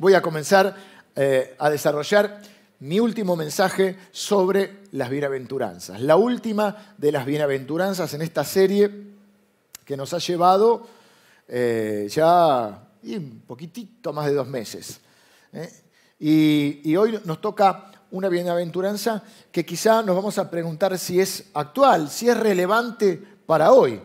voy 0.00 0.14
a 0.14 0.22
comenzar 0.22 0.74
eh, 1.14 1.54
a 1.58 1.68
desarrollar 1.68 2.40
mi 2.80 2.98
último 2.98 3.36
mensaje 3.36 3.98
sobre 4.10 4.78
las 4.92 5.10
bienaventuranzas. 5.10 6.00
La 6.00 6.16
última 6.16 6.94
de 6.96 7.12
las 7.12 7.26
bienaventuranzas 7.26 8.14
en 8.14 8.22
esta 8.22 8.42
serie 8.42 8.90
que 9.84 9.98
nos 9.98 10.14
ha 10.14 10.18
llevado 10.18 10.86
eh, 11.46 12.08
ya 12.10 12.82
un 13.02 13.42
poquitito 13.46 14.14
más 14.14 14.24
de 14.26 14.32
dos 14.32 14.48
meses. 14.48 15.00
¿eh? 15.52 15.70
Y, 16.18 16.80
y 16.90 16.96
hoy 16.96 17.20
nos 17.26 17.42
toca 17.42 17.92
una 18.10 18.30
bienaventuranza 18.30 19.22
que 19.52 19.66
quizá 19.66 20.02
nos 20.02 20.16
vamos 20.16 20.38
a 20.38 20.50
preguntar 20.50 20.98
si 20.98 21.20
es 21.20 21.50
actual, 21.52 22.08
si 22.08 22.30
es 22.30 22.36
relevante 22.38 23.22
para 23.44 23.72
hoy. 23.72 24.00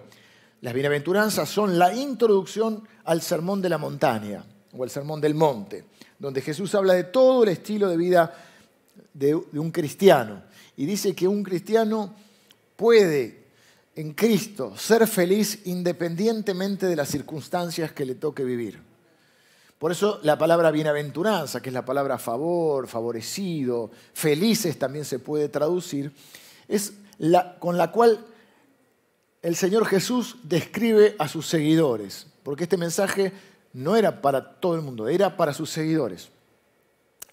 Las 0.59 0.73
bienaventuranzas 0.73 1.47
son 1.47 1.79
la 1.79 1.93
introducción 1.93 2.85
al 3.05 3.21
sermón 3.21 3.61
de 3.61 3.69
la 3.69 3.77
montaña 3.77 4.43
o 4.77 4.83
el 4.83 4.89
sermón 4.89 5.21
del 5.21 5.35
monte, 5.35 5.85
donde 6.19 6.41
Jesús 6.41 6.73
habla 6.75 6.93
de 6.93 7.05
todo 7.05 7.43
el 7.43 7.49
estilo 7.49 7.89
de 7.89 7.97
vida 7.97 8.33
de, 9.13 9.35
un 9.35 9.71
cristiano. 9.71 10.43
Y 10.77 10.85
dice 10.85 11.15
que 11.15 11.27
un 11.27 11.43
cristiano 11.43 12.13
puede 12.75 13.45
en 13.95 14.13
Cristo 14.13 14.75
ser 14.77 15.07
feliz 15.07 15.61
independientemente 15.65 16.85
de 16.87 16.95
las 16.95 17.09
circunstancias 17.09 17.93
que 17.93 18.05
le 18.05 18.15
toque 18.15 18.43
vivir. 18.43 18.79
Por 19.79 19.91
eso 19.91 20.19
la 20.23 20.37
palabra 20.37 20.71
bienaventuranza, 20.71 21.61
que 21.61 21.69
es 21.69 21.73
la 21.73 21.85
palabra 21.85 22.17
favor, 22.17 22.87
favorecido, 22.87 23.91
felices 24.13 24.77
también 24.77 25.05
se 25.05 25.19
puede 25.19 25.49
traducir, 25.49 26.11
es 26.67 26.93
con 27.59 27.77
la 27.77 27.91
cual 27.91 28.25
el 29.41 29.55
Señor 29.55 29.85
Jesús 29.85 30.37
describe 30.43 31.15
a 31.19 31.27
sus 31.27 31.47
seguidores, 31.47 32.27
porque 32.43 32.63
este 32.63 32.77
mensaje 32.77 33.31
no 33.75 33.97
era 33.97 34.21
para 34.21 34.59
todo 34.61 34.75
el 34.75 34.81
mundo, 34.81 35.09
era 35.09 35.35
para 35.35 35.53
sus 35.53 35.69
seguidores 35.69 36.29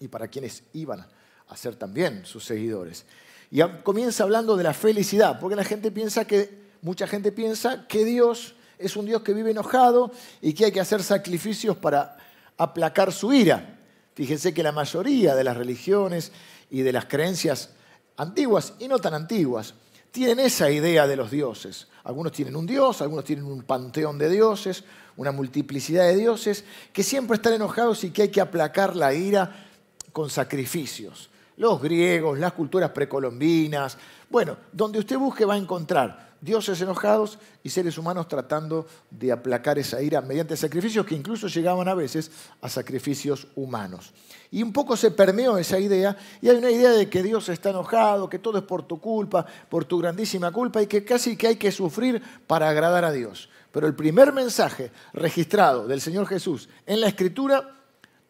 y 0.01 0.09
para 0.09 0.27
quienes 0.27 0.63
iban 0.73 1.07
a 1.47 1.55
ser 1.55 1.77
también 1.77 2.25
sus 2.25 2.43
seguidores. 2.43 3.05
Y 3.49 3.61
comienza 3.83 4.23
hablando 4.23 4.57
de 4.57 4.63
la 4.65 4.73
felicidad, 4.73 5.39
porque 5.39 5.55
la 5.55 5.63
gente 5.63 5.89
piensa 5.89 6.25
que, 6.25 6.63
mucha 6.81 7.07
gente 7.07 7.31
piensa 7.31 7.87
que 7.87 8.03
Dios 8.03 8.55
es 8.77 8.97
un 8.97 9.05
Dios 9.05 9.21
que 9.21 9.33
vive 9.33 9.51
enojado 9.51 10.11
y 10.41 10.53
que 10.53 10.65
hay 10.65 10.71
que 10.73 10.81
hacer 10.81 11.01
sacrificios 11.01 11.77
para 11.77 12.17
aplacar 12.57 13.13
su 13.13 13.31
ira. 13.31 13.79
Fíjense 14.13 14.53
que 14.53 14.63
la 14.63 14.73
mayoría 14.73 15.35
de 15.35 15.45
las 15.45 15.55
religiones 15.55 16.33
y 16.69 16.81
de 16.81 16.91
las 16.91 17.05
creencias 17.05 17.69
antiguas 18.17 18.73
y 18.79 18.89
no 18.89 18.99
tan 18.99 19.13
antiguas 19.13 19.75
tienen 20.11 20.41
esa 20.41 20.69
idea 20.69 21.07
de 21.07 21.15
los 21.15 21.31
dioses. 21.31 21.87
Algunos 22.03 22.33
tienen 22.33 22.57
un 22.57 22.65
dios, 22.65 23.01
algunos 23.01 23.23
tienen 23.23 23.45
un 23.45 23.63
panteón 23.63 24.17
de 24.17 24.29
dioses, 24.29 24.83
una 25.17 25.31
multiplicidad 25.31 26.05
de 26.05 26.15
dioses, 26.15 26.63
que 26.91 27.03
siempre 27.03 27.35
están 27.35 27.53
enojados 27.53 28.03
y 28.03 28.11
que 28.11 28.23
hay 28.23 28.29
que 28.29 28.41
aplacar 28.41 28.95
la 28.95 29.13
ira 29.13 29.67
con 30.11 30.29
sacrificios. 30.29 31.29
Los 31.57 31.81
griegos, 31.81 32.39
las 32.39 32.53
culturas 32.53 32.91
precolombinas, 32.91 33.97
bueno, 34.29 34.57
donde 34.71 34.99
usted 34.99 35.17
busque 35.17 35.45
va 35.45 35.53
a 35.53 35.57
encontrar 35.57 36.33
dioses 36.43 36.81
enojados 36.81 37.39
y 37.63 37.69
seres 37.69 37.97
humanos 37.97 38.27
tratando 38.27 38.85
de 39.09 39.31
aplacar 39.31 39.79
esa 39.79 40.01
ira 40.01 40.19
mediante 40.19 40.57
sacrificios 40.57 41.05
que 41.05 41.15
incluso 41.15 41.47
llegaban 41.47 41.87
a 41.87 41.93
veces 41.93 42.31
a 42.59 42.67
sacrificios 42.67 43.47
humanos. 43.55 44.11
Y 44.51 44.61
un 44.61 44.73
poco 44.73 44.97
se 44.97 45.11
permeó 45.11 45.57
esa 45.57 45.79
idea 45.79 46.17
y 46.41 46.49
hay 46.49 46.57
una 46.57 46.69
idea 46.69 46.91
de 46.91 47.09
que 47.09 47.23
Dios 47.23 47.47
está 47.47 47.69
enojado, 47.69 48.29
que 48.29 48.39
todo 48.39 48.57
es 48.57 48.65
por 48.65 48.83
tu 48.83 48.99
culpa, 48.99 49.45
por 49.69 49.85
tu 49.85 49.99
grandísima 49.99 50.51
culpa 50.51 50.81
y 50.81 50.87
que 50.87 51.05
casi 51.05 51.37
que 51.37 51.47
hay 51.47 51.55
que 51.55 51.71
sufrir 51.71 52.21
para 52.45 52.67
agradar 52.67 53.05
a 53.05 53.11
Dios. 53.13 53.49
Pero 53.73 53.87
el 53.87 53.95
primer 53.95 54.31
mensaje 54.31 54.91
registrado 55.13 55.87
del 55.87 55.99
Señor 55.99 56.27
Jesús 56.27 56.69
en 56.85 57.01
la 57.01 57.07
Escritura 57.07 57.75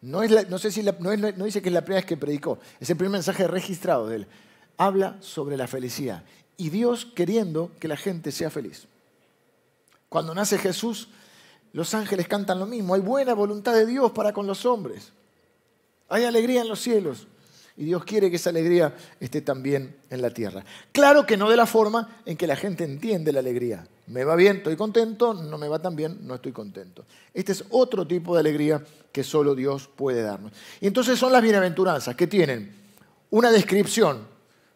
no, 0.00 0.22
es 0.22 0.48
no 0.48 0.58
sé 0.58 0.72
si 0.72 0.82
no, 0.82 1.44
dice 1.44 1.60
que 1.60 1.68
es 1.68 1.72
la 1.74 1.82
primera 1.82 2.00
vez 2.00 2.06
que 2.06 2.16
predicó, 2.16 2.58
es 2.80 2.88
el 2.88 2.96
primer 2.96 3.12
mensaje 3.12 3.46
registrado 3.46 4.08
de 4.08 4.16
él. 4.16 4.26
Habla 4.78 5.18
sobre 5.20 5.58
la 5.58 5.66
felicidad 5.68 6.24
y 6.56 6.70
Dios 6.70 7.04
queriendo 7.04 7.70
que 7.78 7.88
la 7.88 7.98
gente 7.98 8.32
sea 8.32 8.48
feliz. 8.48 8.88
Cuando 10.08 10.34
nace 10.34 10.56
Jesús, 10.56 11.08
los 11.74 11.92
ángeles 11.92 12.26
cantan 12.26 12.58
lo 12.58 12.64
mismo. 12.64 12.94
Hay 12.94 13.02
buena 13.02 13.34
voluntad 13.34 13.74
de 13.74 13.84
Dios 13.84 14.12
para 14.12 14.32
con 14.32 14.46
los 14.46 14.64
hombres. 14.64 15.12
Hay 16.08 16.24
alegría 16.24 16.62
en 16.62 16.68
los 16.68 16.80
cielos. 16.80 17.26
Y 17.76 17.84
Dios 17.84 18.04
quiere 18.04 18.30
que 18.30 18.36
esa 18.36 18.50
alegría 18.50 18.94
esté 19.18 19.40
también 19.40 19.96
en 20.08 20.22
la 20.22 20.30
tierra. 20.30 20.64
Claro 20.92 21.26
que 21.26 21.36
no 21.36 21.50
de 21.50 21.56
la 21.56 21.66
forma 21.66 22.20
en 22.24 22.36
que 22.36 22.46
la 22.46 22.54
gente 22.54 22.84
entiende 22.84 23.32
la 23.32 23.40
alegría. 23.40 23.86
Me 24.06 24.24
va 24.24 24.36
bien, 24.36 24.58
estoy 24.58 24.76
contento, 24.76 25.34
no 25.34 25.58
me 25.58 25.66
va 25.66 25.80
tan 25.80 25.96
bien, 25.96 26.18
no 26.22 26.36
estoy 26.36 26.52
contento. 26.52 27.04
Este 27.32 27.52
es 27.52 27.64
otro 27.70 28.06
tipo 28.06 28.34
de 28.34 28.40
alegría 28.40 28.84
que 29.10 29.24
solo 29.24 29.54
Dios 29.54 29.88
puede 29.94 30.22
darnos. 30.22 30.52
Y 30.80 30.86
entonces 30.86 31.18
son 31.18 31.32
las 31.32 31.42
bienaventuranzas 31.42 32.14
que 32.14 32.26
tienen 32.26 32.74
una 33.30 33.50
descripción 33.50 34.26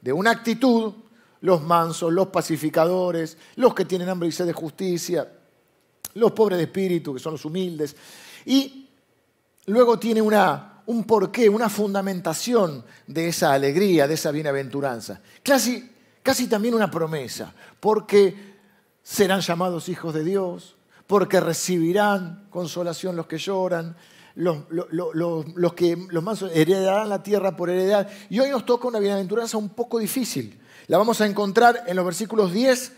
de 0.01 0.13
una 0.13 0.31
actitud 0.31 0.93
los 1.41 1.63
mansos, 1.63 2.13
los 2.13 2.29
pacificadores, 2.29 3.37
los 3.57 3.75
que 3.75 3.85
tienen 3.85 4.09
hambre 4.09 4.29
y 4.29 4.33
sed 4.33 4.47
de 4.47 4.53
justicia, 4.53 5.31
los 6.15 6.33
pobres 6.33 6.59
de 6.59 6.65
espíritu, 6.65 7.15
que 7.15 7.21
son 7.21 7.33
los 7.33 7.45
humildes. 7.45 7.95
Y 8.47 8.89
luego 9.67 9.99
tiene 9.99 10.21
una, 10.21 10.78
un 10.89 11.05
porqué, 11.05 11.51
una 11.51 11.69
fundamentación 11.69 12.83
de 13.07 13.29
esa 13.29 13.53
alegría, 13.53 14.09
de 14.09 14.15
esa 14.15 14.31
bienaventuranza. 14.31 15.21
Casi, 15.43 15.91
casi 16.23 16.47
también 16.47 16.73
una 16.73 16.91
promesa, 16.91 17.53
porque 17.79 18.35
serán 19.03 19.43
llamados 19.43 19.91
hijos 19.91 20.15
de 20.15 20.25
Dios, 20.25 20.77
porque 21.07 21.41
recibirán 21.41 22.47
consolación 22.49 23.17
los 23.17 23.27
que 23.27 23.37
lloran, 23.37 23.97
los, 24.35 24.65
los, 24.71 25.75
que 25.75 25.95
los 26.09 26.25
mansos 26.25 26.51
heredarán 26.55 27.11
la 27.11 27.23
tierra 27.23 27.55
por 27.55 27.69
heredad. 27.69 28.09
Y 28.31 28.41
hoy 28.41 28.49
nos 28.49 28.65
toca 28.65 28.89
una 28.89 28.99
bienaventuranza 28.99 29.59
un 29.59 29.69
poco 29.69 29.99
difícil, 29.99 30.59
la 30.87 30.97
vamos 30.97 31.21
a 31.21 31.27
encontrar 31.27 31.85
en 31.87 31.97
los 31.97 32.05
versículos 32.07 32.51
10 32.51 32.93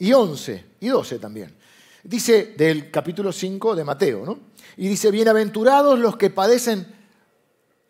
y 0.00 0.12
11 0.12 0.64
y 0.80 0.88
12 0.88 1.18
también. 1.18 1.56
Dice 2.02 2.54
del 2.58 2.90
capítulo 2.90 3.32
5 3.32 3.74
de 3.74 3.84
Mateo, 3.84 4.26
¿no? 4.26 4.38
Y 4.76 4.88
dice, 4.88 5.10
bienaventurados 5.10 5.98
los 5.98 6.18
que 6.18 6.28
padecen 6.28 6.94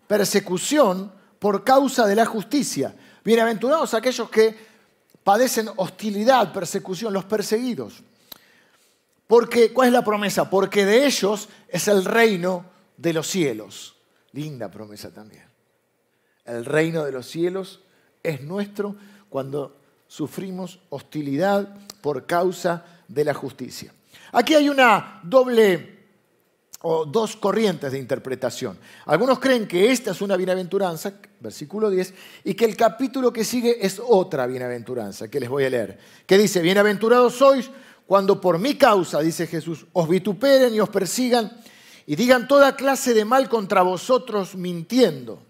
persecución 0.07 1.13
por 1.39 1.65
causa 1.65 2.07
de 2.07 2.15
la 2.15 2.27
justicia. 2.27 2.95
Bienaventurados 3.25 3.95
aquellos 3.95 4.31
que 4.31 4.55
padecen 5.23 5.69
hostilidad, 5.77 6.53
persecución, 6.53 7.13
los 7.13 7.25
perseguidos. 7.25 8.03
Porque, 9.27 9.73
¿cuál 9.73 9.89
es 9.89 9.93
la 9.93 10.05
promesa? 10.05 10.49
Porque 10.49 10.85
de 10.85 11.05
ellos 11.05 11.49
es 11.69 11.89
el 11.89 12.05
reino 12.05 12.65
de 12.97 13.13
los 13.13 13.27
cielos. 13.27 13.97
Linda 14.33 14.71
promesa 14.71 15.11
también. 15.11 15.45
El 16.45 16.65
reino 16.65 17.05
de 17.05 17.13
los 17.13 17.27
cielos 17.27 17.81
es 18.23 18.41
nuestro 18.43 18.95
cuando 19.29 19.77
sufrimos 20.07 20.79
hostilidad 20.91 21.77
por 22.01 22.27
causa 22.27 22.85
de 23.09 23.25
la 23.25 23.35
justicia. 23.35 23.93
Aquí 24.33 24.55
hay 24.55 24.69
una 24.69 25.21
doble 25.25 25.96
o 26.83 27.05
dos 27.07 27.37
corrientes 27.37 27.93
de 27.93 27.99
interpretación. 27.99 28.79
Algunos 29.07 29.39
creen 29.39 29.67
que 29.67 29.91
esta 29.91 30.11
es 30.11 30.21
una 30.21 30.37
bienaventuranza, 30.37 31.15
versículo 31.41 31.91
10, 31.91 32.15
y 32.45 32.55
que 32.55 32.65
el 32.65 32.77
capítulo 32.77 33.33
que 33.33 33.45
sigue 33.45 33.85
es 33.85 34.01
otra 34.05 34.47
bienaventuranza, 34.47 35.29
que 35.29 35.41
les 35.41 35.49
voy 35.49 35.65
a 35.65 35.71
leer, 35.71 35.99
que 36.27 36.39
dice, 36.39 36.61
bienaventurados 36.61 37.35
sois 37.35 37.71
cuando 38.07 38.41
por 38.41 38.59
mi 38.59 38.77
causa, 38.77 39.21
dice 39.21 39.47
Jesús, 39.47 39.87
os 39.93 40.09
vituperen 40.09 40.73
y 40.75 40.81
os 40.81 40.89
persigan 40.89 41.51
y 42.07 42.15
digan 42.15 42.47
toda 42.47 42.77
clase 42.77 43.15
de 43.15 43.25
mal 43.25 43.49
contra 43.49 43.83
vosotros 43.83 44.55
mintiendo. 44.55 45.43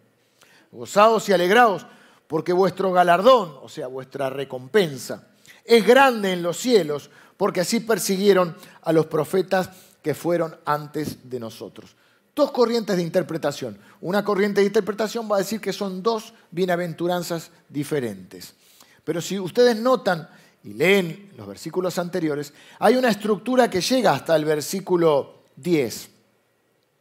Gozaos 0.73 1.29
y 1.29 1.33
alegraos, 1.33 1.87
porque 2.27 2.53
vuestro 2.53 2.93
galardón, 2.93 3.59
o 3.63 3.69
sea, 3.69 3.89
vuestra 3.89 4.31
recompensa, 4.31 5.29
es 5.65 5.87
grande 5.87 6.33
en 6.33 6.43
los 6.43 6.57
cielos, 6.57 7.11
porque 7.37 7.61
así 7.61 7.81
persiguieron 7.81 8.57
a 8.81 8.93
los 8.93 9.07
profetas 9.07 9.69
que 10.07 10.15
fueron 10.15 10.57
antes 10.65 11.29
de 11.29 11.41
nosotros. 11.41 11.97
Dos 12.33 12.53
corrientes 12.53 12.97
de 12.97 13.03
interpretación. 13.03 13.77
Una 14.01 14.23
corriente 14.23 14.61
de 14.61 14.69
interpretación 14.69 15.29
va 15.29 15.35
a 15.35 15.41
decir 15.41 15.61
que 15.61 15.73
son 15.73 16.01
dos 16.01 16.33
bienaventuranzas 16.53 17.51
diferentes. 17.69 18.55
Pero 19.03 19.21
si 19.21 19.37
ustedes 19.37 19.75
notan 19.75 20.29
y 20.63 20.75
leen 20.75 21.33
los 21.37 21.49
versículos 21.49 21.99
anteriores, 21.99 22.53
hay 22.79 22.95
una 22.95 23.11
estructura 23.11 23.69
que 23.69 23.81
llega 23.81 24.13
hasta 24.13 24.37
el 24.37 24.45
versículo 24.45 25.43
10, 25.57 26.09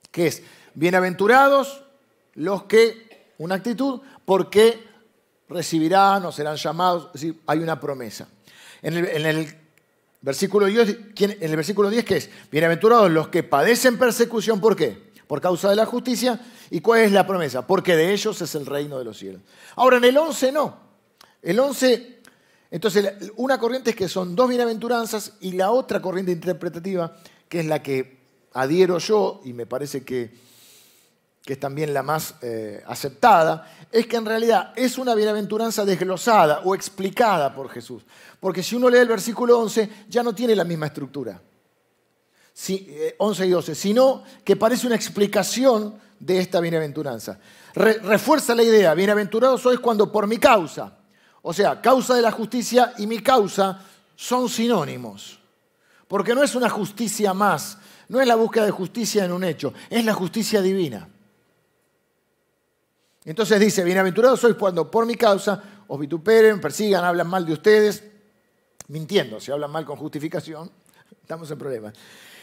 que 0.10 0.26
es, 0.26 0.42
bienaventurados 0.74 1.84
los 2.34 2.64
que, 2.64 3.34
una 3.38 3.54
actitud, 3.54 4.02
porque 4.26 4.84
recibirán 5.48 6.26
o 6.26 6.32
serán 6.32 6.56
llamados, 6.56 7.10
es 7.14 7.22
decir, 7.22 7.40
hay 7.46 7.60
una 7.60 7.80
promesa. 7.80 8.28
En 8.82 8.96
el, 8.96 9.65
versículo 10.26 10.66
10, 10.66 10.98
en 11.20 11.38
el 11.40 11.56
versículo 11.56 11.88
10, 11.88 12.04
¿qué 12.04 12.18
es? 12.18 12.30
Bienaventurados 12.52 13.12
los 13.12 13.28
que 13.28 13.44
padecen 13.44 14.00
persecución, 14.00 14.60
¿por 14.60 14.76
qué? 14.76 15.12
Por 15.28 15.40
causa 15.40 15.70
de 15.70 15.76
la 15.76 15.86
justicia. 15.86 16.42
¿Y 16.72 16.82
cuál 16.82 17.02
es 17.02 17.12
la 17.12 17.28
promesa? 17.28 17.68
Porque 17.68 17.96
de 17.96 18.12
ellos 18.12 18.42
es 18.42 18.56
el 18.56 18.66
reino 18.66 18.98
de 18.98 19.06
los 19.06 19.20
cielos. 19.20 19.44
Ahora, 19.76 19.98
en 19.98 20.06
el 20.06 20.18
11 20.18 20.52
no. 20.52 20.78
El 21.44 21.60
11, 21.60 22.22
entonces, 22.72 23.14
una 23.36 23.60
corriente 23.60 23.92
es 23.92 23.96
que 23.96 24.10
son 24.10 24.36
dos 24.36 24.50
bienaventuranzas 24.50 25.34
y 25.42 25.52
la 25.52 25.70
otra 25.70 26.02
corriente 26.02 26.32
interpretativa, 26.32 27.16
que 27.48 27.60
es 27.60 27.68
la 27.68 27.84
que 27.84 28.18
adhiero 28.54 28.98
yo 28.98 29.42
y 29.46 29.54
me 29.54 29.68
parece 29.68 30.04
que 30.04 30.34
que 31.46 31.54
es 31.54 31.60
también 31.60 31.94
la 31.94 32.02
más 32.02 32.36
eh, 32.42 32.84
aceptada, 32.88 33.72
es 33.92 34.08
que 34.08 34.16
en 34.16 34.26
realidad 34.26 34.74
es 34.76 34.98
una 34.98 35.14
bienaventuranza 35.14 35.86
desglosada 35.86 36.62
o 36.64 36.74
explicada 36.74 37.54
por 37.54 37.70
Jesús. 37.70 38.04
Porque 38.40 38.64
si 38.64 38.76
uno 38.76 38.90
lee 38.90 38.98
el 38.98 39.08
versículo 39.08 39.60
11, 39.60 39.90
ya 40.10 40.24
no 40.24 40.34
tiene 40.34 40.56
la 40.56 40.64
misma 40.64 40.88
estructura. 40.88 41.40
11 43.18 43.44
eh, 43.44 43.48
y 43.48 43.50
12, 43.50 43.76
sino 43.76 44.24
que 44.44 44.56
parece 44.56 44.88
una 44.88 44.96
explicación 44.96 46.00
de 46.20 46.40
esta 46.40 46.60
bienaventuranza. 46.60 47.38
refuerza 47.76 48.56
la 48.56 48.64
idea, 48.64 48.96
bienaventurado 48.96 49.58
sois 49.58 49.80
cuando 49.80 50.12
por 50.12 50.26
mi 50.26 50.38
causa, 50.38 50.98
o 51.44 51.54
sea, 51.54 51.80
causa 51.80 52.16
de 52.16 52.24
la 52.24 52.32
justicia 52.32 52.94
y 52.98 53.06
mi 53.06 53.20
causa 53.20 53.82
son 54.16 54.50
sinónimos. 54.50 55.40
Porque 56.08 56.34
no 56.34 56.42
es 56.42 56.56
una 56.56 56.70
justicia 56.70 57.34
más, 57.36 57.78
no 58.08 58.20
es 58.20 58.28
la 58.28 58.36
búsqueda 58.36 58.66
de 58.66 58.72
justicia 58.72 59.26
en 59.26 59.32
un 59.32 59.44
hecho, 59.44 59.74
es 59.92 60.04
la 60.04 60.14
justicia 60.14 60.62
divina. 60.62 61.10
Entonces 63.26 63.60
dice, 63.60 63.84
bienaventurados 63.84 64.40
sois 64.40 64.56
cuando 64.56 64.90
por 64.90 65.06
mi 65.08 65.16
causa 65.16 65.62
os 65.88 66.00
vituperen, 66.00 66.62
persigan, 66.62 67.04
hablan 67.04 67.28
mal 67.28 67.46
de 67.46 67.54
ustedes, 67.54 68.04
mintiendo, 68.88 69.40
si 69.40 69.52
hablan 69.52 69.72
mal 69.72 69.84
con 69.84 69.98
justificación, 69.98 70.70
estamos 71.22 71.50
en 71.50 71.58
problemas. 71.58 71.94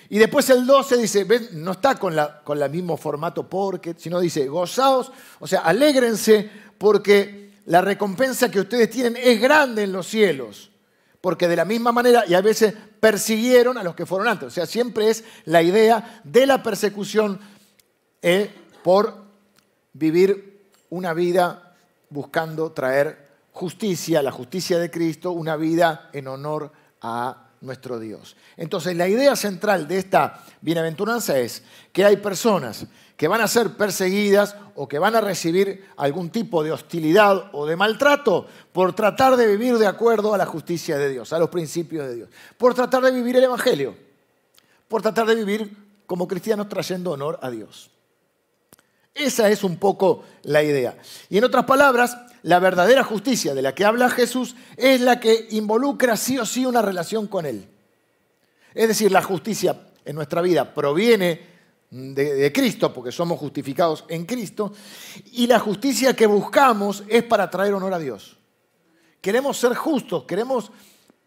Y 0.08 0.18
después 0.18 0.50
el 0.50 0.66
12 0.66 0.96
dice, 0.98 1.26
no 1.52 1.72
está 1.72 1.94
con, 1.94 2.16
la, 2.16 2.42
el 2.46 2.70
mismo 2.70 2.96
formato 2.96 3.48
porque, 3.48 3.94
sino 3.96 4.20
dice, 4.20 4.48
gozaos, 4.48 5.12
o 5.38 5.46
sea, 5.46 5.60
alégrense 5.60 6.50
porque 6.76 7.52
la 7.66 7.80
recompensa 7.80 8.50
que 8.50 8.60
ustedes 8.60 8.90
tienen 8.90 9.16
es 9.16 9.40
grande 9.40 9.84
en 9.84 9.92
los 9.92 10.08
cielos. 10.08 10.70
Porque 11.20 11.46
de 11.46 11.54
la 11.54 11.64
misma 11.64 11.92
manera, 11.92 12.24
y 12.26 12.34
a 12.34 12.40
veces 12.40 12.74
persiguieron 12.98 13.78
a 13.78 13.84
los 13.84 13.94
que 13.94 14.04
fueron 14.04 14.26
antes. 14.26 14.48
O 14.48 14.50
sea, 14.50 14.66
siempre 14.66 15.08
es 15.08 15.22
la 15.44 15.62
idea 15.62 16.20
de 16.24 16.46
la 16.46 16.62
persecución 16.62 17.40
eh, 18.20 18.50
por 18.82 19.16
vivir 19.92 20.51
una 20.92 21.14
vida 21.14 21.72
buscando 22.10 22.70
traer 22.72 23.26
justicia, 23.52 24.22
la 24.22 24.30
justicia 24.30 24.78
de 24.78 24.90
Cristo, 24.90 25.32
una 25.32 25.56
vida 25.56 26.10
en 26.12 26.28
honor 26.28 26.70
a 27.00 27.48
nuestro 27.62 27.98
Dios. 27.98 28.36
Entonces 28.58 28.94
la 28.94 29.08
idea 29.08 29.34
central 29.34 29.88
de 29.88 29.96
esta 29.96 30.44
bienaventuranza 30.60 31.38
es 31.38 31.62
que 31.92 32.04
hay 32.04 32.18
personas 32.18 32.84
que 33.16 33.26
van 33.26 33.40
a 33.40 33.48
ser 33.48 33.74
perseguidas 33.74 34.54
o 34.74 34.86
que 34.86 34.98
van 34.98 35.16
a 35.16 35.22
recibir 35.22 35.88
algún 35.96 36.28
tipo 36.28 36.62
de 36.62 36.72
hostilidad 36.72 37.48
o 37.52 37.64
de 37.64 37.76
maltrato 37.76 38.46
por 38.72 38.94
tratar 38.94 39.36
de 39.36 39.46
vivir 39.46 39.78
de 39.78 39.86
acuerdo 39.86 40.34
a 40.34 40.38
la 40.38 40.44
justicia 40.44 40.98
de 40.98 41.08
Dios, 41.08 41.32
a 41.32 41.38
los 41.38 41.48
principios 41.48 42.06
de 42.06 42.16
Dios, 42.16 42.28
por 42.58 42.74
tratar 42.74 43.02
de 43.02 43.12
vivir 43.12 43.36
el 43.36 43.44
Evangelio, 43.44 43.96
por 44.88 45.00
tratar 45.00 45.24
de 45.26 45.36
vivir 45.36 45.74
como 46.06 46.28
cristianos 46.28 46.68
trayendo 46.68 47.12
honor 47.12 47.38
a 47.40 47.48
Dios. 47.48 47.91
Esa 49.14 49.50
es 49.50 49.62
un 49.62 49.76
poco 49.76 50.24
la 50.42 50.62
idea. 50.62 50.96
Y 51.28 51.38
en 51.38 51.44
otras 51.44 51.64
palabras, 51.64 52.16
la 52.42 52.58
verdadera 52.58 53.04
justicia 53.04 53.54
de 53.54 53.62
la 53.62 53.74
que 53.74 53.84
habla 53.84 54.08
Jesús 54.08 54.56
es 54.76 55.00
la 55.00 55.20
que 55.20 55.48
involucra 55.50 56.16
sí 56.16 56.38
o 56.38 56.46
sí 56.46 56.64
una 56.64 56.82
relación 56.82 57.26
con 57.26 57.46
Él. 57.46 57.68
Es 58.74 58.88
decir, 58.88 59.12
la 59.12 59.22
justicia 59.22 59.88
en 60.04 60.16
nuestra 60.16 60.40
vida 60.40 60.72
proviene 60.72 61.52
de, 61.90 62.50
Cristo, 62.54 62.92
porque 62.92 63.12
somos 63.12 63.38
justificados 63.38 64.04
en 64.08 64.24
Cristo, 64.24 64.72
y 65.32 65.46
la 65.46 65.58
justicia 65.58 66.16
que 66.16 66.26
buscamos 66.26 67.04
es 67.06 67.22
para 67.22 67.50
traer 67.50 67.74
honor 67.74 67.92
a 67.92 67.98
Dios. 67.98 68.38
Queremos 69.20 69.58
ser 69.58 69.74
justos, 69.74 70.24
queremos 70.24 70.72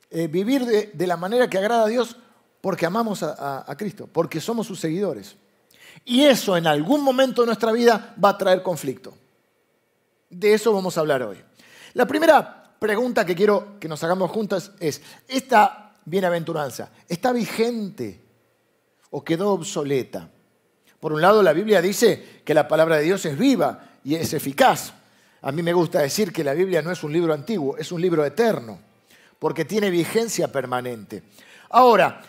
eh, 0.10 0.28
vivir 0.28 0.66
de, 0.66 1.08
la 1.08 1.18
manera 1.18 1.48
que 1.48 1.60
agrada 1.60 1.84
a 1.84 1.88
Dios 1.88 2.18
porque 2.62 2.88
amamos 2.88 3.22
a 3.22 3.76
Cristo, 3.78 4.10
porque 4.12 4.42
somos 4.42 4.66
sus 4.66 4.80
seguidores. 4.80 5.36
Y 6.04 6.24
eso 6.24 6.58
en 6.58 6.68
algún 6.68 7.02
momento 7.02 7.42
de 7.42 7.48
nuestra 7.48 7.72
vida 7.72 8.16
va 8.24 8.30
a 8.30 8.38
traer 8.38 8.62
conflicto. 8.62 9.14
De 10.30 10.54
eso 10.54 10.74
vamos 10.74 10.98
a 10.98 11.02
hablar 11.02 11.24
hoy. 11.24 11.38
La 11.94 12.06
primera 12.06 12.76
pregunta 12.78 13.26
que 13.26 13.36
quiero 13.36 13.80
que 13.80 13.88
nos 13.88 14.04
hagamos 14.04 14.30
juntas 14.32 14.72
es, 14.80 15.02
¿esta 15.28 15.94
bienaventuranza 16.04 16.92
está 17.08 17.32
vigente 17.32 18.20
o 19.12 19.24
quedó 19.24 19.52
obsoleta? 19.52 20.30
Por 21.00 21.14
un 21.14 21.22
lado, 21.22 21.42
la 21.44 21.54
Biblia 21.54 21.82
dice 21.82 22.42
que 22.44 22.54
la 22.54 22.68
palabra 22.68 22.98
de 22.98 23.04
Dios 23.04 23.24
es 23.26 23.38
viva 23.38 23.92
y 24.04 24.16
es 24.16 24.34
eficaz. 24.34 24.94
A 25.42 25.52
mí 25.52 25.62
me 25.62 25.74
gusta 25.74 26.00
decir 26.00 26.34
que 26.34 26.44
la 26.44 26.54
Biblia 26.54 26.82
no 26.82 26.92
es 26.92 27.04
un 27.04 27.14
libro 27.14 27.34
antiguo, 27.34 27.78
es 27.78 27.92
un 27.92 28.02
libro 28.02 28.26
eterno, 28.26 28.80
porque 29.38 29.66
tiene 29.66 29.92
vigencia 29.92 30.52
permanente. 30.52 31.22
Ahora, 31.70 32.22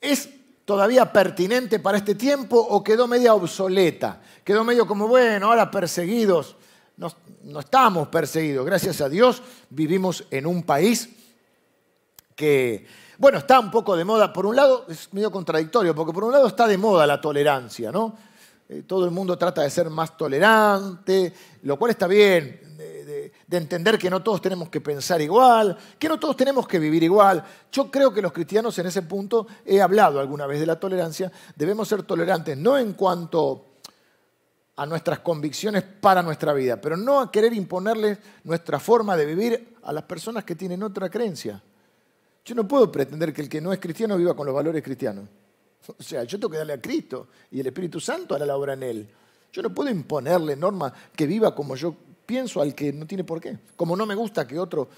¿es 0.00 0.28
todavía 0.70 1.12
pertinente 1.12 1.80
para 1.80 1.98
este 1.98 2.14
tiempo 2.14 2.56
o 2.56 2.84
quedó 2.84 3.08
media 3.08 3.34
obsoleta? 3.34 4.20
Quedó 4.44 4.62
medio 4.62 4.86
como, 4.86 5.08
bueno, 5.08 5.48
ahora 5.48 5.68
perseguidos 5.68 6.54
no, 7.42 7.60
estamos 7.60 8.08
perseguidos. 8.08 8.66
Gracias 8.66 9.00
a 9.00 9.08
Dios 9.08 9.42
vivimos 9.70 10.24
en 10.30 10.46
un 10.46 10.62
país 10.62 11.08
que, 12.36 12.86
bueno, 13.16 13.38
está 13.38 13.58
un 13.58 13.70
poco 13.70 13.96
de 13.96 14.04
moda. 14.04 14.32
Por 14.32 14.44
un 14.44 14.54
lado, 14.54 14.84
es 14.88 15.12
medio 15.14 15.30
contradictorio, 15.30 15.94
porque 15.94 16.12
por 16.12 16.24
un 16.24 16.32
lado 16.32 16.46
está 16.46 16.68
de 16.68 16.76
moda 16.76 17.06
la 17.06 17.20
tolerancia, 17.20 17.90
¿no? 17.90 18.14
Eh, 18.68 18.82
todo 18.86 19.06
el 19.06 19.10
mundo 19.10 19.38
trata 19.38 19.62
de 19.62 19.70
ser 19.70 19.88
más 19.88 20.14
tolerante, 20.16 21.32
lo 21.62 21.78
cual 21.78 21.92
está 21.92 22.06
bien, 22.06 22.60
de, 23.50 23.56
de, 23.56 23.56
entender 23.56 23.98
que 23.98 24.08
no 24.08 24.22
todos 24.22 24.40
tenemos 24.40 24.68
que 24.68 24.80
pensar 24.80 25.20
igual, 25.20 25.76
que 25.98 26.08
no 26.08 26.18
todos 26.18 26.36
tenemos 26.36 26.66
que 26.66 26.78
vivir 26.78 27.02
igual. 27.02 27.44
Yo 27.72 27.90
creo 27.90 28.12
que 28.12 28.22
los 28.22 28.32
cristianos 28.32 28.78
en 28.78 28.86
ese 28.86 29.02
punto, 29.02 29.46
he 29.64 29.80
hablado 29.80 30.20
alguna 30.20 30.46
vez 30.46 30.60
de 30.60 30.66
la 30.66 30.78
tolerancia, 30.78 31.30
debemos 31.56 31.88
ser 31.88 32.02
tolerantes, 32.04 32.56
no 32.56 32.78
en 32.78 32.92
cuanto 32.94 33.66
a 34.80 34.86
nuestras 34.86 35.18
convicciones 35.18 35.82
para 35.82 36.22
nuestra 36.22 36.54
vida, 36.54 36.80
pero 36.80 36.96
no 36.96 37.20
a 37.20 37.30
querer 37.30 37.52
imponerles 37.52 38.18
nuestra 38.44 38.80
forma 38.80 39.14
de 39.14 39.26
vivir 39.26 39.76
a 39.82 39.92
las 39.92 40.04
personas 40.04 40.42
que 40.44 40.56
tienen 40.56 40.82
otra 40.82 41.10
creencia. 41.10 41.62
Yo 42.44 42.54
no 42.54 42.66
puedo 42.66 42.90
pretender 42.90 43.32
que 43.34 43.42
el 43.42 43.48
que 43.50 43.60
no 43.60 43.74
es 43.74 43.78
cristiano 43.78 44.16
viva 44.16 44.34
con 44.34 44.46
los 44.46 44.54
valores 44.54 44.82
cristianos. 44.82 45.28
O 45.98 46.02
sea, 46.02 46.24
yo 46.24 46.38
tengo 46.38 46.50
que 46.50 46.58
darle 46.58 46.74
a 46.74 46.80
Cristo 46.80 47.28
y 47.50 47.60
el 47.60 47.66
Espíritu 47.66 48.00
Santo 48.00 48.34
hará 48.34 48.46
la 48.46 48.56
obra 48.56 48.74
en 48.74 48.82
él. 48.82 49.10
Yo 49.52 49.62
no 49.62 49.74
puedo 49.74 49.90
imponerle 49.90 50.54
normas 50.56 50.92
que 51.16 51.26
viva 51.26 51.54
como 51.54 51.74
yo 51.74 51.94
pienso 52.30 52.62
al 52.62 52.76
que 52.76 52.92
no 52.92 53.08
tiene 53.08 53.24
por 53.24 53.40
qué. 53.40 53.58
Como 53.74 53.96
no 53.96 54.06
me 54.06 54.14
gusta 54.14 54.46
que 54.46 54.56
otro 54.56 54.88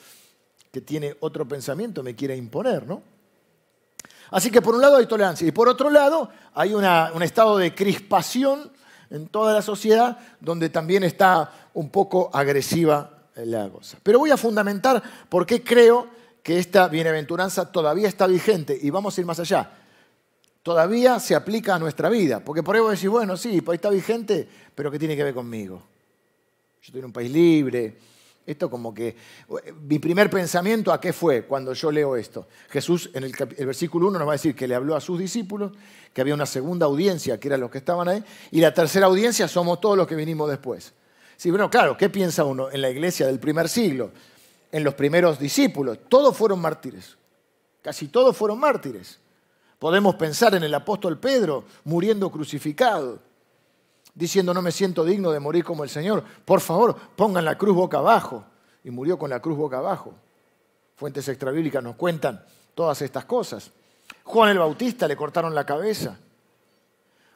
que 0.70 0.82
tiene 0.82 1.16
otro 1.20 1.48
pensamiento 1.48 2.02
me 2.02 2.14
quiera 2.14 2.36
imponer, 2.36 2.86
¿no? 2.86 3.00
Así 4.30 4.50
que 4.50 4.60
por 4.60 4.74
un 4.74 4.82
lado 4.82 4.96
hay 4.96 5.06
tolerancia 5.06 5.48
y 5.48 5.50
por 5.50 5.66
otro 5.66 5.88
lado 5.88 6.28
hay 6.52 6.74
un 6.74 7.22
estado 7.22 7.56
de 7.56 7.74
crispación 7.74 8.70
en 9.08 9.28
toda 9.28 9.54
la 9.54 9.62
sociedad 9.62 10.18
donde 10.40 10.68
también 10.68 11.04
está 11.04 11.70
un 11.72 11.88
poco 11.88 12.28
agresiva 12.34 13.22
la 13.36 13.70
cosa. 13.70 13.96
Pero 14.02 14.18
voy 14.18 14.30
a 14.30 14.36
fundamentar 14.36 15.02
por 15.30 15.46
qué 15.46 15.64
creo 15.64 16.08
que 16.42 16.58
esta 16.58 16.86
bienaventuranza 16.88 17.72
todavía 17.72 18.08
está 18.08 18.26
vigente 18.26 18.78
y 18.78 18.90
vamos 18.90 19.16
a 19.16 19.20
ir 19.22 19.26
más 19.26 19.40
allá. 19.40 19.70
Todavía 20.62 21.18
se 21.18 21.34
aplica 21.34 21.76
a 21.76 21.78
nuestra 21.78 22.10
vida, 22.10 22.40
porque 22.40 22.62
por 22.62 22.74
ahí 22.74 22.82
vos 22.82 22.90
decís, 22.92 23.08
bueno, 23.08 23.38
sí, 23.38 23.62
pues 23.62 23.78
está 23.78 23.88
vigente, 23.88 24.46
pero 24.74 24.90
¿qué 24.90 24.98
tiene 24.98 25.16
que 25.16 25.24
ver 25.24 25.32
conmigo? 25.32 25.91
Yo 26.82 26.86
estoy 26.88 26.98
en 26.98 27.04
un 27.04 27.12
país 27.12 27.30
libre, 27.30 27.96
esto 28.44 28.68
como 28.68 28.92
que, 28.92 29.14
mi 29.82 30.00
primer 30.00 30.28
pensamiento 30.28 30.92
a 30.92 31.00
qué 31.00 31.12
fue 31.12 31.44
cuando 31.44 31.74
yo 31.74 31.92
leo 31.92 32.16
esto. 32.16 32.48
Jesús 32.70 33.08
en 33.14 33.22
el, 33.22 33.32
versículo 33.32 34.08
1 34.08 34.18
nos 34.18 34.26
va 34.26 34.32
a 34.32 34.34
decir 34.34 34.56
que 34.56 34.66
le 34.66 34.74
habló 34.74 34.96
a 34.96 35.00
sus 35.00 35.16
discípulos, 35.16 35.70
que 36.12 36.20
había 36.20 36.34
una 36.34 36.44
segunda 36.44 36.86
audiencia, 36.86 37.38
que 37.38 37.46
eran 37.46 37.60
los 37.60 37.70
que 37.70 37.78
estaban 37.78 38.08
ahí, 38.08 38.24
y 38.50 38.60
la 38.60 38.74
tercera 38.74 39.06
audiencia 39.06 39.46
somos 39.46 39.80
todos 39.80 39.96
los 39.96 40.08
que 40.08 40.16
vinimos 40.16 40.50
después. 40.50 40.92
Sí, 41.36 41.50
bueno, 41.50 41.70
claro, 41.70 41.96
¿qué 41.96 42.10
piensa 42.10 42.42
uno 42.42 42.68
en 42.68 42.80
la 42.80 42.90
iglesia 42.90 43.28
del 43.28 43.38
primer 43.38 43.68
siglo? 43.68 44.10
En 44.72 44.82
los 44.82 44.94
primeros 44.94 45.38
discípulos, 45.38 46.00
todos 46.08 46.36
fueron 46.36 46.58
mártires, 46.60 47.16
casi 47.80 48.08
todos 48.08 48.36
fueron 48.36 48.58
mártires. 48.58 49.20
Podemos 49.78 50.16
pensar 50.16 50.52
en 50.56 50.64
el 50.64 50.74
apóstol 50.74 51.20
Pedro 51.20 51.64
muriendo 51.84 52.28
crucificado 52.28 53.20
diciendo 54.14 54.52
no 54.52 54.62
me 54.62 54.72
siento 54.72 55.04
digno 55.04 55.30
de 55.30 55.40
morir 55.40 55.64
como 55.64 55.84
el 55.84 55.90
Señor. 55.90 56.24
Por 56.44 56.60
favor, 56.60 56.96
pongan 57.16 57.44
la 57.44 57.56
cruz 57.56 57.74
boca 57.74 57.98
abajo. 57.98 58.44
Y 58.84 58.90
murió 58.90 59.18
con 59.18 59.30
la 59.30 59.40
cruz 59.40 59.56
boca 59.56 59.78
abajo. 59.78 60.14
Fuentes 60.96 61.28
extrabíblicas 61.28 61.82
nos 61.82 61.96
cuentan 61.96 62.44
todas 62.74 63.00
estas 63.02 63.24
cosas. 63.24 63.70
Juan 64.24 64.50
el 64.50 64.58
Bautista 64.58 65.06
le 65.06 65.16
cortaron 65.16 65.54
la 65.54 65.64
cabeza. 65.64 66.18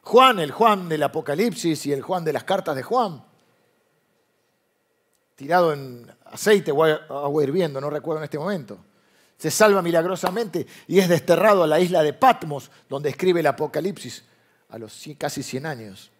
Juan, 0.02 0.38
el 0.38 0.50
Juan 0.50 0.88
del 0.88 1.02
Apocalipsis 1.02 1.86
y 1.86 1.92
el 1.92 2.02
Juan 2.02 2.24
de 2.24 2.32
las 2.32 2.44
cartas 2.44 2.76
de 2.76 2.82
Juan. 2.82 3.24
Tirado 5.34 5.72
en 5.72 6.10
aceite 6.26 6.72
o 6.72 6.84
agua 6.84 7.42
hirviendo, 7.42 7.80
no 7.80 7.90
recuerdo 7.90 8.20
en 8.20 8.24
este 8.24 8.38
momento. 8.38 8.78
Se 9.36 9.50
salva 9.50 9.82
milagrosamente 9.82 10.66
y 10.86 10.98
es 10.98 11.08
desterrado 11.08 11.62
a 11.62 11.66
la 11.66 11.78
isla 11.78 12.02
de 12.02 12.12
Patmos, 12.12 12.70
donde 12.88 13.10
escribe 13.10 13.40
el 13.40 13.46
Apocalipsis 13.46 14.24
a 14.70 14.78
los 14.78 15.04
casi 15.18 15.42
100 15.42 15.66
años 15.66 16.10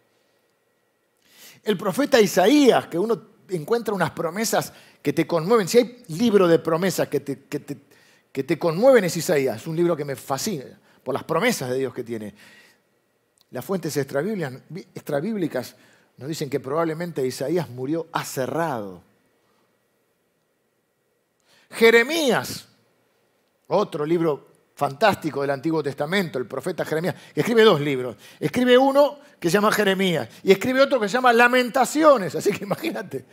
el 1.63 1.77
profeta 1.77 2.21
Isaías, 2.21 2.87
que 2.87 2.99
uno 2.99 3.37
encuentra 3.49 3.95
unas 3.95 4.11
promesas 4.11 4.73
que 5.03 5.13
te 5.13 5.27
conmueven. 5.27 5.69
Si 5.69 5.79
hay 5.79 6.05
libro 6.09 6.49
de 6.49 6.59
promesas 6.59 7.09
que 7.09 7.21
te, 7.21 7.45
que 7.45 8.45
te, 8.45 8.59
conmueven 8.59 9.05
es 9.05 9.17
Isaías, 9.17 9.63
es 9.63 9.67
un 9.67 9.77
libro 9.77 9.97
que 9.97 10.05
me 10.05 10.17
fascina 10.17 10.65
por 11.03 11.15
las 11.15 11.25
promesas 11.25 11.71
de 11.71 11.79
Dios 11.79 11.95
que 11.95 12.05
tiene. 12.05 12.35
las 13.51 13.65
fuentes 13.65 13.97
extrabíblicas 13.97 15.77
nos 16.17 16.29
dicen 16.29 16.51
que 16.51 16.61
probablemente 16.61 17.27
Isaías 17.27 17.69
murió 17.71 18.09
aserrado. 18.13 19.03
Jeremías, 21.71 22.69
otro 23.69 24.07
libro 24.07 24.56
fantástico 24.77 25.41
del 25.41 25.51
Antiguo 25.51 25.83
Testamento, 25.83 26.39
el 26.39 26.47
profeta 26.47 26.85
Jeremías, 26.85 27.15
que 27.35 27.41
escribe 27.41 27.65
dos 27.65 27.81
libros. 27.81 28.15
Escribe 28.39 28.77
uno 28.77 29.19
que 29.41 29.49
se 29.49 29.55
llama 29.55 29.73
Jeremías 29.73 30.29
y 30.43 30.53
escribe 30.53 30.83
otro 30.83 31.01
que 31.01 31.09
se 31.09 31.15
llama 31.15 31.33
Lamentaciones, 31.33 32.35
así 32.35 32.53
que 32.53 32.65
imagínate. 32.65 33.25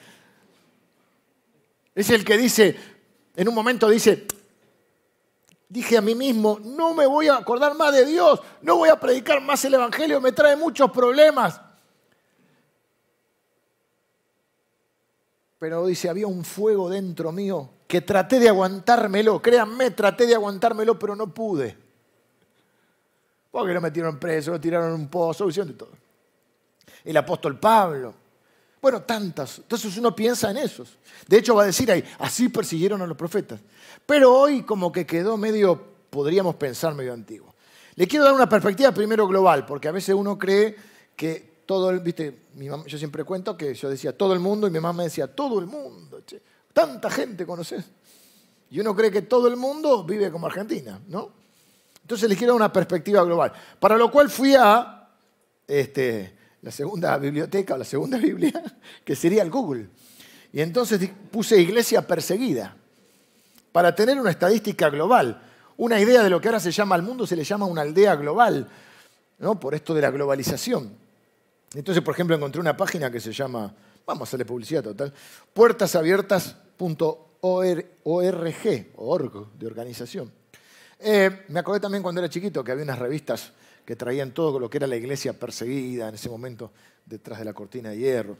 Es 1.94 2.10
el 2.10 2.24
que 2.24 2.38
dice, 2.38 2.76
en 3.36 3.48
un 3.50 3.54
momento 3.54 3.90
dice, 3.90 4.26
dije 5.68 5.98
a 5.98 6.02
mí 6.02 6.16
mismo, 6.16 6.60
no 6.64 6.94
me 6.94 7.06
voy 7.06 7.28
a 7.28 7.36
acordar 7.36 7.76
más 7.76 7.94
de 7.94 8.06
Dios, 8.06 8.40
no 8.62 8.78
voy 8.78 8.88
a 8.88 8.98
predicar 8.98 9.42
más 9.42 9.66
el 9.66 9.74
Evangelio, 9.74 10.22
me 10.22 10.32
trae 10.32 10.56
muchos 10.56 10.90
problemas. 10.92 11.60
Pero 15.60 15.86
dice, 15.86 16.08
había 16.08 16.28
un 16.28 16.46
fuego 16.46 16.90
dentro 16.90 17.34
mío 17.34 17.73
que 17.88 18.02
traté 18.02 18.40
de 18.40 18.50
aguantármelo, 18.50 19.42
créanme, 19.42 19.92
traté 19.92 20.26
de 20.26 20.36
aguantármelo, 20.36 20.98
pero 20.98 21.16
no 21.16 21.34
pude. 21.34 21.78
Porque 23.52 23.74
lo 23.74 23.82
metieron 23.82 24.18
preso, 24.18 24.52
lo 24.52 24.60
tiraron 24.60 24.90
en 24.90 25.02
un 25.02 25.08
pozo, 25.08 25.48
hicieron 25.48 25.72
de 25.72 25.78
todo. 25.78 25.92
El 27.04 27.16
apóstol 27.18 27.60
Pablo. 27.60 28.14
Bueno, 28.82 29.04
tantas. 29.04 29.60
Entonces 29.60 29.96
uno 29.98 30.16
piensa 30.16 30.52
en 30.52 30.58
esos. 30.58 30.98
De 31.28 31.38
hecho 31.38 31.56
va 31.56 31.64
a 31.64 31.68
decir 31.68 31.92
ahí, 31.92 32.04
así 32.20 32.50
persiguieron 32.50 33.02
a 33.02 33.08
los 33.08 33.16
profetas. 33.16 33.60
Pero 34.06 34.34
hoy 34.34 34.64
como 34.64 34.92
que 34.92 35.06
quedó 35.06 35.38
medio, 35.38 35.82
podríamos 36.10 36.56
pensar 36.56 36.94
medio 36.94 37.14
antiguo. 37.14 37.54
Le 37.96 38.08
quiero 38.08 38.26
dar 38.26 38.34
una 38.34 38.50
perspectiva 38.50 38.92
primero 38.92 39.28
global, 39.28 39.66
porque 39.66 39.88
a 39.88 39.92
veces 39.92 40.16
uno 40.16 40.38
cree 40.38 40.76
que 41.16 41.62
todo 41.66 41.92
el, 41.92 42.00
viste, 42.00 42.40
yo 42.88 42.98
siempre 42.98 43.24
cuento 43.24 43.56
que 43.56 43.74
yo 43.74 43.90
decía 43.90 44.18
todo 44.18 44.34
el 44.34 44.40
mundo 44.40 44.68
y 44.68 44.72
mi 44.72 44.80
mamá 44.80 44.98
me 44.98 45.04
decía 45.04 45.34
todo 45.34 45.60
el 45.60 45.66
mundo. 45.66 46.13
Tanta 46.74 47.10
gente 47.10 47.46
conoces. 47.46 47.86
Y 48.72 48.80
uno 48.80 48.96
cree 48.96 49.12
que 49.12 49.22
todo 49.22 49.48
el 49.48 49.56
mundo 49.56 50.04
vive 50.04 50.32
como 50.32 50.48
Argentina, 50.48 51.00
¿no? 51.08 51.32
Entonces 52.02 52.28
les 52.28 52.38
quiero 52.38 52.56
una 52.56 52.74
perspectiva 52.74 53.24
global. 53.24 53.54
Para 53.80 53.96
lo 53.96 54.12
cual 54.12 54.30
fui 54.30 54.56
a 54.56 55.08
este, 55.68 56.36
la 56.62 56.72
segunda 56.72 57.18
biblioteca 57.18 57.76
o 57.76 57.78
la 57.78 57.86
segunda 57.86 58.18
Biblia, 58.20 58.64
que 59.06 59.16
sería 59.16 59.44
el 59.44 59.50
Google. 59.50 59.90
Y 60.52 60.62
entonces 60.62 61.10
puse 61.32 61.60
iglesia 61.60 62.06
perseguida, 62.06 62.76
para 63.72 63.96
tener 63.96 64.20
una 64.20 64.30
estadística 64.30 64.90
global, 64.90 65.42
una 65.78 66.00
idea 66.00 66.24
de 66.24 66.30
lo 66.30 66.40
que 66.40 66.48
ahora 66.48 66.60
se 66.60 66.72
llama 66.72 66.96
al 66.96 67.02
mundo, 67.02 67.26
se 67.26 67.36
le 67.36 67.44
llama 67.44 67.66
una 67.66 67.82
aldea 67.82 68.16
global, 68.16 68.70
¿no? 69.40 69.60
por 69.60 69.74
esto 69.74 69.94
de 69.96 70.02
la 70.02 70.12
globalización. 70.12 70.96
Entonces, 71.74 72.04
por 72.04 72.14
ejemplo, 72.14 72.36
encontré 72.36 72.62
una 72.62 72.78
página 72.78 73.10
que 73.10 73.20
se 73.20 73.34
llama, 73.34 73.74
vamos 74.06 74.22
a 74.22 74.24
hacerle 74.30 74.46
publicidad 74.46 74.84
total, 74.84 75.12
puertasabiertas.org, 76.78 78.92
org 78.96 79.58
de 79.58 79.68
organización. 79.68 80.32
Eh, 81.00 81.46
me 81.50 81.60
acordé 81.60 81.80
también 81.80 82.02
cuando 82.02 82.22
era 82.22 82.30
chiquito 82.30 82.64
que 82.64 82.72
había 82.72 82.84
unas 82.84 83.00
revistas 83.00 83.52
que 83.86 83.96
traían 83.96 84.32
todo 84.32 84.60
lo 84.60 84.70
que 84.70 84.78
era 84.78 84.88
la 84.88 84.96
iglesia 84.96 85.38
perseguida 85.38 86.08
en 86.08 86.16
ese 86.16 86.30
momento 86.30 86.72
detrás 87.06 87.40
de 87.40 87.46
la 87.46 87.54
cortina 87.54 87.90
de 87.90 87.98
hierro. 87.98 88.38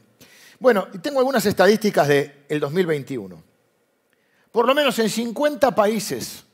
Bueno, 0.58 0.86
y 0.92 0.98
tengo 0.98 1.18
algunas 1.18 1.44
estadísticas 1.44 2.08
del 2.08 2.60
2021. 2.60 3.42
Por 4.50 4.66
lo 4.66 4.74
menos 4.74 4.98
en 4.98 5.10
50 5.10 5.74
países 5.74 6.44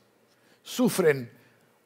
sufren 0.63 1.31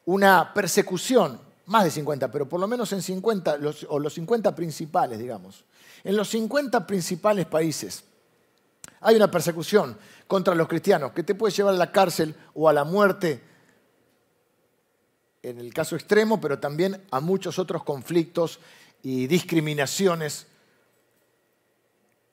una 0.06 0.54
persecución, 0.54 1.40
más 1.68 1.84
de 1.84 1.92
50, 1.92 2.32
pero 2.32 2.48
por 2.48 2.60
lo 2.60 2.68
menos 2.68 2.92
en 2.94 3.02
50, 3.02 3.60
o 3.90 4.00
los 4.00 4.14
50 4.14 4.56
principales, 4.56 5.20
digamos. 5.20 5.66
En 6.04 6.16
los 6.16 6.30
50 6.30 6.88
principales 6.88 7.46
países 7.46 8.04
hay 9.06 9.16
una 9.16 9.30
persecución 9.30 9.98
contra 10.28 10.56
los 10.56 10.68
cristianos 10.68 11.12
que 11.12 11.22
te 11.22 11.36
puede 11.36 11.54
llevar 11.54 11.76
a 11.76 11.78
la 11.78 11.92
cárcel 11.92 12.34
o 12.56 12.68
a 12.68 12.74
la 12.74 12.84
muerte 12.84 13.42
en 15.44 15.60
el 15.60 15.72
caso 15.72 15.96
extremo, 15.96 16.42
pero 16.42 16.58
también 16.58 17.06
a 17.12 17.20
muchos 17.20 17.60
otros 17.60 17.84
conflictos 17.84 18.60
y 19.04 19.28
discriminaciones 19.28 20.48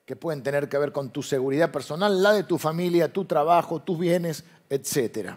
que 0.03 0.15
pueden 0.15 0.41
tener 0.41 0.67
que 0.67 0.79
ver 0.79 0.91
con 0.91 1.11
tu 1.11 1.21
seguridad 1.21 1.71
personal, 1.71 2.23
la 2.23 2.33
de 2.33 2.43
tu 2.43 2.57
familia, 2.57 3.13
tu 3.13 3.25
trabajo, 3.25 3.83
tus 3.83 3.99
bienes, 3.99 4.43
etc. 4.67 5.35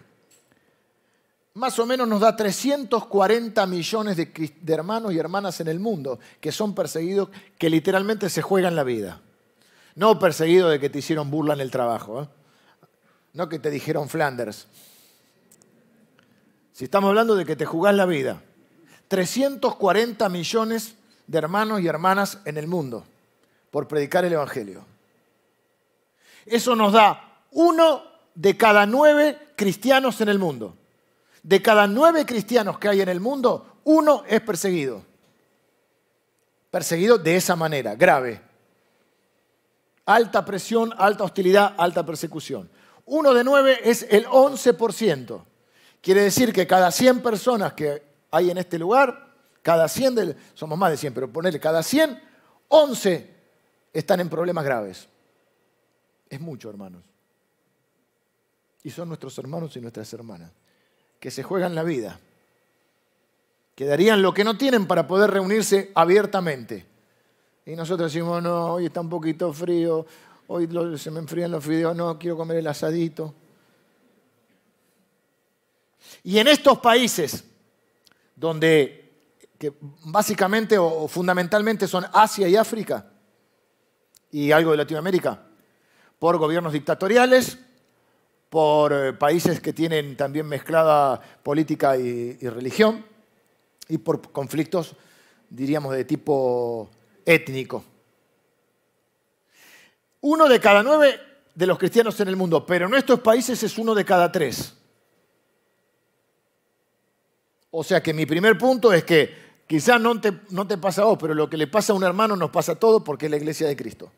Más 1.53 1.77
o 1.77 1.85
menos 1.85 2.07
nos 2.07 2.21
da 2.21 2.35
340 2.35 3.65
millones 3.67 4.17
de, 4.17 4.53
hermanos 4.73 5.13
y 5.13 5.19
hermanas 5.19 5.59
en 5.61 5.67
el 5.67 5.79
mundo 5.79 6.19
que 6.41 6.51
son 6.51 6.73
perseguidos, 6.73 7.29
que 7.59 7.69
literalmente 7.69 8.27
se 8.29 8.41
juegan 8.41 8.75
la 8.75 8.83
vida. 8.83 9.21
No 9.97 10.17
perseguidos 10.17 10.71
de 10.71 10.79
que 10.79 10.89
te 10.89 10.99
hicieron 10.99 11.29
burla 11.29 11.53
en 11.53 11.59
el 11.59 11.71
trabajo, 11.71 12.23
¿eh? 12.23 12.27
no 13.33 13.49
que 13.49 13.59
te 13.59 13.69
dijeron 13.69 14.07
Flanders 14.07 14.67
si 16.77 16.85
estamos 16.85 17.07
hablando 17.07 17.35
de 17.35 17.43
que 17.43 17.55
te 17.55 17.65
jugás 17.65 17.95
la 17.95 18.05
vida, 18.05 18.39
340 19.07 20.29
millones 20.29 20.93
de 21.25 21.37
hermanos 21.39 21.81
y 21.81 21.87
hermanas 21.87 22.37
en 22.45 22.55
el 22.55 22.67
mundo 22.67 23.03
por 23.71 23.87
predicar 23.87 24.25
el 24.25 24.33
Evangelio. 24.33 24.85
Eso 26.45 26.75
nos 26.75 26.93
da 26.93 27.41
uno 27.53 28.03
de 28.35 28.55
cada 28.55 28.85
nueve 28.85 29.39
cristianos 29.55 30.21
en 30.21 30.29
el 30.29 30.37
mundo. 30.37 30.77
De 31.41 31.63
cada 31.63 31.87
nueve 31.87 32.27
cristianos 32.27 32.77
que 32.77 32.89
hay 32.89 33.01
en 33.01 33.09
el 33.09 33.21
mundo, 33.21 33.79
uno 33.85 34.21
es 34.27 34.41
perseguido. 34.41 35.01
Perseguido 36.69 37.17
de 37.17 37.37
esa 37.37 37.55
manera, 37.55 37.95
grave. 37.95 38.39
Alta 40.07 40.45
presión, 40.45 40.93
alta 40.97 41.25
hostilidad, 41.25 41.75
alta 41.77 42.05
persecución. 42.05 42.69
Uno 43.05 43.33
de 43.33 43.43
nueve 43.43 43.77
es 43.83 44.07
el 44.09 44.25
11%. 44.25 45.43
Quiere 46.01 46.21
decir 46.21 46.53
que 46.53 46.65
cada 46.65 46.91
100 46.91 47.21
personas 47.21 47.73
que 47.73 48.01
hay 48.31 48.49
en 48.49 48.57
este 48.57 48.79
lugar, 48.79 49.33
cada 49.61 49.89
100, 49.89 50.37
somos 50.53 50.77
más 50.77 50.91
de 50.91 50.97
100, 50.97 51.13
pero 51.13 51.31
ponerle 51.31 51.59
cada 51.59 51.83
100, 51.83 52.21
11 52.69 53.35
están 53.91 54.21
en 54.21 54.29
problemas 54.29 54.63
graves. 54.63 55.09
Es 56.29 56.39
mucho, 56.39 56.69
hermanos. 56.69 57.03
Y 58.83 58.89
son 58.89 59.09
nuestros 59.09 59.37
hermanos 59.37 59.75
y 59.75 59.81
nuestras 59.81 60.13
hermanas, 60.13 60.51
que 61.19 61.31
se 61.31 61.43
juegan 61.43 61.75
la 61.75 61.83
vida, 61.83 62.17
que 63.75 63.85
darían 63.85 64.21
lo 64.21 64.33
que 64.33 64.45
no 64.45 64.57
tienen 64.57 64.87
para 64.87 65.05
poder 65.05 65.31
reunirse 65.31 65.91
abiertamente. 65.95 66.85
Y 67.67 67.75
nosotros 67.75 68.13
decimos, 68.13 68.41
no, 68.41 68.75
hoy 68.75 68.85
está 68.85 69.01
un 69.01 69.09
poquito 69.09 69.51
frío, 69.51 70.05
hoy 70.47 70.69
se 70.97 71.11
me 71.11 71.19
enfrían 71.19 71.51
los 71.51 71.61
fideos, 71.61 71.93
no, 71.93 72.17
quiero 72.17 72.37
comer 72.37 72.59
el 72.59 72.67
asadito. 72.67 73.33
Y 76.23 76.39
en 76.39 76.47
estos 76.47 76.79
países, 76.79 77.43
donde 78.33 79.11
básicamente 80.05 80.77
o 80.77 81.09
fundamentalmente 81.09 81.89
son 81.89 82.05
Asia 82.13 82.47
y 82.47 82.55
África, 82.55 83.05
y 84.31 84.53
algo 84.53 84.71
de 84.71 84.77
Latinoamérica, 84.77 85.43
por 86.19 86.37
gobiernos 86.37 86.71
dictatoriales, 86.71 87.57
por 88.49 88.93
eh, 88.93 89.11
países 89.11 89.59
que 89.59 89.73
tienen 89.73 90.15
también 90.15 90.47
mezclada 90.47 91.19
política 91.43 91.97
y, 91.97 92.37
religión, 92.47 93.05
y 93.89 93.97
por 93.97 94.31
conflictos, 94.31 94.95
diríamos, 95.49 95.93
de 95.93 96.05
tipo 96.05 96.89
étnico. 97.27 97.83
Uno 100.21 100.47
de 100.47 100.59
cada 100.59 100.81
nueve 100.81 101.19
de 101.53 101.67
los 101.67 101.77
cristianos 101.77 102.19
en 102.19 102.29
el 102.29 102.35
mundo, 102.35 102.65
pero 102.65 102.87
en 102.87 102.95
estos 102.95 103.19
países 103.19 103.61
es 103.61 103.77
uno 103.77 103.93
de 103.93 104.05
cada 104.05 104.31
tres. 104.31 104.73
O 107.69 107.83
sea 107.83 108.01
que 108.01 108.13
mi 108.13 108.25
primer 108.25 108.57
punto 108.57 108.93
es 108.93 109.03
que 109.03 109.63
quizás 109.67 109.99
no 109.99 110.19
te, 110.19 110.39
no 110.49 110.65
te 110.65 110.77
pasa 110.77 111.01
a 111.01 111.05
vos, 111.05 111.17
pero 111.19 111.33
lo 111.33 111.49
que 111.49 111.57
le 111.57 111.67
pasa 111.67 111.93
a 111.93 111.95
un 111.95 112.03
hermano 112.03 112.35
nos 112.35 112.49
pasa 112.49 112.71
a 112.71 112.75
todos 112.75 113.03
porque 113.03 113.25
es 113.25 113.31
la 113.31 113.37
iglesia 113.37 113.67
de 113.67 113.75
Cristo. 113.75 114.11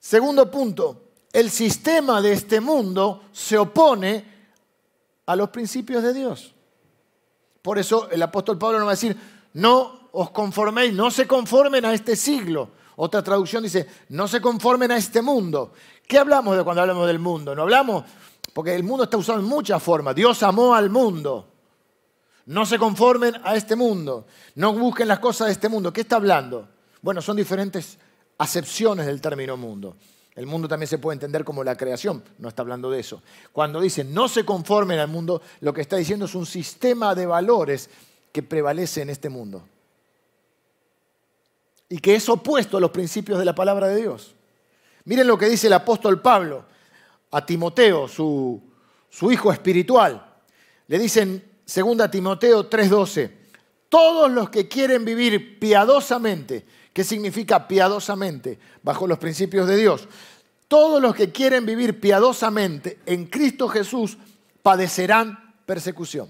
Segundo 0.00 0.50
punto, 0.50 1.10
el 1.32 1.50
sistema 1.50 2.22
de 2.22 2.32
este 2.32 2.60
mundo 2.60 3.24
se 3.32 3.58
opone 3.58 4.24
a 5.26 5.36
los 5.36 5.50
principios 5.50 6.02
de 6.02 6.14
Dios. 6.14 6.54
Por 7.60 7.78
eso 7.78 8.08
el 8.10 8.22
apóstol 8.22 8.56
Pablo 8.56 8.78
nos 8.78 8.86
va 8.86 8.92
a 8.92 8.94
decir, 8.94 9.16
no 9.52 9.97
os 10.12 10.30
conforméis, 10.30 10.92
no 10.94 11.10
se 11.10 11.26
conformen 11.26 11.84
a 11.84 11.94
este 11.94 12.16
siglo. 12.16 12.70
Otra 12.96 13.22
traducción 13.22 13.62
dice, 13.62 13.86
no 14.08 14.26
se 14.26 14.40
conformen 14.40 14.90
a 14.90 14.96
este 14.96 15.22
mundo. 15.22 15.72
¿Qué 16.06 16.18
hablamos 16.18 16.56
de 16.56 16.64
cuando 16.64 16.82
hablamos 16.82 17.06
del 17.06 17.18
mundo? 17.20 17.54
No 17.54 17.62
hablamos 17.62 18.04
porque 18.52 18.74
el 18.74 18.82
mundo 18.82 19.04
está 19.04 19.16
usado 19.16 19.38
en 19.38 19.44
muchas 19.44 19.80
formas. 19.80 20.16
Dios 20.16 20.42
amó 20.42 20.74
al 20.74 20.90
mundo. 20.90 21.48
No 22.46 22.66
se 22.66 22.78
conformen 22.78 23.36
a 23.44 23.54
este 23.54 23.76
mundo. 23.76 24.26
No 24.56 24.72
busquen 24.72 25.06
las 25.06 25.20
cosas 25.20 25.46
de 25.46 25.52
este 25.52 25.68
mundo. 25.68 25.92
¿Qué 25.92 26.00
está 26.00 26.16
hablando? 26.16 26.68
Bueno, 27.00 27.22
son 27.22 27.36
diferentes 27.36 27.98
acepciones 28.38 29.06
del 29.06 29.20
término 29.20 29.56
mundo. 29.56 29.96
El 30.34 30.46
mundo 30.46 30.66
también 30.66 30.88
se 30.88 30.98
puede 30.98 31.14
entender 31.14 31.44
como 31.44 31.62
la 31.62 31.76
creación, 31.76 32.22
no 32.38 32.48
está 32.48 32.62
hablando 32.62 32.90
de 32.90 33.00
eso. 33.00 33.22
Cuando 33.52 33.80
dice 33.80 34.04
no 34.04 34.28
se 34.28 34.44
conformen 34.44 34.98
al 34.98 35.08
mundo, 35.08 35.42
lo 35.60 35.72
que 35.72 35.80
está 35.80 35.96
diciendo 35.96 36.26
es 36.26 36.34
un 36.34 36.46
sistema 36.46 37.14
de 37.14 37.26
valores 37.26 37.90
que 38.32 38.42
prevalece 38.42 39.02
en 39.02 39.10
este 39.10 39.28
mundo 39.28 39.64
y 41.88 41.98
que 41.98 42.14
es 42.14 42.28
opuesto 42.28 42.76
a 42.76 42.80
los 42.80 42.90
principios 42.90 43.38
de 43.38 43.44
la 43.44 43.54
palabra 43.54 43.88
de 43.88 43.96
Dios. 43.96 44.34
Miren 45.04 45.26
lo 45.26 45.38
que 45.38 45.48
dice 45.48 45.68
el 45.68 45.72
apóstol 45.72 46.20
Pablo 46.20 46.64
a 47.30 47.44
Timoteo, 47.44 48.08
su, 48.08 48.62
hijo 49.30 49.52
espiritual. 49.52 50.24
Le 50.86 50.98
dicen 50.98 51.42
2 51.64 52.10
Timoteo 52.10 52.68
3:12, 52.68 53.30
todos 53.88 54.30
los 54.30 54.50
que 54.50 54.68
quieren 54.68 55.04
vivir 55.04 55.58
piadosamente, 55.58 56.66
¿qué 56.92 57.04
significa 57.04 57.66
piadosamente? 57.66 58.58
Bajo 58.82 59.06
los 59.06 59.18
principios 59.18 59.66
de 59.66 59.76
Dios. 59.76 60.08
Todos 60.68 61.00
los 61.00 61.14
que 61.14 61.32
quieren 61.32 61.64
vivir 61.64 61.98
piadosamente 61.98 62.98
en 63.06 63.26
Cristo 63.26 63.68
Jesús 63.68 64.18
padecerán 64.62 65.54
persecución. 65.64 66.28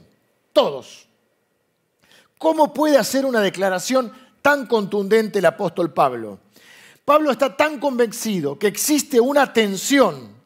Todos. 0.52 1.08
¿Cómo 2.38 2.72
puede 2.72 2.96
hacer 2.96 3.26
una 3.26 3.40
declaración 3.40 4.12
tan 4.42 4.66
contundente 4.66 5.38
el 5.38 5.46
apóstol 5.46 5.92
Pablo? 5.92 6.40
Pablo 7.04 7.30
está 7.30 7.56
tan 7.56 7.78
convencido 7.78 8.58
que 8.58 8.66
existe 8.66 9.20
una 9.20 9.52
tensión 9.52 10.36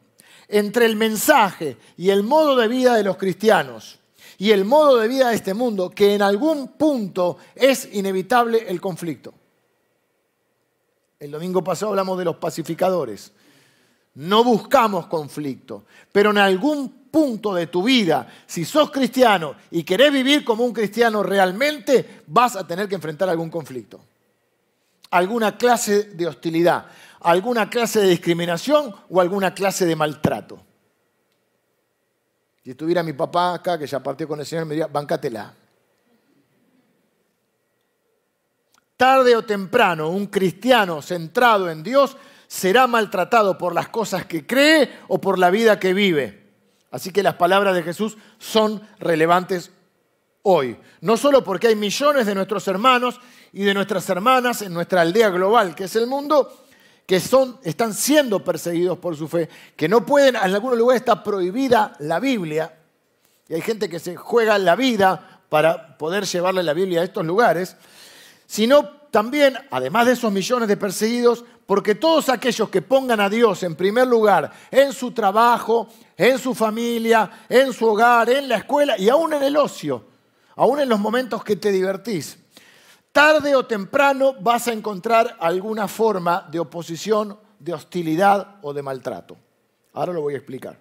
entre 0.47 0.85
el 0.85 0.95
mensaje 0.95 1.77
y 1.97 2.09
el 2.09 2.23
modo 2.23 2.55
de 2.55 2.67
vida 2.67 2.95
de 2.95 3.03
los 3.03 3.17
cristianos 3.17 3.99
y 4.37 4.51
el 4.51 4.65
modo 4.65 4.97
de 4.97 5.07
vida 5.07 5.29
de 5.29 5.35
este 5.35 5.53
mundo 5.53 5.89
que 5.89 6.15
en 6.15 6.21
algún 6.21 6.69
punto 6.69 7.37
es 7.55 7.89
inevitable 7.93 8.65
el 8.67 8.79
conflicto. 8.79 9.33
El 11.19 11.31
domingo 11.31 11.63
pasado 11.63 11.91
hablamos 11.91 12.17
de 12.17 12.25
los 12.25 12.35
pacificadores. 12.35 13.31
No 14.15 14.43
buscamos 14.43 15.07
conflicto, 15.07 15.85
pero 16.11 16.31
en 16.31 16.37
algún 16.37 17.02
punto 17.13 17.53
de 17.53 17.67
tu 17.67 17.83
vida, 17.83 18.27
si 18.47 18.65
sos 18.65 18.89
cristiano 18.89 19.53
y 19.69 19.83
querés 19.83 20.11
vivir 20.11 20.43
como 20.43 20.65
un 20.65 20.73
cristiano 20.73 21.21
realmente, 21.21 22.23
vas 22.25 22.55
a 22.55 22.65
tener 22.65 22.89
que 22.89 22.95
enfrentar 22.95 23.29
algún 23.29 23.51
conflicto, 23.51 24.01
alguna 25.11 25.55
clase 25.55 26.05
de 26.05 26.25
hostilidad, 26.25 26.87
alguna 27.19 27.69
clase 27.69 27.99
de 28.01 28.07
discriminación 28.07 28.95
o 29.11 29.21
alguna 29.21 29.53
clase 29.53 29.85
de 29.85 29.95
maltrato. 29.95 30.59
Si 32.63 32.71
estuviera 32.71 33.03
mi 33.03 33.13
papá 33.13 33.53
acá, 33.53 33.77
que 33.77 33.85
ya 33.85 34.01
partió 34.01 34.27
con 34.27 34.39
el 34.39 34.47
Señor, 34.47 34.65
me 34.65 34.73
diría, 34.73 34.87
bancátela. 34.87 35.53
Tarde 38.97 39.35
o 39.35 39.45
temprano, 39.45 40.09
un 40.09 40.25
cristiano 40.25 40.99
centrado 41.03 41.69
en 41.69 41.83
Dios 41.83 42.17
será 42.47 42.87
maltratado 42.87 43.55
por 43.55 43.75
las 43.75 43.89
cosas 43.89 44.25
que 44.25 44.47
cree 44.47 44.89
o 45.09 45.21
por 45.21 45.37
la 45.37 45.51
vida 45.51 45.79
que 45.79 45.93
vive. 45.93 46.42
Así 46.93 47.09
que 47.09 47.23
las 47.23 47.33
palabras 47.33 47.73
de 47.73 47.81
Jesús 47.81 48.15
son 48.37 48.79
relevantes 48.99 49.71
hoy. 50.43 50.77
No 51.01 51.17
solo 51.17 51.43
porque 51.43 51.69
hay 51.69 51.75
millones 51.75 52.27
de 52.27 52.35
nuestros 52.35 52.67
hermanos 52.67 53.19
y 53.51 53.63
de 53.63 53.73
nuestras 53.73 54.07
hermanas 54.09 54.61
en 54.61 54.75
nuestra 54.75 55.01
aldea 55.01 55.29
global, 55.29 55.73
que 55.73 55.85
es 55.85 55.95
el 55.95 56.05
mundo, 56.05 56.65
que 57.07 57.19
son, 57.19 57.57
están 57.63 57.95
siendo 57.95 58.43
perseguidos 58.43 58.99
por 58.99 59.17
su 59.17 59.27
fe, 59.27 59.49
que 59.75 59.89
no 59.89 60.05
pueden, 60.05 60.35
en 60.35 60.53
algunos 60.53 60.77
lugares 60.77 61.01
está 61.01 61.23
prohibida 61.23 61.95
la 61.97 62.19
Biblia, 62.19 62.71
y 63.49 63.55
hay 63.55 63.61
gente 63.61 63.89
que 63.89 63.97
se 63.97 64.15
juega 64.15 64.59
la 64.59 64.75
vida 64.75 65.41
para 65.49 65.97
poder 65.97 66.25
llevarle 66.25 66.61
la 66.61 66.73
Biblia 66.73 67.01
a 67.01 67.05
estos 67.05 67.25
lugares, 67.25 67.75
sino 68.45 68.87
también, 69.09 69.57
además 69.71 70.05
de 70.05 70.11
esos 70.11 70.31
millones 70.31 70.67
de 70.67 70.77
perseguidos, 70.77 71.43
porque 71.65 71.95
todos 71.95 72.29
aquellos 72.29 72.69
que 72.69 72.81
pongan 72.81 73.19
a 73.19 73.29
Dios 73.29 73.63
en 73.63 73.75
primer 73.75 74.07
lugar 74.07 74.51
en 74.69 74.91
su 74.93 75.11
trabajo, 75.11 75.87
en 76.17 76.37
su 76.37 76.53
familia, 76.53 77.45
en 77.47 77.71
su 77.73 77.87
hogar, 77.87 78.29
en 78.29 78.49
la 78.49 78.57
escuela 78.57 78.97
y 78.97 79.09
aún 79.09 79.33
en 79.33 79.43
el 79.43 79.55
ocio, 79.55 80.05
aún 80.55 80.79
en 80.79 80.89
los 80.89 80.99
momentos 80.99 81.43
que 81.43 81.55
te 81.55 81.71
divertís, 81.71 82.37
tarde 83.11 83.55
o 83.55 83.65
temprano 83.65 84.33
vas 84.39 84.67
a 84.67 84.73
encontrar 84.73 85.37
alguna 85.39 85.87
forma 85.87 86.47
de 86.51 86.59
oposición, 86.59 87.39
de 87.59 87.73
hostilidad 87.73 88.57
o 88.61 88.73
de 88.73 88.83
maltrato. 88.83 89.37
Ahora 89.93 90.11
lo 90.11 90.21
voy 90.21 90.33
a 90.33 90.37
explicar. 90.37 90.77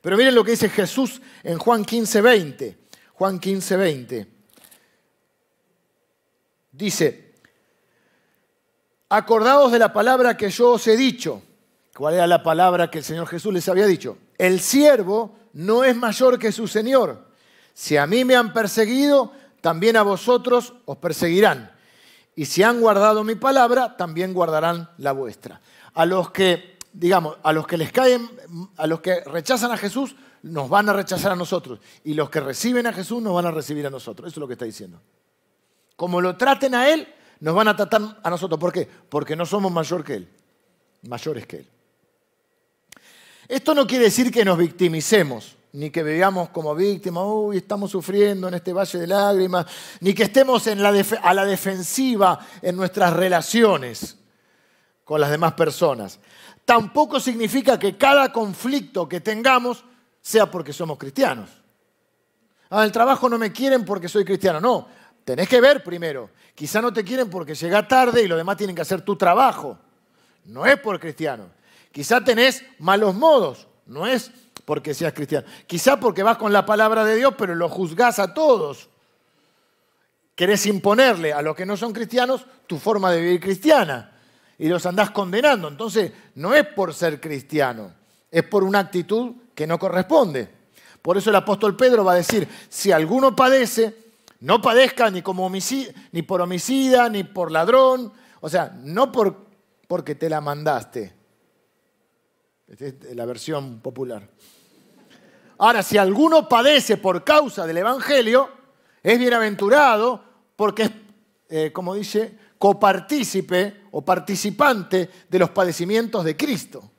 Pero 0.00 0.16
miren 0.16 0.34
lo 0.34 0.44
que 0.44 0.50
dice 0.50 0.68
Jesús 0.68 1.22
en 1.42 1.58
Juan 1.58 1.84
15, 1.84 2.20
20. 2.20 2.78
Juan 3.14 3.38
15, 3.38 3.76
20. 3.76 4.26
Dice, 6.72 7.23
acordaos 9.08 9.72
de 9.72 9.78
la 9.78 9.92
palabra 9.92 10.36
que 10.36 10.50
yo 10.50 10.72
os 10.72 10.86
he 10.86 10.96
dicho. 10.96 11.42
¿Cuál 11.96 12.14
era 12.14 12.26
la 12.26 12.42
palabra 12.42 12.90
que 12.90 12.98
el 12.98 13.04
Señor 13.04 13.26
Jesús 13.26 13.52
les 13.52 13.68
había 13.68 13.86
dicho? 13.86 14.18
El 14.36 14.60
siervo 14.60 15.36
no 15.52 15.84
es 15.84 15.94
mayor 15.94 16.38
que 16.38 16.50
su 16.50 16.66
Señor. 16.66 17.28
Si 17.72 17.96
a 17.96 18.06
mí 18.06 18.24
me 18.24 18.34
han 18.34 18.52
perseguido, 18.52 19.32
también 19.60 19.96
a 19.96 20.02
vosotros 20.02 20.74
os 20.84 20.96
perseguirán. 20.98 21.70
Y 22.36 22.46
si 22.46 22.62
han 22.62 22.80
guardado 22.80 23.22
mi 23.22 23.36
palabra, 23.36 23.96
también 23.96 24.34
guardarán 24.34 24.90
la 24.98 25.12
vuestra. 25.12 25.60
A 25.94 26.04
los 26.04 26.30
que, 26.32 26.78
digamos, 26.92 27.36
a 27.42 27.52
los 27.52 27.66
que 27.66 27.76
les 27.76 27.92
caen, 27.92 28.28
a 28.76 28.86
los 28.86 29.00
que 29.00 29.20
rechazan 29.20 29.70
a 29.70 29.76
Jesús, 29.76 30.16
nos 30.42 30.68
van 30.68 30.88
a 30.88 30.92
rechazar 30.92 31.32
a 31.32 31.36
nosotros. 31.36 31.78
Y 32.02 32.14
los 32.14 32.28
que 32.28 32.40
reciben 32.40 32.86
a 32.86 32.92
Jesús, 32.92 33.22
nos 33.22 33.34
van 33.34 33.46
a 33.46 33.50
recibir 33.50 33.86
a 33.86 33.90
nosotros. 33.90 34.28
Eso 34.28 34.40
es 34.40 34.40
lo 34.40 34.48
que 34.48 34.54
está 34.54 34.64
diciendo. 34.64 35.00
Como 35.96 36.20
lo 36.20 36.36
traten 36.36 36.74
a 36.74 36.88
Él, 36.88 37.08
nos 37.44 37.54
van 37.54 37.68
a 37.68 37.76
tratar 37.76 38.00
a 38.22 38.30
nosotros. 38.30 38.58
¿Por 38.58 38.72
qué? 38.72 38.88
Porque 39.10 39.36
no 39.36 39.44
somos 39.44 39.70
mayor 39.70 40.02
que 40.02 40.14
Él. 40.14 40.28
Mayores 41.02 41.46
que 41.46 41.58
Él. 41.58 41.68
Esto 43.46 43.74
no 43.74 43.86
quiere 43.86 44.04
decir 44.04 44.32
que 44.32 44.46
nos 44.46 44.56
victimicemos 44.56 45.54
ni 45.72 45.90
que 45.90 46.02
veamos 46.02 46.48
como 46.48 46.74
víctimas, 46.74 47.24
uy, 47.26 47.58
estamos 47.58 47.90
sufriendo 47.90 48.48
en 48.48 48.54
este 48.54 48.72
valle 48.72 48.98
de 48.98 49.06
lágrimas, 49.06 49.66
ni 50.00 50.14
que 50.14 50.22
estemos 50.22 50.66
en 50.68 50.82
la 50.82 50.94
a 51.22 51.34
la 51.34 51.44
defensiva 51.44 52.38
en 52.62 52.76
nuestras 52.76 53.12
relaciones 53.12 54.16
con 55.04 55.20
las 55.20 55.28
demás 55.28 55.52
personas. 55.52 56.20
Tampoco 56.64 57.20
significa 57.20 57.78
que 57.78 57.98
cada 57.98 58.32
conflicto 58.32 59.06
que 59.06 59.20
tengamos 59.20 59.84
sea 60.22 60.50
porque 60.50 60.72
somos 60.72 60.96
cristianos. 60.96 61.50
Ah, 62.70 62.84
el 62.84 62.92
trabajo 62.92 63.28
no 63.28 63.36
me 63.36 63.52
quieren 63.52 63.84
porque 63.84 64.08
soy 64.08 64.24
cristiano. 64.24 64.62
No, 64.62 64.88
tenés 65.26 65.46
que 65.46 65.60
ver 65.60 65.84
primero. 65.84 66.30
Quizá 66.54 66.80
no 66.80 66.92
te 66.92 67.04
quieren 67.04 67.28
porque 67.28 67.54
llega 67.54 67.86
tarde 67.88 68.22
y 68.22 68.28
los 68.28 68.38
demás 68.38 68.56
tienen 68.56 68.76
que 68.76 68.82
hacer 68.82 69.02
tu 69.02 69.16
trabajo. 69.16 69.78
No 70.44 70.66
es 70.66 70.78
por 70.78 71.00
cristiano. 71.00 71.48
Quizá 71.90 72.22
tenés 72.22 72.64
malos 72.78 73.14
modos. 73.14 73.66
No 73.86 74.06
es 74.06 74.30
porque 74.64 74.94
seas 74.94 75.12
cristiano. 75.12 75.46
Quizá 75.66 75.98
porque 75.98 76.22
vas 76.22 76.36
con 76.36 76.52
la 76.52 76.64
palabra 76.64 77.04
de 77.04 77.16
Dios, 77.16 77.34
pero 77.36 77.54
lo 77.54 77.68
juzgás 77.68 78.18
a 78.18 78.34
todos. 78.34 78.88
Querés 80.34 80.66
imponerle 80.66 81.32
a 81.32 81.42
los 81.42 81.54
que 81.54 81.66
no 81.66 81.76
son 81.76 81.92
cristianos 81.92 82.46
tu 82.66 82.78
forma 82.78 83.10
de 83.10 83.20
vivir 83.20 83.40
cristiana 83.40 84.12
y 84.58 84.68
los 84.68 84.86
andás 84.86 85.10
condenando. 85.10 85.68
Entonces, 85.68 86.12
no 86.34 86.54
es 86.54 86.66
por 86.66 86.94
ser 86.94 87.20
cristiano, 87.20 87.92
es 88.30 88.42
por 88.44 88.64
una 88.64 88.80
actitud 88.80 89.32
que 89.54 89.66
no 89.66 89.78
corresponde. 89.78 90.48
Por 91.02 91.16
eso 91.16 91.30
el 91.30 91.36
apóstol 91.36 91.76
Pedro 91.76 92.04
va 92.04 92.12
a 92.12 92.16
decir, 92.16 92.48
si 92.68 92.90
alguno 92.90 93.36
padece, 93.36 94.03
no 94.44 94.60
padezca 94.60 95.10
ni, 95.10 95.22
como 95.22 95.50
ni 96.12 96.22
por 96.22 96.42
homicida, 96.42 97.08
ni 97.08 97.24
por 97.24 97.50
ladrón, 97.50 98.12
o 98.42 98.48
sea, 98.50 98.76
no 98.82 99.10
por, 99.10 99.46
porque 99.88 100.16
te 100.16 100.28
la 100.28 100.42
mandaste. 100.42 101.14
Esta 102.68 102.84
es 102.84 103.16
la 103.16 103.24
versión 103.24 103.80
popular. 103.80 104.28
Ahora, 105.56 105.82
si 105.82 105.96
alguno 105.96 106.46
padece 106.46 106.98
por 106.98 107.24
causa 107.24 107.66
del 107.66 107.78
Evangelio, 107.78 108.50
es 109.02 109.18
bienaventurado 109.18 110.22
porque 110.56 110.82
es, 110.82 110.90
eh, 111.48 111.72
como 111.72 111.94
dice, 111.94 112.38
copartícipe 112.58 113.84
o 113.92 114.04
participante 114.04 115.08
de 115.26 115.38
los 115.38 115.48
padecimientos 115.50 116.22
de 116.22 116.36
Cristo. 116.36 116.90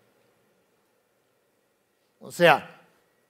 O 2.22 2.32
sea, 2.32 2.82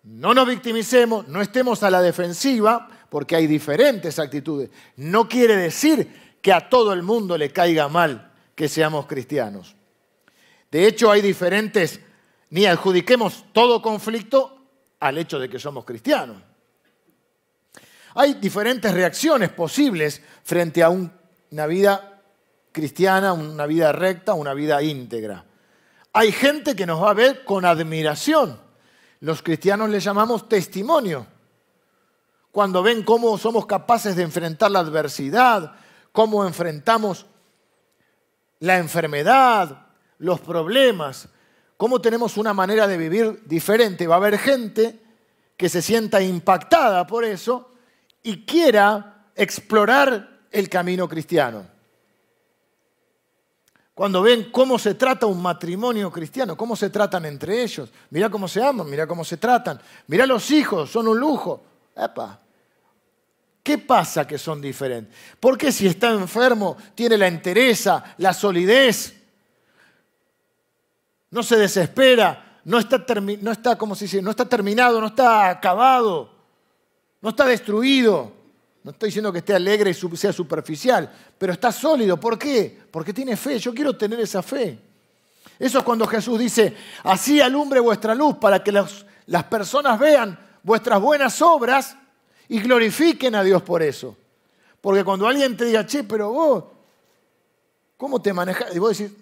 no 0.04 0.34
nos 0.34 0.47
victimicemos, 0.47 1.28
no 1.28 1.41
estemos 1.41 1.84
a 1.84 1.89
la 1.89 2.01
defensiva, 2.01 2.88
porque 3.15 3.38
hay 3.38 3.47
diferentes 3.47 4.19
actitudes. 4.19 4.69
No 4.97 5.30
quiere 5.30 5.56
decir 5.56 6.36
que 6.41 6.51
a 6.51 6.67
todo 6.67 6.91
el 6.91 7.01
mundo 7.01 7.38
le 7.38 7.49
caiga 7.49 7.88
mal 7.88 8.34
que 8.54 8.67
seamos 8.67 9.06
cristianos. 9.06 9.73
De 10.69 10.86
hecho, 10.86 11.10
hay 11.10 11.21
diferentes, 11.21 12.01
ni 12.49 12.65
adjudiquemos 12.65 13.45
todo 13.54 13.82
conflicto 13.82 14.67
al 14.99 15.17
hecho 15.17 15.39
de 15.39 15.47
que 15.47 15.60
somos 15.60 15.86
cristianos. 15.86 16.43
Hay 18.15 18.34
diferentes 18.34 18.93
reacciones 18.93 19.49
posibles 19.49 20.21
frente 20.43 20.84
a 20.84 20.89
una 20.89 21.67
vida 21.67 22.21
cristiana, 22.73 23.32
una 23.32 23.65
vida 23.65 23.93
recta, 23.93 24.34
una 24.34 24.54
vida 24.54 24.84
íntegra. 24.84 25.45
Hay 26.12 26.34
gente 26.34 26.75
que 26.75 26.86
nos 26.86 27.01
va 27.01 27.12
a 27.12 27.13
ver 27.13 27.45
con 27.45 27.63
admiración. 27.63 28.60
Los 29.21 29.41
cristianos 29.41 29.89
le 29.89 30.01
llamamos 30.01 30.49
testimonio. 30.49 31.28
Cuando 32.55 32.81
ven 32.81 33.03
cómo 33.03 33.37
somos 33.37 33.65
capaces 33.65 34.15
de 34.15 34.23
enfrentar 34.23 34.71
la 34.71 34.79
adversidad, 34.79 35.73
cómo 36.13 36.45
enfrentamos 36.45 37.25
la 38.59 38.77
enfermedad, 38.77 39.87
los 40.19 40.39
problemas, 40.39 41.27
cómo 41.75 41.99
tenemos 41.99 42.37
una 42.37 42.53
manera 42.53 42.87
de 42.87 42.97
vivir 42.97 43.43
diferente. 43.45 44.07
Va 44.07 44.15
a 44.15 44.19
haber 44.19 44.37
gente 44.37 45.01
que 45.57 45.67
se 45.67 45.81
sienta 45.81 46.21
impactada 46.21 47.05
por 47.05 47.25
eso 47.25 47.71
y 48.23 48.45
quiera 48.45 49.25
explorar 49.35 50.45
el 50.49 50.69
camino 50.69 51.09
cristiano. 51.09 51.67
Cuando 53.93 54.21
ven 54.21 54.49
cómo 54.49 54.79
se 54.79 54.93
trata 54.93 55.25
un 55.25 55.41
matrimonio 55.41 56.09
cristiano, 56.09 56.55
cómo 56.55 56.77
se 56.77 56.89
tratan 56.89 57.25
entre 57.25 57.63
ellos, 57.63 57.89
mira 58.11 58.29
cómo 58.29 58.47
se 58.47 58.63
aman, 58.63 58.89
mira 58.89 59.05
cómo 59.05 59.25
se 59.25 59.35
tratan, 59.35 59.77
mira 60.07 60.25
los 60.25 60.49
hijos, 60.51 60.89
son 60.89 61.09
un 61.09 61.19
lujo. 61.19 61.61
Epa. 61.97 62.44
¿Qué 63.65 63.80
pasa 63.80 64.28
que 64.28 64.38
son 64.38 64.62
diferentes? 64.62 65.12
¿Por 65.39 65.58
qué 65.58 65.71
si 65.71 65.88
está 65.88 66.12
enfermo 66.12 66.78
tiene 66.93 67.17
la 67.17 67.25
entereza, 67.25 68.13
la 68.19 68.32
solidez? 68.32 69.15
No 71.32 71.41
se 71.41 71.58
desespera, 71.58 72.60
no 72.63 72.78
está, 72.78 73.04
no 73.41 73.51
está, 73.51 73.75
¿cómo 73.75 73.95
se 73.95 74.21
no 74.21 74.30
está 74.30 74.47
terminado, 74.47 75.01
no 75.01 75.08
está 75.08 75.49
acabado, 75.49 76.32
no 77.19 77.30
está 77.30 77.47
destruido. 77.47 78.32
No 78.84 78.91
estoy 78.91 79.08
diciendo 79.08 79.34
que 79.34 79.39
esté 79.39 79.56
alegre 79.56 79.89
y 79.89 80.15
sea 80.15 80.32
superficial, 80.32 81.12
pero 81.36 81.51
está 81.51 81.71
sólido. 81.71 82.19
¿Por 82.19 82.38
qué? 82.38 82.84
Porque 82.91 83.13
tiene 83.13 83.36
fe. 83.36 83.58
Yo 83.58 83.73
quiero 83.73 83.97
tener 83.97 84.19
esa 84.19 84.43
fe. 84.43 84.78
Eso 85.58 85.80
es 85.80 85.84
cuando 85.84 86.06
Jesús 86.06 86.38
dice, 86.38 86.75
así 87.04 87.41
alumbre 87.41 87.80
vuestra 87.80 88.13
luz 88.13 88.38
para 88.38 88.63
que 88.63 88.71
las 88.71 89.43
personas 89.49 89.97
vean 89.97 90.38
vuestras 90.62 91.01
buenas 91.01 91.41
obras 91.41 91.97
y 92.49 92.60
glorifiquen 92.60 93.36
a 93.36 93.43
Dios 93.43 93.62
por 93.62 93.81
eso. 93.81 94.15
Porque 94.81 95.03
cuando 95.03 95.27
alguien 95.27 95.58
te 95.58 95.65
diga, 95.65 95.86
che, 95.86 96.03
pero 96.03 96.31
vos, 96.31 96.63
¿cómo 97.97 98.21
te 98.21 98.34
manejas? 98.34 98.75
Y 98.75 98.79
vos 98.79 98.97
decís, 98.97 99.15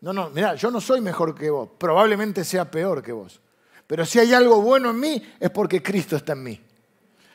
no, 0.00 0.12
no, 0.12 0.30
mira, 0.30 0.54
yo 0.54 0.70
no 0.70 0.80
soy 0.80 1.00
mejor 1.00 1.34
que 1.34 1.48
vos, 1.48 1.68
probablemente 1.78 2.44
sea 2.44 2.70
peor 2.70 3.02
que 3.02 3.12
vos. 3.12 3.40
Pero 3.86 4.04
si 4.04 4.18
hay 4.18 4.32
algo 4.32 4.60
bueno 4.60 4.90
en 4.90 5.00
mí, 5.00 5.22
es 5.38 5.50
porque 5.50 5.82
Cristo 5.82 6.16
está 6.16 6.32
en 6.32 6.42
mí. 6.42 6.60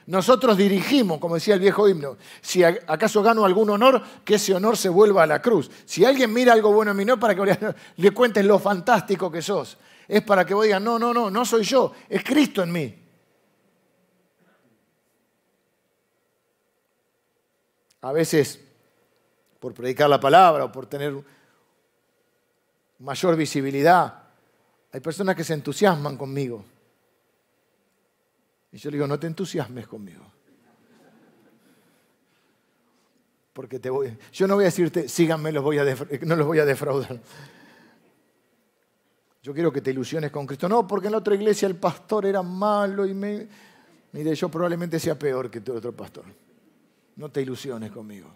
Nosotros 0.08 0.56
dirigimos, 0.58 1.20
como 1.20 1.36
decía 1.36 1.56
el 1.56 1.60
viejo 1.60 1.88
himno, 1.90 2.18
si 2.42 2.64
acaso 2.64 3.22
gano 3.22 3.44
algún 3.44 3.70
honor, 3.70 4.02
que 4.24 4.36
ese 4.36 4.54
honor 4.54 4.78
se 4.78 4.88
vuelva 4.88 5.24
a 5.24 5.28
la 5.28 5.42
cruz. 5.42 5.70
Si 5.86 6.06
alguien 6.06 6.32
mira 6.32 6.54
algo 6.54 6.72
bueno 6.72 6.92
en 6.92 6.98
mí, 6.98 7.06
no 7.06 7.16
es 7.16 7.20
para 7.20 7.36
que 7.36 7.76
le 7.98 8.12
cuentes 8.12 8.46
lo 8.46 8.58
fantástico 8.58 9.30
que 9.30 9.42
sos, 9.42 9.78
es 10.08 10.22
para 10.22 10.46
que 10.46 10.54
vos 10.54 10.64
digas, 10.64 10.82
no, 10.82 10.98
no, 10.98 11.14
no, 11.14 11.30
no 11.30 11.46
soy 11.46 11.64
yo, 11.64 11.92
es 12.08 12.24
Cristo 12.24 12.64
en 12.64 12.72
mí. 12.72 13.07
A 18.08 18.14
veces 18.14 18.58
por 19.60 19.74
predicar 19.74 20.10
la 20.10 20.20
palabra 20.20 20.64
o 20.64 20.72
por 20.72 20.86
tener 20.86 21.14
mayor 23.00 23.36
visibilidad, 23.36 24.24
hay 24.94 25.02
personas 25.02 25.36
que 25.36 25.44
se 25.44 25.54
entusiasman 25.54 26.16
conmigo. 26.16 26.64
Y 28.72 28.78
yo 28.78 28.90
le 28.90 28.96
digo, 28.96 29.08
no 29.08 29.20
te 29.20 29.28
entusiasmes 29.28 29.88
conmigo. 29.88 30.24
Porque 33.52 33.80
te 33.80 33.90
voy, 33.90 34.18
yo 34.32 34.48
no 34.48 34.56
voy 34.56 34.64
a 34.64 34.68
decirte, 34.68 35.10
síganme, 35.10 35.52
no 35.52 35.62
los 36.36 36.46
voy 36.48 36.60
a 36.60 36.66
defraudar. 36.66 37.20
Yo 39.44 39.54
quiero 39.54 39.74
que 39.74 39.82
te 39.82 39.92
ilusiones 39.92 40.32
con 40.32 40.48
Cristo. 40.48 40.70
No, 40.70 40.88
porque 40.88 41.08
en 41.08 41.14
la 41.14 41.18
otra 41.18 41.36
iglesia 41.36 41.68
el 41.68 41.76
pastor 41.76 42.26
era 42.26 42.42
malo 42.42 43.06
y 43.06 43.14
me... 43.14 43.50
Mire, 44.14 44.34
yo 44.34 44.48
probablemente 44.48 44.98
sea 44.98 45.20
peor 45.20 45.52
que 45.52 45.60
tu 45.60 45.74
otro 45.74 45.92
pastor. 45.92 46.47
No 47.18 47.30
te 47.30 47.42
ilusiones 47.42 47.92
conmigo. 47.92 48.34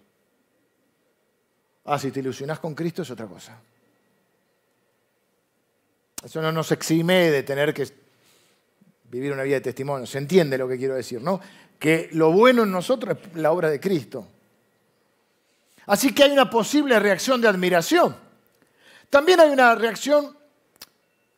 Ah, 1.85 1.97
si 1.97 2.11
te 2.11 2.19
ilusionas 2.19 2.59
con 2.59 2.75
Cristo 2.75 3.01
es 3.01 3.11
otra 3.11 3.25
cosa. 3.27 3.59
Eso 6.23 6.41
no 6.41 6.51
nos 6.51 6.71
exime 6.71 7.31
de 7.31 7.43
tener 7.43 7.73
que 7.73 7.87
vivir 9.05 9.31
una 9.33 9.43
vida 9.43 9.55
de 9.55 9.61
testimonio. 9.61 10.05
Se 10.05 10.17
entiende 10.17 10.57
lo 10.57 10.67
que 10.67 10.77
quiero 10.77 10.95
decir, 10.95 11.21
¿no? 11.21 11.39
Que 11.79 12.09
lo 12.13 12.31
bueno 12.31 12.63
en 12.63 12.71
nosotros 12.71 13.17
es 13.17 13.35
la 13.35 13.51
obra 13.51 13.69
de 13.69 13.79
Cristo. 13.79 14.27
Así 15.87 16.13
que 16.13 16.23
hay 16.23 16.31
una 16.31 16.49
posible 16.49 16.99
reacción 16.99 17.41
de 17.41 17.47
admiración. 17.47 18.15
También 19.09 19.39
hay 19.39 19.49
una 19.49 19.75
reacción 19.75 20.37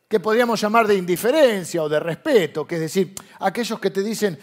que 0.08 0.20
podríamos 0.20 0.60
llamar 0.60 0.86
de 0.86 0.94
indiferencia 0.94 1.82
o 1.82 1.88
de 1.88 1.98
respeto, 1.98 2.66
que 2.66 2.76
es 2.76 2.82
decir, 2.82 3.14
aquellos 3.40 3.80
que 3.80 3.90
te 3.90 4.02
dicen, 4.02 4.38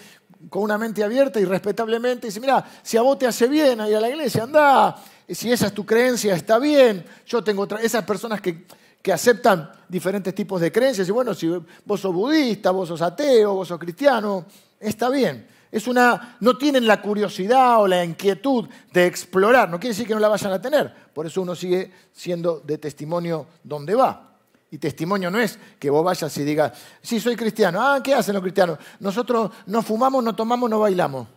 con 0.50 0.64
una 0.64 0.78
mente 0.78 1.04
abierta 1.04 1.40
y 1.40 1.46
respetablemente, 1.46 2.28
dice, 2.28 2.40
mira, 2.40 2.66
si 2.82 2.98
a 2.98 3.02
vos 3.02 3.18
te 3.18 3.28
hace 3.28 3.48
bien 3.48 3.80
ir 3.88 3.96
a 3.96 4.00
la 4.00 4.10
iglesia, 4.10 4.44
anda, 4.44 4.96
si 5.28 5.52
esa 5.52 5.68
es 5.68 5.74
tu 5.74 5.86
creencia, 5.86 6.36
está 6.36 6.60
bien. 6.60 7.06
Yo 7.26 7.44
tengo 7.44 7.64
otra, 7.64 7.82
esas 7.82 8.04
personas 8.04 8.42
que, 8.42 8.66
que 9.02 9.14
aceptan 9.14 9.72
diferentes 9.88 10.34
tipos 10.34 10.62
de 10.62 10.72
creencias, 10.72 11.08
y 11.08 11.12
bueno, 11.12 11.34
si 11.34 11.48
vos 11.86 12.00
sos 12.00 12.14
budista, 12.14 12.72
vos 12.72 12.88
sos 12.88 13.02
ateo, 13.02 13.56
vos 13.56 13.68
sos 13.68 13.80
cristiano, 13.80 14.46
está 14.80 15.10
bien. 15.10 15.48
Es 15.72 15.88
una, 15.88 16.36
no 16.42 16.58
tienen 16.58 16.86
la 16.86 17.02
curiosidad 17.02 17.82
o 17.82 17.88
la 17.88 18.04
inquietud 18.04 18.68
de 18.92 19.06
explorar, 19.06 19.70
no 19.70 19.80
quiere 19.80 19.94
decir 19.94 20.06
que 20.06 20.14
no 20.14 20.20
la 20.20 20.28
vayan 20.28 20.52
a 20.52 20.62
tener, 20.62 20.94
por 21.14 21.26
eso 21.26 21.42
uno 21.42 21.56
sigue 21.56 21.92
siendo 22.12 22.60
de 22.60 22.78
testimonio 22.78 23.48
donde 23.64 23.96
va. 23.96 24.31
Y 24.72 24.78
testimonio 24.78 25.30
no 25.30 25.38
es 25.38 25.60
que 25.78 25.90
vos 25.90 26.04
vayas 26.04 26.36
y 26.38 26.44
digas, 26.46 26.72
sí, 27.02 27.20
soy 27.20 27.36
cristiano. 27.36 27.80
Ah, 27.82 28.02
¿qué 28.02 28.14
hacen 28.14 28.34
los 28.34 28.42
cristianos? 28.42 28.80
Nosotros 29.02 29.52
no 29.66 29.84
fumamos, 29.84 30.24
no 30.24 30.34
tomamos, 30.34 30.70
no 30.70 30.80
bailamos. 30.80 31.28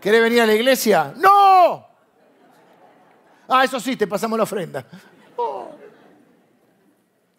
¿Querés 0.00 0.20
venir 0.20 0.40
a 0.40 0.46
la 0.46 0.54
iglesia? 0.54 1.14
¡No! 1.16 1.86
Ah, 3.48 3.64
eso 3.64 3.78
sí, 3.78 3.96
te 3.96 4.08
pasamos 4.08 4.36
la 4.36 4.42
ofrenda. 4.42 4.84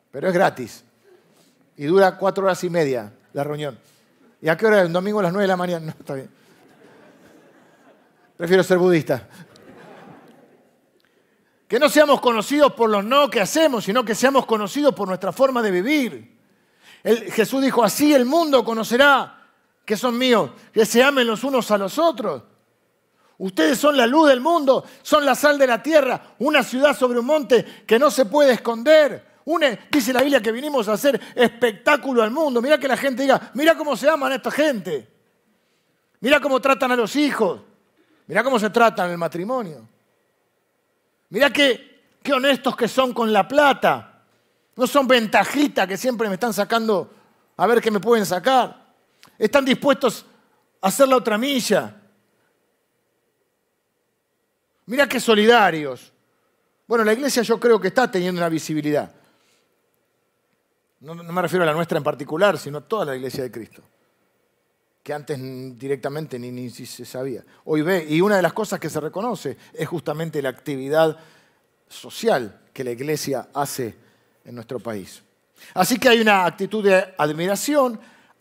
Pero 0.10 0.28
es 0.30 0.34
gratis. 0.34 0.84
Y 1.76 1.86
dura 1.86 2.17
cuatro 2.17 2.45
horas 2.45 2.63
y 2.63 2.69
media 2.69 3.12
la 3.34 3.43
reunión. 3.43 3.78
¿Y 4.41 4.47
a 4.47 4.56
qué 4.56 4.67
hora? 4.67 4.82
El 4.82 4.93
domingo 4.93 5.19
a 5.19 5.23
las 5.23 5.34
nueve 5.34 5.43
de 5.43 5.47
la 5.50 5.58
mañana. 5.58 5.86
No, 5.86 5.91
está 5.91 6.13
bien. 6.13 6.30
Prefiero 8.38 8.63
ser 8.63 8.78
budista. 8.78 9.28
Que 11.67 11.80
no 11.80 11.89
seamos 11.89 12.21
conocidos 12.21 12.73
por 12.73 12.89
los 12.89 13.03
no 13.03 13.30
que 13.30 13.41
hacemos, 13.41 13.84
sino 13.84 14.06
que 14.06 14.15
seamos 14.15 14.45
conocidos 14.45 14.95
por 14.95 15.08
nuestra 15.08 15.32
forma 15.32 15.62
de 15.62 15.71
vivir. 15.71 16.38
Jesús 17.03 17.62
dijo, 17.62 17.84
así 17.84 18.13
el 18.13 18.25
mundo 18.25 18.63
conocerá 18.63 19.38
que 19.86 19.95
son 19.95 20.17
míos, 20.17 20.51
que 20.73 20.86
se 20.86 21.01
amen 21.01 21.25
los 21.25 21.43
unos 21.43 21.71
a 21.71 21.77
los 21.77 21.97
otros. 21.97 22.43
Ustedes 23.38 23.77
son 23.77 23.95
la 23.95 24.08
luz 24.08 24.27
del 24.27 24.41
mundo, 24.41 24.84
son 25.01 25.25
la 25.25 25.36
sal 25.36 25.58
de 25.58 25.67
la 25.67 25.82
tierra, 25.82 26.36
una 26.39 26.63
ciudad 26.63 26.97
sobre 26.97 27.19
un 27.19 27.25
monte 27.25 27.63
que 27.86 27.99
no 27.99 28.10
se 28.10 28.25
puede 28.25 28.53
esconder. 28.53 29.25
dice 29.91 30.12
la 30.12 30.21
Biblia 30.21 30.41
que 30.41 30.51
vinimos 30.51 30.88
a 30.89 30.93
hacer 30.93 31.19
espectáculo 31.36 32.23
al 32.23 32.32
mundo. 32.32 32.62
Mira 32.62 32.77
que 32.77 32.88
la 32.88 32.97
gente 32.97 33.21
diga, 33.21 33.51
mira 33.53 33.75
cómo 33.77 33.95
se 33.95 34.10
aman 34.10 34.32
a 34.32 34.36
esta 34.36 34.51
gente. 34.51 35.08
Mira 36.19 36.39
cómo 36.39 36.60
tratan 36.60 36.91
a 36.91 36.95
los 36.95 37.15
hijos. 37.15 37.62
Mira 38.25 38.43
cómo 38.43 38.60
se 38.60 38.69
tratan 38.69 39.06
en 39.06 39.12
el 39.13 39.17
matrimonio. 39.17 39.88
Mirá 41.29 41.51
qué, 41.51 42.17
qué 42.23 42.33
honestos 42.33 42.75
que 42.75 42.87
son 42.87 43.13
con 43.13 43.31
la 43.31 43.47
plata. 43.47 44.23
No 44.75 44.87
son 44.87 45.07
ventajitas 45.07 45.87
que 45.87 45.97
siempre 45.97 46.27
me 46.27 46.35
están 46.35 46.53
sacando 46.53 47.13
a 47.57 47.65
ver 47.67 47.81
qué 47.81 47.91
me 47.91 47.99
pueden 47.99 48.25
sacar. 48.25 48.85
Están 49.37 49.65
dispuestos 49.65 50.25
a 50.81 50.87
hacer 50.87 51.07
la 51.07 51.17
otra 51.17 51.37
milla. 51.37 51.95
Mirá 54.85 55.07
qué 55.07 55.19
solidarios. 55.19 56.13
Bueno, 56.87 57.03
la 57.03 57.13
iglesia 57.13 57.43
yo 57.43 57.59
creo 57.59 57.79
que 57.79 57.89
está 57.89 58.09
teniendo 58.09 58.39
una 58.39 58.49
visibilidad. 58.49 59.11
No, 61.01 61.13
no, 61.13 61.23
me 61.23 61.41
refiero 61.41 61.63
a 61.63 61.65
la 61.65 61.73
nuestra 61.73 61.97
en 61.97 62.03
particular, 62.03 62.57
sino 62.57 62.79
a 62.79 62.81
toda 62.81 63.05
la 63.05 63.15
iglesia 63.15 63.43
de 63.43 63.51
Cristo. 63.51 63.83
Que 65.08 65.13
antes 65.13 65.39
directamente 65.80 66.38
ni, 66.38 66.52
ni 66.52 66.70
se 66.70 67.06
sabía. 67.06 67.41
Hoy 67.63 67.82
ve, 67.82 68.06
y 68.10 68.20
una 68.20 68.36
de 68.36 68.41
las 68.41 68.52
cosas 68.52 68.78
que 68.78 68.89
se 68.89 69.00
reconoce 69.00 69.56
es 69.74 69.88
justamente 69.88 70.41
la 70.41 70.50
actividad 70.50 71.17
social 71.88 72.60
que 72.74 72.84
la 72.84 72.91
iglesia 72.91 73.48
hace 73.54 73.96
en 74.43 74.54
nuestro 74.54 74.82
país. 74.82 75.24
Así 75.76 75.98
que 75.98 76.10
hay 76.10 76.20
una 76.20 76.46
actitud 76.46 76.84
de 76.84 77.06
admiración, 77.17 77.98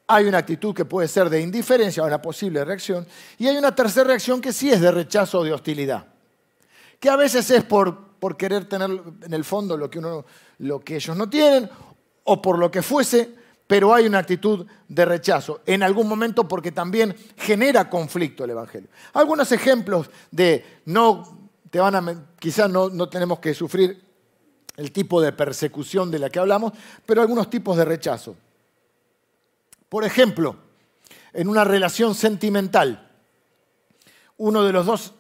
hay 0.08 0.24
una 0.26 0.38
actitud 0.38 0.74
que 0.74 0.84
puede 0.84 1.06
ser 1.06 1.30
de 1.30 1.40
indiferencia, 1.40 2.02
una 2.02 2.20
posible 2.20 2.64
reacción, 2.64 3.06
y 3.38 3.46
hay 3.46 3.56
una 3.56 3.72
tercera 3.72 4.08
reacción 4.08 4.40
que 4.40 4.52
sí 4.52 4.68
es 4.68 4.80
de 4.80 4.90
rechazo 4.90 5.38
o 5.38 5.44
de 5.44 5.52
hostilidad, 5.52 6.04
que 6.98 7.08
a 7.08 7.14
veces 7.14 7.48
es 7.48 7.62
por, 7.62 8.08
por 8.18 8.36
querer 8.36 8.68
tener 8.68 8.90
en 9.22 9.32
el 9.32 9.44
fondo 9.44 9.76
lo 9.76 9.88
que, 9.88 10.00
uno, 10.00 10.26
lo 10.58 10.80
que 10.80 10.96
ellos 10.96 11.16
no 11.16 11.30
tienen, 11.30 11.70
o 12.24 12.42
por 12.42 12.58
lo 12.58 12.72
que 12.72 12.82
fuese, 12.82 13.45
pero 13.66 13.92
hay 13.92 14.06
una 14.06 14.18
actitud 14.18 14.66
de 14.88 15.04
rechazo, 15.04 15.60
en 15.66 15.82
algún 15.82 16.08
momento 16.08 16.46
porque 16.46 16.72
también 16.72 17.16
genera 17.36 17.90
conflicto 17.90 18.44
el 18.44 18.50
Evangelio. 18.50 18.88
Algunos 19.12 19.50
ejemplos 19.52 20.08
de 20.30 20.80
no 20.84 21.50
te 21.70 21.80
van 21.80 21.94
a, 21.96 22.24
quizás 22.38 22.70
no, 22.70 22.88
no 22.88 23.08
tenemos 23.08 23.40
que 23.40 23.54
sufrir 23.54 24.02
el 24.76 24.92
tipo 24.92 25.20
de 25.20 25.32
persecución 25.32 26.10
de 26.10 26.18
la 26.18 26.30
que 26.30 26.38
hablamos, 26.38 26.72
pero 27.04 27.22
algunos 27.22 27.50
tipos 27.50 27.76
de 27.76 27.84
rechazo. 27.84 28.36
Por 29.88 30.04
ejemplo, 30.04 30.56
en 31.32 31.48
una 31.48 31.64
relación 31.64 32.14
sentimental, 32.14 33.10
uno 34.36 34.62
de 34.62 34.72
los 34.72 34.86
dos 34.86 35.14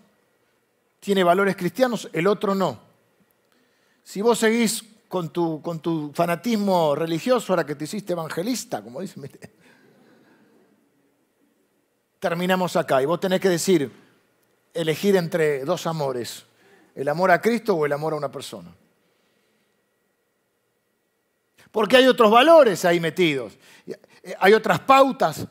tiene 1.00 1.24
valores 1.24 1.56
cristianos, 1.56 2.08
el 2.12 2.26
otro 2.26 2.54
no. 2.54 2.80
Si 4.02 4.20
vos 4.22 4.38
seguís 4.38 4.84
con 5.08 5.30
tu, 5.30 5.62
con 5.62 5.80
tu 5.80 6.12
fanatismo 6.12 6.94
religioso, 6.94 7.52
ahora 7.52 7.64
que 7.64 7.74
te 7.74 7.84
hiciste 7.84 8.12
evangelista, 8.12 8.82
como 8.82 9.00
dicen, 9.00 9.30
terminamos 12.18 12.76
acá. 12.76 13.02
Y 13.02 13.06
vos 13.06 13.20
tenés 13.20 13.40
que 13.40 13.48
decir, 13.48 13.90
elegir 14.74 15.16
entre 15.16 15.64
dos 15.64 15.86
amores, 15.86 16.44
el 16.94 17.08
amor 17.08 17.30
a 17.30 17.40
Cristo 17.40 17.74
o 17.74 17.86
el 17.86 17.92
amor 17.92 18.12
a 18.14 18.16
una 18.16 18.30
persona. 18.30 18.74
Porque 21.70 21.96
hay 21.96 22.06
otros 22.06 22.30
valores 22.30 22.84
ahí 22.84 23.00
metidos, 23.00 23.58
hay 24.38 24.54
otras 24.54 24.80
pautas 24.80 25.46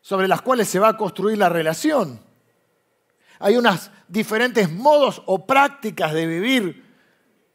sobre 0.00 0.28
las 0.28 0.40
cuales 0.40 0.68
se 0.68 0.78
va 0.78 0.88
a 0.88 0.96
construir 0.96 1.36
la 1.36 1.48
relación. 1.48 2.20
Hay 3.38 3.56
unos 3.56 3.90
diferentes 4.08 4.70
modos 4.70 5.22
o 5.26 5.46
prácticas 5.46 6.14
de 6.14 6.26
vivir 6.26 6.85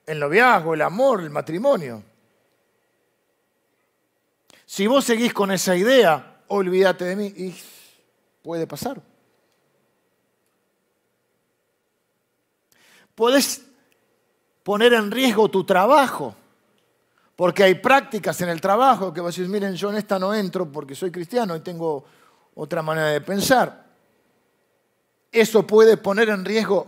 el 0.06 0.20
noviazgo, 0.20 0.74
el 0.74 0.82
amor, 0.82 1.22
el 1.22 1.30
matrimonio. 1.30 2.04
Si 4.66 4.88
vos 4.88 5.04
seguís 5.04 5.34
con 5.34 5.52
esa 5.52 5.76
idea, 5.76 6.44
olvídate 6.48 7.06
de 7.06 7.16
mí 7.16 7.26
y 7.26 7.56
puede 8.42 8.66
pasar. 8.68 9.02
Podés 13.16 13.62
poner 14.64 14.94
en 14.94 15.12
riesgo 15.12 15.50
tu 15.50 15.64
trabajo, 15.64 16.36
porque 17.36 17.64
hay 17.64 17.76
prácticas 17.76 18.40
en 18.42 18.50
el 18.50 18.62
trabajo 18.62 19.14
que 19.14 19.22
vos 19.22 19.36
decís, 19.36 19.50
miren, 19.50 19.76
yo 19.76 19.90
en 19.90 19.98
esta 19.98 20.18
no 20.18 20.34
entro 20.34 20.72
porque 20.72 20.96
soy 20.96 21.12
cristiano 21.12 21.56
y 21.56 21.60
tengo 21.60 22.06
otra 22.56 22.82
manera 22.82 23.08
de 23.08 23.22
pensar. 23.22 23.86
Eso 25.32 25.66
puede 25.66 25.98
poner 25.98 26.30
en 26.30 26.46
riesgo 26.46 26.88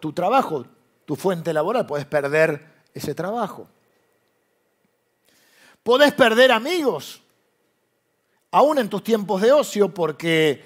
tu 0.00 0.12
trabajo, 0.12 0.64
tu 1.10 1.16
fuente 1.16 1.52
laboral, 1.52 1.86
puedes 1.86 2.06
perder 2.06 2.84
ese 2.94 3.16
trabajo. 3.16 3.66
Podés 5.82 6.12
perder 6.12 6.52
amigos, 6.52 7.20
aún 8.52 8.78
en 8.78 8.88
tus 8.88 9.02
tiempos 9.02 9.42
de 9.42 9.50
ocio, 9.50 9.92
porque, 9.92 10.64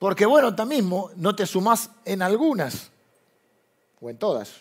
porque 0.00 0.26
bueno, 0.26 0.56
también 0.56 0.82
mismo 0.82 1.12
no 1.14 1.36
te 1.36 1.46
sumás 1.46 1.88
en 2.04 2.20
algunas 2.22 2.90
o 4.00 4.10
en 4.10 4.18
todas. 4.18 4.56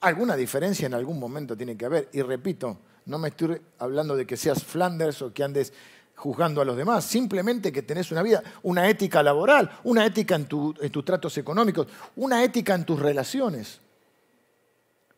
Alguna 0.00 0.36
diferencia 0.36 0.84
en 0.84 0.92
algún 0.92 1.18
momento 1.18 1.56
tiene 1.56 1.74
que 1.74 1.86
haber. 1.86 2.10
Y 2.12 2.20
repito, 2.20 2.76
no 3.06 3.16
me 3.16 3.28
estoy 3.28 3.62
hablando 3.78 4.14
de 4.14 4.26
que 4.26 4.36
seas 4.36 4.62
Flanders 4.62 5.22
o 5.22 5.32
que 5.32 5.42
andes 5.42 5.72
juzgando 6.18 6.60
a 6.60 6.64
los 6.64 6.76
demás, 6.76 7.04
simplemente 7.04 7.70
que 7.70 7.82
tenés 7.82 8.10
una 8.10 8.22
vida, 8.22 8.42
una 8.64 8.88
ética 8.88 9.22
laboral, 9.22 9.70
una 9.84 10.04
ética 10.04 10.34
en, 10.34 10.46
tus 10.46 11.04
tratos 11.04 11.38
económicos, 11.38 11.86
una 12.16 12.42
ética 12.42 12.74
en 12.74 12.84
tus 12.84 12.98
relaciones. 12.98 13.80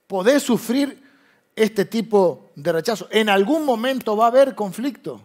Podés 0.06 0.42
sufrir 0.42 1.02
este 1.56 1.86
tipo 1.86 2.50
de 2.54 2.72
rechazo. 2.72 3.08
En 3.10 3.30
algún 3.30 3.64
momento 3.64 4.14
va 4.14 4.26
a 4.26 4.28
haber 4.28 4.54
conflicto. 4.54 5.22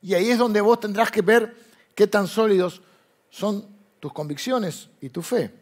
Y 0.00 0.14
ahí 0.14 0.30
es 0.30 0.38
donde 0.38 0.60
vos 0.60 0.80
tendrás 0.80 1.12
que 1.12 1.22
ver 1.22 1.54
qué 1.94 2.08
tan 2.08 2.26
sólidos 2.26 2.82
son 3.30 3.64
tus 4.00 4.12
convicciones 4.12 4.88
y 5.00 5.10
tu 5.10 5.22
fe. 5.22 5.54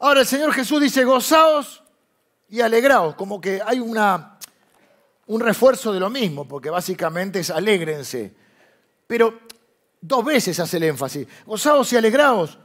Ahora 0.00 0.20
el 0.20 0.26
Señor 0.26 0.52
Jesús 0.52 0.80
dice, 0.80 1.04
gozaos 1.04 1.84
y 2.48 2.62
alegraos, 2.62 3.14
como 3.14 3.40
que 3.40 3.62
hay 3.64 3.78
una 3.78 4.35
un 5.26 5.40
refuerzo 5.40 5.92
de 5.92 6.00
lo 6.00 6.10
mismo, 6.10 6.46
porque 6.46 6.70
básicamente 6.70 7.40
es 7.40 7.50
alégrense. 7.50 8.34
Pero 9.06 9.40
dos 10.00 10.24
veces 10.24 10.58
hace 10.60 10.76
el 10.76 10.84
énfasis, 10.84 11.26
gozaos 11.44 11.92
y 11.92 11.96
alegraos, 11.96 12.58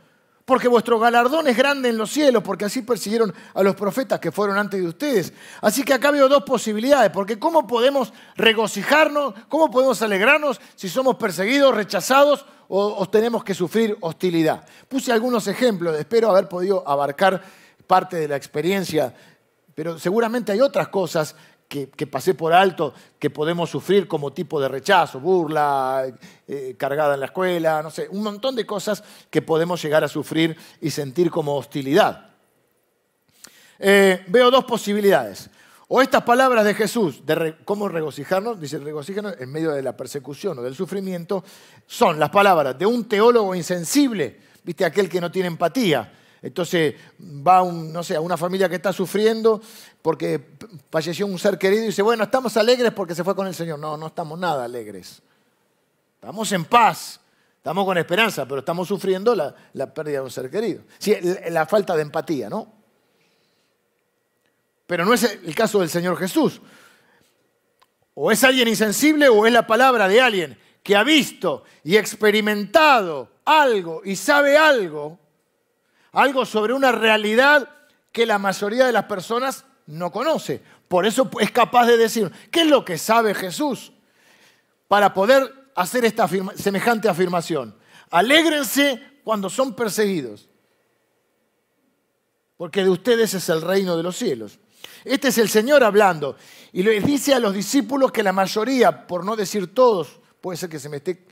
porque 0.45 0.67
vuestro 0.67 0.99
galardón 0.99 1.47
es 1.47 1.55
grande 1.55 1.89
en 1.89 1.97
los 1.97 2.11
cielos, 2.11 2.43
porque 2.43 2.65
así 2.65 2.81
persiguieron 2.81 3.33
a 3.53 3.63
los 3.63 3.75
profetas 3.75 4.19
que 4.19 4.31
fueron 4.31 4.57
antes 4.57 4.81
de 4.81 4.87
ustedes. 4.87 5.33
Así 5.61 5.83
que 5.83 5.93
acá 5.93 6.11
veo 6.11 6.27
dos 6.27 6.43
posibilidades, 6.43 7.11
porque 7.11 7.39
¿cómo 7.39 7.65
podemos 7.65 8.11
regocijarnos, 8.35 9.33
cómo 9.47 9.71
podemos 9.71 10.01
alegrarnos 10.01 10.59
si 10.75 10.89
somos 10.89 11.15
perseguidos, 11.15 11.73
rechazados 11.73 12.45
o, 12.67 13.07
tenemos 13.09 13.43
que 13.43 13.53
sufrir 13.53 13.97
hostilidad? 14.01 14.65
Puse 14.87 15.11
algunos 15.11 15.47
ejemplos, 15.47 15.97
espero 15.97 16.31
haber 16.31 16.49
podido 16.49 16.87
abarcar 16.87 17.41
parte 17.87 18.17
de 18.17 18.27
la 18.27 18.35
experiencia, 18.35 19.13
pero 19.75 19.99
seguramente 19.99 20.51
hay 20.51 20.61
otras 20.61 20.89
cosas 20.89 21.35
que, 21.71 22.07
pasé 22.07 22.33
por 22.33 22.51
alto 22.51 22.93
que 23.17 23.29
podemos 23.29 23.69
sufrir 23.69 24.05
como 24.05 24.33
tipo 24.33 24.59
de 24.59 24.67
rechazo, 24.67 25.21
burla, 25.21 26.05
eh, 26.45 26.75
cargada 26.77 27.13
en 27.13 27.21
la 27.21 27.27
escuela, 27.27 27.81
no 27.81 27.89
sé, 27.89 28.09
un 28.11 28.23
montón 28.23 28.55
de 28.55 28.65
cosas 28.65 29.01
que 29.29 29.41
podemos 29.41 29.81
llegar 29.81 30.03
a 30.03 30.09
sufrir 30.09 30.57
y 30.81 30.89
sentir 30.89 31.31
como 31.31 31.55
hostilidad. 31.55 32.29
Eh, 33.79 34.25
veo 34.27 34.51
dos 34.51 34.65
posibilidades. 34.65 35.49
O 35.87 36.01
estas 36.01 36.23
palabras 36.23 36.65
de 36.65 36.73
Jesús, 36.73 37.25
de 37.25 37.55
cómo 37.63 37.87
regocijarnos, 37.87 38.59
dice 38.59 38.77
regocijarnos 38.77 39.35
en 39.39 39.51
medio 39.51 39.71
de 39.71 39.81
la 39.81 39.95
persecución 39.95 40.59
o 40.59 40.61
del 40.61 40.75
sufrimiento, 40.75 41.43
son 41.87 42.19
las 42.19 42.29
palabras 42.29 42.77
de 42.77 42.85
un 42.85 43.05
teólogo 43.05 43.55
insensible, 43.55 44.39
viste, 44.63 44.83
aquel 44.83 45.09
que 45.09 45.21
no 45.21 45.31
tiene 45.31 45.47
empatía, 45.47 46.11
entonces 46.41 46.95
va 47.21 47.63
no 47.63 48.03
sé, 48.03 48.15
a 48.15 48.21
una 48.21 48.35
familia 48.35 48.67
que 48.67 48.75
está 48.75 48.91
sufriendo 48.91 49.61
porque 50.01 50.55
falleció 50.89 51.27
un 51.27 51.37
ser 51.37 51.57
querido 51.57 51.83
y 51.83 51.87
dice, 51.87 52.01
bueno, 52.01 52.23
estamos 52.23 52.57
alegres 52.57 52.91
porque 52.93 53.13
se 53.13 53.23
fue 53.23 53.35
con 53.35 53.45
el 53.45 53.53
Señor. 53.53 53.77
No, 53.77 53.95
no 53.95 54.07
estamos 54.07 54.39
nada 54.39 54.63
alegres. 54.63 55.21
Estamos 56.15 56.51
en 56.51 56.65
paz, 56.65 57.19
estamos 57.57 57.85
con 57.85 57.97
esperanza, 57.97 58.47
pero 58.47 58.59
estamos 58.59 58.87
sufriendo 58.87 59.35
la, 59.35 59.93
pérdida 59.93 60.17
de 60.17 60.23
un 60.23 60.31
ser 60.31 60.49
querido. 60.49 60.83
Sí, 60.97 61.15
la 61.49 61.65
falta 61.67 61.95
de 61.95 62.01
empatía, 62.01 62.49
¿no? 62.49 62.73
Pero 64.87 65.05
no 65.05 65.13
es 65.13 65.23
el 65.23 65.55
caso 65.55 65.79
del 65.79 65.89
Señor 65.89 66.17
Jesús. 66.17 66.59
O 68.15 68.31
es 68.31 68.43
alguien 68.43 68.67
insensible 68.67 69.29
o 69.29 69.45
es 69.45 69.53
la 69.53 69.65
palabra 69.65 70.07
de 70.07 70.19
alguien 70.19 70.59
que 70.83 70.95
ha 70.95 71.03
visto 71.03 71.63
y 71.83 71.97
experimentado 71.97 73.29
algo 73.45 74.01
y 74.03 74.15
sabe 74.15 74.57
algo 74.57 75.19
algo 76.11 76.45
sobre 76.45 76.73
una 76.73 76.91
realidad 76.91 77.69
que 78.11 78.25
la 78.25 78.37
mayoría 78.37 78.85
de 78.85 78.91
las 78.91 79.05
personas 79.05 79.65
no 79.87 80.11
conoce. 80.11 80.61
Por 80.87 81.05
eso 81.05 81.29
es 81.39 81.51
capaz 81.51 81.85
de 81.85 81.97
decir, 81.97 82.31
¿qué 82.51 82.61
es 82.61 82.67
lo 82.67 82.83
que 82.83 82.97
sabe 82.97 83.33
Jesús? 83.33 83.93
Para 84.87 85.13
poder 85.13 85.71
hacer 85.75 86.03
esta 86.05 86.27
semejante 86.55 87.07
afirmación. 87.07 87.75
Alégrense 88.09 89.01
cuando 89.23 89.49
son 89.49 89.73
perseguidos, 89.73 90.49
porque 92.57 92.83
de 92.83 92.89
ustedes 92.89 93.33
es 93.33 93.47
el 93.49 93.61
reino 93.61 93.95
de 93.95 94.03
los 94.03 94.17
cielos. 94.17 94.59
Este 95.05 95.29
es 95.29 95.37
el 95.37 95.49
Señor 95.49 95.83
hablando 95.83 96.35
y 96.73 96.83
le 96.83 96.99
dice 96.99 97.33
a 97.33 97.39
los 97.39 97.53
discípulos 97.53 98.11
que 98.11 98.23
la 98.23 98.33
mayoría, 98.33 99.07
por 99.07 99.23
no 99.23 99.35
decir 99.35 99.73
todos, 99.73 100.19
puede 100.41 100.57
ser 100.57 100.69
que 100.69 100.79
se 100.79 100.89
me 100.89 100.97
esté 100.97 101.25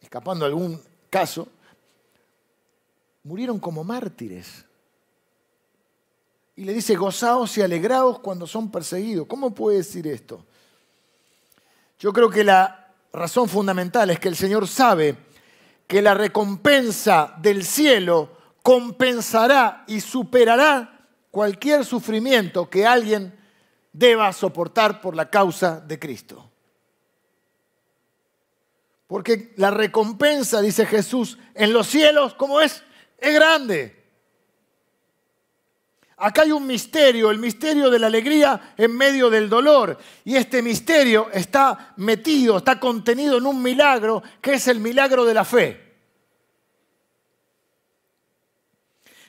escapando 0.00 0.44
algún 0.44 0.82
caso, 1.08 1.48
murieron 3.22 3.58
como 3.58 3.84
mártires. 3.84 4.64
Y 6.56 6.64
le 6.64 6.74
dice, 6.74 6.94
gozaos 6.94 7.56
y 7.56 7.62
alegraos 7.62 8.18
cuando 8.18 8.46
son 8.46 8.70
perseguidos. 8.70 9.26
¿Cómo 9.26 9.54
puede 9.54 9.78
decir 9.78 10.06
esto? 10.06 10.44
Yo 11.98 12.12
creo 12.12 12.28
que 12.30 12.44
la 12.44 12.92
razón 13.12 13.48
fundamental 13.48 14.10
es 14.10 14.18
que 14.18 14.28
el 14.28 14.36
Señor 14.36 14.66
sabe 14.66 15.16
que 15.86 16.02
la 16.02 16.14
recompensa 16.14 17.34
del 17.38 17.64
cielo 17.64 18.36
compensará 18.62 19.84
y 19.86 20.00
superará 20.00 21.06
cualquier 21.30 21.84
sufrimiento 21.84 22.68
que 22.68 22.86
alguien 22.86 23.38
deba 23.92 24.32
soportar 24.32 25.00
por 25.00 25.16
la 25.16 25.30
causa 25.30 25.80
de 25.80 25.98
Cristo. 25.98 26.48
Porque 29.06 29.52
la 29.56 29.70
recompensa, 29.70 30.60
dice 30.60 30.86
Jesús, 30.86 31.38
en 31.54 31.72
los 31.72 31.88
cielos, 31.88 32.34
¿cómo 32.34 32.60
es? 32.60 32.84
Es 33.20 33.34
grande. 33.34 34.00
Acá 36.22 36.42
hay 36.42 36.52
un 36.52 36.66
misterio, 36.66 37.30
el 37.30 37.38
misterio 37.38 37.88
de 37.88 37.98
la 37.98 38.08
alegría 38.08 38.74
en 38.76 38.94
medio 38.94 39.30
del 39.30 39.48
dolor. 39.48 39.96
Y 40.22 40.36
este 40.36 40.60
misterio 40.60 41.30
está 41.32 41.94
metido, 41.96 42.58
está 42.58 42.78
contenido 42.78 43.38
en 43.38 43.46
un 43.46 43.62
milagro 43.62 44.22
que 44.42 44.54
es 44.54 44.68
el 44.68 44.80
milagro 44.80 45.24
de 45.24 45.34
la 45.34 45.46
fe. 45.46 45.90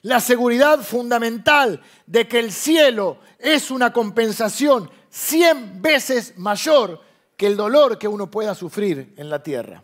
La 0.02 0.20
seguridad 0.20 0.82
fundamental 0.82 1.82
de 2.06 2.28
que 2.28 2.40
el 2.40 2.52
cielo 2.52 3.20
es 3.40 3.72
una 3.72 3.94
compensación 3.94 4.92
cien 5.10 5.82
veces 5.82 6.38
mayor 6.38 7.00
que 7.38 7.48
el 7.48 7.56
dolor 7.56 7.98
que 7.98 8.10
uno 8.10 8.30
pueda 8.30 8.54
sufrir 8.54 9.14
en 9.16 9.30
la 9.30 9.42
tierra. 9.42 9.82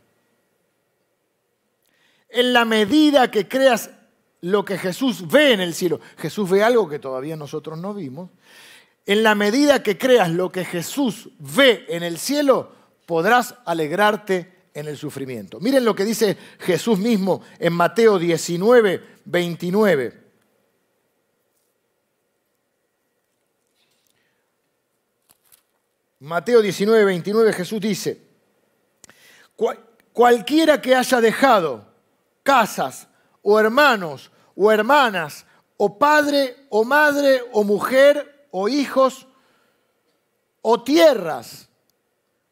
En 2.28 2.52
la 2.52 2.66
medida 2.66 3.32
que 3.32 3.48
creas 3.48 3.92
lo 4.42 4.64
que 4.64 4.78
Jesús 4.78 5.28
ve 5.28 5.54
en 5.54 5.62
el 5.62 5.74
cielo. 5.74 6.00
Jesús 6.18 6.50
ve 6.50 6.64
algo 6.64 6.88
que 6.88 7.00
todavía 7.00 7.36
nosotros 7.36 7.78
no 7.78 7.94
vimos. 7.94 8.30
En 9.06 9.24
la 9.24 9.36
medida 9.36 9.84
que 9.84 9.98
creas 9.98 10.30
lo 10.30 10.52
que 10.52 10.66
Jesús 10.66 11.30
ve 11.40 11.86
en 11.88 12.04
el 12.04 12.18
cielo, 12.18 12.72
podrás 13.06 13.56
alegrarte 13.66 14.70
en 14.74 14.88
el 14.88 14.98
sufrimiento. 14.98 15.60
Miren 15.60 15.86
lo 15.86 15.96
que 15.96 16.06
dice 16.06 16.38
Jesús 16.60 17.00
mismo 17.00 17.42
en 17.58 17.74
Mateo 17.74 18.20
19, 18.20 19.02
29. 19.26 20.28
Mateo 26.20 26.62
19, 26.62 27.06
29 27.06 27.54
Jesús 27.54 27.80
dice, 27.80 28.22
cualquiera 30.14 30.82
que 30.82 30.96
haya 30.96 31.22
dejado 31.22 31.86
casas 32.44 33.07
o 33.50 33.58
hermanos 33.58 34.30
o 34.58 34.70
hermanas 34.70 35.46
o 35.78 35.98
padre 35.98 36.68
o 36.68 36.84
madre 36.84 37.42
o 37.54 37.64
mujer 37.64 38.50
o 38.52 38.68
hijos 38.68 39.26
o 40.62 40.84
tierras 40.84 41.70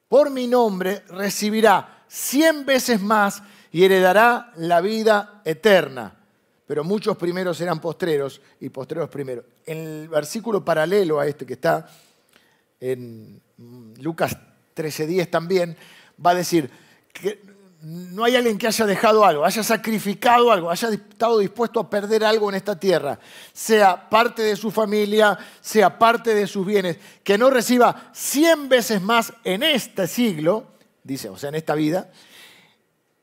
por 0.08 0.29
mi 0.29 0.47
nombre 0.47 1.03
recibirá 1.10 2.05
cien 2.08 2.65
veces 2.65 3.01
más 3.01 3.43
y 3.73 3.84
heredará 3.84 4.53
la 4.55 4.79
vida 4.79 5.41
eterna. 5.43 6.15
Pero 6.65 6.86
muchos 6.86 7.17
primeros 7.17 7.58
serán 7.58 7.81
postreros 7.81 8.39
y 8.62 8.69
postreros 8.69 9.10
primeros. 9.10 9.43
En 9.65 9.79
el 9.79 10.08
versículo 10.08 10.63
paralelo 10.63 11.19
a 11.19 11.27
este 11.27 11.45
que 11.45 11.55
está 11.55 11.89
en 12.79 13.41
Lucas 13.99 14.38
13:10 14.73 15.29
también, 15.29 15.75
va 16.25 16.31
a 16.31 16.36
decir 16.36 16.69
que 17.12 17.54
no 17.81 18.23
hay 18.23 18.35
alguien 18.35 18.57
que 18.57 18.67
haya 18.67 18.85
dejado 18.85 19.25
algo, 19.25 19.45
haya 19.45 19.63
sacrificado 19.63 20.51
algo, 20.51 20.71
haya 20.71 20.89
estado 20.89 21.39
dispuesto 21.39 21.79
a 21.79 21.89
perder 21.89 22.23
algo 22.23 22.49
en 22.49 22.55
esta 22.55 22.79
tierra, 22.79 23.19
sea 23.53 24.09
parte 24.09 24.41
de 24.41 24.55
su 24.55 24.71
familia, 24.71 25.38
sea 25.61 25.99
parte 25.99 26.33
de 26.33 26.47
sus 26.47 26.65
bienes, 26.65 26.97
que 27.23 27.38
no 27.38 27.49
reciba 27.49 28.09
cien 28.13 28.69
veces 28.69 29.01
más 29.01 29.33
en 29.43 29.63
este 29.63 30.07
siglo, 30.07 30.65
dice, 31.03 31.29
o 31.29 31.38
sea, 31.38 31.49
en 31.49 31.55
esta 31.55 31.75
vida, 31.75 32.09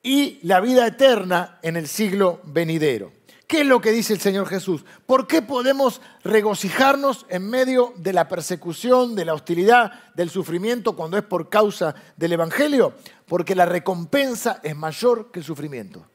y 0.02 0.38
la 0.42 0.60
vida 0.60 0.86
eterna 0.86 1.58
en 1.62 1.76
el 1.76 1.88
siglo 1.88 2.40
venidero. 2.44 3.12
¿Qué 3.52 3.60
es 3.60 3.66
lo 3.66 3.82
que 3.82 3.92
dice 3.92 4.14
el 4.14 4.20
Señor 4.22 4.46
Jesús? 4.46 4.82
¿Por 5.04 5.26
qué 5.26 5.42
podemos 5.42 6.00
regocijarnos 6.24 7.26
en 7.28 7.50
medio 7.50 7.92
de 7.98 8.14
la 8.14 8.26
persecución, 8.26 9.14
de 9.14 9.26
la 9.26 9.34
hostilidad, 9.34 9.92
del 10.14 10.30
sufrimiento 10.30 10.96
cuando 10.96 11.18
es 11.18 11.22
por 11.22 11.50
causa 11.50 11.94
del 12.16 12.32
Evangelio? 12.32 12.94
Porque 13.26 13.54
la 13.54 13.66
recompensa 13.66 14.60
es 14.62 14.74
mayor 14.74 15.30
que 15.30 15.40
el 15.40 15.44
sufrimiento. 15.44 16.06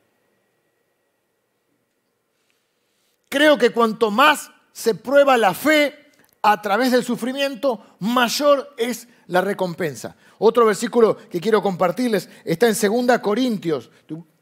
Creo 3.30 3.56
que 3.60 3.70
cuanto 3.70 4.10
más 4.10 4.50
se 4.72 4.96
prueba 4.96 5.38
la 5.38 5.54
fe 5.54 5.94
a 6.42 6.60
través 6.60 6.92
del 6.92 7.04
sufrimiento, 7.04 7.98
mayor 8.00 8.74
es 8.78 9.08
la 9.28 9.42
recompensa. 9.42 10.16
Otro 10.40 10.66
versículo 10.66 11.18
que 11.30 11.40
quiero 11.40 11.62
compartirles 11.62 12.32
está 12.44 12.68
en 12.68 13.06
2 13.06 13.20
Corintios 13.20 13.92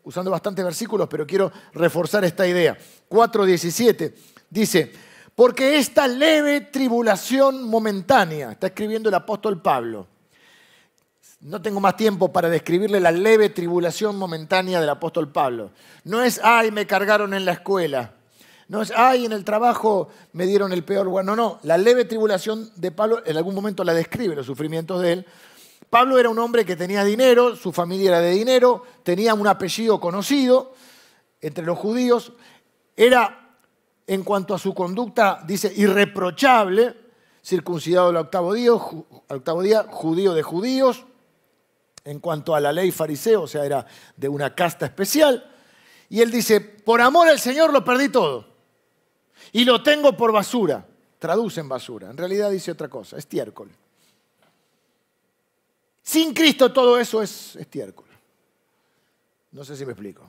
usando 0.06 0.32
bastantes 0.32 0.63
versículos, 0.63 1.08
pero 1.10 1.28
quiero 1.28 1.52
reforzar 1.74 2.24
esta 2.24 2.48
idea. 2.48 2.78
4.17 3.10 4.13
dice, 4.50 4.91
porque 5.36 5.78
esta 5.78 6.08
leve 6.08 6.62
tribulación 6.62 7.63
momentánea, 7.63 8.54
está 8.54 8.68
escribiendo 8.68 9.10
el 9.10 9.15
apóstol 9.15 9.62
Pablo, 9.62 10.08
no 11.41 11.62
tengo 11.62 11.80
más 11.80 11.98
tiempo 11.98 12.32
para 12.32 12.50
describirle 12.50 13.00
la 13.00 13.12
leve 13.12 13.50
tribulación 13.50 14.15
momentánea 14.15 14.80
del 14.80 14.89
apóstol 14.89 15.32
Pablo. 15.32 15.72
No 16.04 16.24
es, 16.24 16.39
ay, 16.44 16.72
me 16.72 16.88
cargaron 16.88 17.34
en 17.36 17.46
la 17.46 17.52
escuela. 17.52 18.13
No 18.68 18.82
es, 18.82 18.91
ay, 18.96 19.26
en 19.26 19.32
el 19.32 19.44
trabajo 19.44 20.10
me 20.34 20.48
dieron 20.48 20.74
el 20.74 20.84
peor 20.84 21.06
lugar. 21.06 21.24
No, 21.24 21.36
no, 21.36 21.60
la 21.62 21.78
leve 21.78 22.06
tribulación 22.06 22.72
de 22.78 22.91
Pablo 22.91 23.22
en 23.26 23.38
algún 23.38 23.54
momento 23.54 23.84
la 23.84 23.94
describe, 23.94 24.36
los 24.36 24.48
sufrimientos 24.48 25.02
de 25.02 25.12
él, 25.12 25.26
Pablo 25.95 26.19
era 26.19 26.27
un 26.27 26.39
hombre 26.39 26.65
que 26.65 26.75
tenía 26.75 27.05
dinero, 27.05 27.55
su 27.55 27.71
familia 27.71 28.10
era 28.10 28.19
de 28.19 28.31
dinero, 28.31 28.84
tenía 29.01 29.34
un 29.34 29.47
apellido 29.47 29.97
conocido 29.97 30.73
entre 31.39 31.63
los 31.63 31.77
judíos, 31.77 32.34
era, 32.97 33.55
en 34.05 34.25
cuanto 34.25 34.53
a 34.53 34.60
su 34.60 34.73
conducta, 34.73 35.41
dice, 35.47 35.71
irreprochable, 35.73 36.97
circuncidado 37.41 38.10
al 38.10 38.17
octavo 38.17 38.53
día, 38.53 38.73
octavo 38.73 39.62
día 39.62 39.86
judío 39.89 40.34
de 40.34 40.43
judíos, 40.43 41.05
en 42.03 42.19
cuanto 42.19 42.55
a 42.55 42.60
la 42.60 42.73
ley 42.73 42.91
fariseo, 42.91 43.43
o 43.43 43.47
sea, 43.47 43.63
era 43.63 43.86
de 44.17 44.27
una 44.27 44.53
casta 44.53 44.86
especial. 44.86 45.49
Y 46.10 46.19
él 46.19 46.29
dice, 46.29 46.60
por 46.60 46.99
amor 46.99 47.29
al 47.29 47.39
Señor 47.39 47.71
lo 47.71 47.86
perdí 47.86 48.10
todo. 48.10 48.49
Y 49.53 49.63
lo 49.63 49.81
tengo 49.81 50.17
por 50.17 50.34
basura. 50.34 50.86
Traduce 51.19 51.62
en 51.62 51.69
basura. 51.69 52.10
En 52.10 52.17
realidad 52.17 52.51
dice 52.51 52.71
otra 52.71 52.89
cosa, 52.89 53.15
estiércol. 53.15 53.71
Sin 56.06 56.36
Cristo 56.36 56.72
todo 56.72 57.00
eso 57.00 57.20
es 57.24 57.56
estiércol. 57.56 58.06
No 59.52 59.65
sé 59.65 59.76
si 59.76 59.84
me 59.88 59.94
explico. 59.94 60.22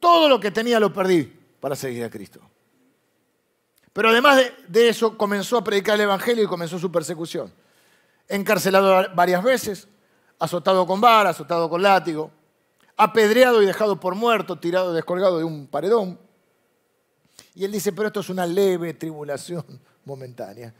Todo 0.00 0.28
lo 0.28 0.40
que 0.40 0.50
tenía 0.50 0.80
lo 0.80 0.92
perdí 0.92 1.32
para 1.60 1.76
seguir 1.76 2.02
a 2.02 2.10
Cristo. 2.10 2.40
Pero 3.92 4.08
además 4.08 4.42
de, 4.66 4.88
eso 4.88 5.16
comenzó 5.16 5.56
a 5.56 5.62
predicar 5.62 5.94
el 5.94 6.00
Evangelio 6.00 6.42
y 6.42 6.48
comenzó 6.48 6.80
su 6.80 6.90
persecución. 6.90 7.52
Encarcelado 8.26 9.14
varias 9.14 9.44
veces, 9.44 9.86
azotado 10.40 10.84
con 10.84 11.00
vara, 11.00 11.30
azotado 11.30 11.70
con 11.70 11.80
látigo, 11.80 12.32
apedreado 12.96 13.62
y 13.62 13.66
dejado 13.66 14.00
por 14.00 14.16
muerto, 14.16 14.58
tirado, 14.58 14.92
descolgado 14.92 15.38
de 15.38 15.44
un 15.44 15.68
paredón. 15.68 16.18
Y 17.54 17.64
él 17.64 17.70
dice, 17.70 17.92
pero 17.92 18.08
esto 18.08 18.18
es 18.18 18.30
una 18.30 18.46
leve 18.46 18.94
tribulación 18.94 19.64
momentánea. 20.04 20.74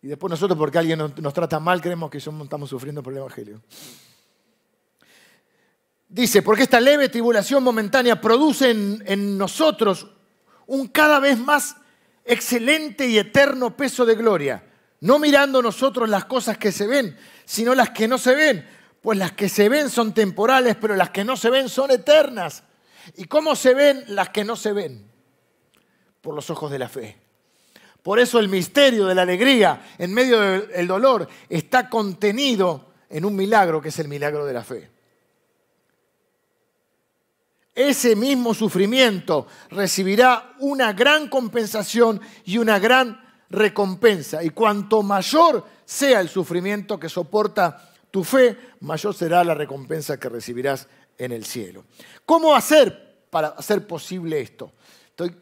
Y 0.00 0.08
después 0.08 0.30
nosotros, 0.30 0.56
porque 0.56 0.78
alguien 0.78 0.98
nos, 0.98 1.34
trata 1.34 1.58
mal, 1.58 1.80
creemos 1.80 2.10
que 2.10 2.18
estamos 2.18 2.70
sufriendo 2.70 3.02
por 3.02 3.12
el 3.12 3.18
Evangelio. 3.18 3.60
Dice, 6.08 6.42
porque 6.42 6.62
esta 6.62 6.80
leve 6.80 7.08
tribulación 7.08 7.62
momentánea 7.62 8.20
produce 8.20 8.70
en, 8.70 9.02
en 9.06 9.36
nosotros 9.36 10.08
un 10.66 10.88
cada 10.88 11.18
vez 11.18 11.38
más 11.38 11.76
excelente 12.24 13.06
y 13.08 13.18
eterno 13.18 13.76
peso 13.76 14.06
de 14.06 14.14
gloria, 14.14 14.64
no 15.00 15.18
mirando 15.18 15.60
nosotros 15.60 16.08
las 16.08 16.26
cosas 16.26 16.58
que 16.58 16.72
se 16.72 16.86
ven, 16.86 17.16
sino 17.44 17.74
las 17.74 17.90
que 17.90 18.06
no 18.06 18.18
se 18.18 18.34
ven, 18.34 18.68
pues 19.02 19.18
las 19.18 19.32
que 19.32 19.48
se 19.48 19.68
ven 19.68 19.90
son 19.90 20.14
temporales, 20.14 20.76
pero 20.80 20.94
las 20.94 21.10
que 21.10 21.24
no 21.24 21.36
se 21.36 21.50
ven 21.50 21.68
son 21.68 21.90
eternas. 21.90 22.62
¿Y 23.16 23.24
cómo 23.24 23.56
se 23.56 23.74
ven 23.74 24.04
las 24.08 24.28
que 24.30 24.44
no 24.44 24.56
se 24.56 24.72
ven? 24.72 25.10
Por 26.20 26.34
los 26.34 26.50
ojos 26.50 26.70
de 26.70 26.78
la 26.78 26.88
fe. 26.88 27.27
Por 28.08 28.18
eso 28.18 28.38
el 28.38 28.48
misterio 28.48 29.04
de 29.04 29.14
la 29.14 29.20
alegría 29.20 29.82
en 29.98 30.14
medio 30.14 30.40
del 30.40 30.86
dolor 30.86 31.28
está 31.46 31.90
contenido 31.90 32.86
en 33.10 33.26
un 33.26 33.36
milagro 33.36 33.82
que 33.82 33.90
es 33.90 33.98
el 33.98 34.08
milagro 34.08 34.46
de 34.46 34.52
la 34.54 34.64
fe. 34.64 34.90
Ese 37.74 38.16
mismo 38.16 38.54
sufrimiento 38.54 39.46
recibirá 39.68 40.54
una 40.60 40.94
gran 40.94 41.28
compensación 41.28 42.18
y 42.46 42.56
una 42.56 42.78
gran 42.78 43.20
recompensa. 43.50 44.42
Y 44.42 44.48
cuanto 44.48 45.02
mayor 45.02 45.66
sea 45.84 46.22
el 46.22 46.30
sufrimiento 46.30 46.98
que 46.98 47.10
soporta 47.10 47.92
tu 48.10 48.24
fe, 48.24 48.56
mayor 48.80 49.14
será 49.14 49.44
la 49.44 49.52
recompensa 49.52 50.18
que 50.18 50.30
recibirás 50.30 50.88
en 51.18 51.32
el 51.32 51.44
cielo. 51.44 51.84
¿Cómo 52.24 52.54
hacer 52.54 53.26
para 53.28 53.48
hacer 53.48 53.86
posible 53.86 54.40
esto? 54.40 54.72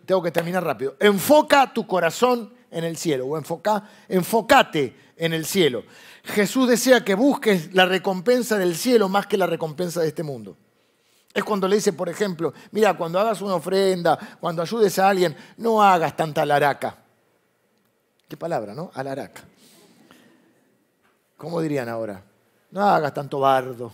tengo 0.07 0.22
que 0.22 0.31
terminar 0.31 0.64
rápido. 0.64 0.96
Enfoca 0.98 1.72
tu 1.72 1.87
corazón 1.87 2.56
en 2.70 2.85
el 2.85 2.96
cielo 2.96 3.26
o 3.26 3.37
enfoca, 3.37 3.88
enfócate 4.09 4.94
en 5.16 5.33
el 5.33 5.46
cielo. 5.46 5.85
Jesús 6.24 6.68
desea 6.68 7.05
que 7.05 7.14
busques 7.14 7.74
la 7.74 7.87
recompensa 7.87 8.59
del 8.59 8.76
cielo 8.76 9.09
más 9.09 9.26
que 9.26 9.37
la 9.37 9.46
recompensa 9.46 10.00
de 10.00 10.09
este 10.09 10.22
mundo. 10.22 10.57
Es 11.33 11.44
cuando 11.44 11.68
le 11.68 11.76
dice, 11.76 11.92
por 11.92 12.09
ejemplo, 12.09 12.55
mira, 12.70 12.96
cuando 12.96 13.20
hagas 13.20 13.42
una 13.42 13.57
ofrenda, 13.57 14.18
cuando 14.40 14.62
ayudes 14.62 14.98
a 14.98 15.09
alguien, 15.09 15.37
no 15.59 15.83
hagas 15.83 16.16
tanta 16.16 16.42
alaraca. 16.42 16.96
¿Qué 18.29 18.37
palabra, 18.37 18.74
no? 18.74 18.90
Alaraca. 18.94 19.44
¿Cómo 21.37 21.61
dirían 21.61 21.88
ahora? 21.88 22.22
No 22.70 22.83
hagas 22.83 23.12
tanto 23.12 23.40
bardo. 23.40 23.92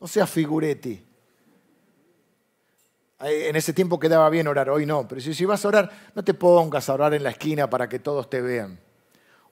No 0.00 0.08
seas 0.08 0.28
figuretti. 0.28 1.11
En 3.22 3.54
ese 3.54 3.72
tiempo 3.72 4.00
quedaba 4.00 4.28
bien 4.30 4.48
orar, 4.48 4.68
hoy 4.68 4.84
no. 4.84 5.06
Pero 5.06 5.20
si, 5.20 5.44
vas 5.44 5.64
a 5.64 5.68
orar, 5.68 5.90
no 6.14 6.24
te 6.24 6.34
pongas 6.34 6.88
a 6.88 6.94
orar 6.94 7.14
en 7.14 7.22
la 7.22 7.30
esquina 7.30 7.70
para 7.70 7.88
que 7.88 8.00
todos 8.00 8.28
te 8.28 8.40
vean. 8.40 8.78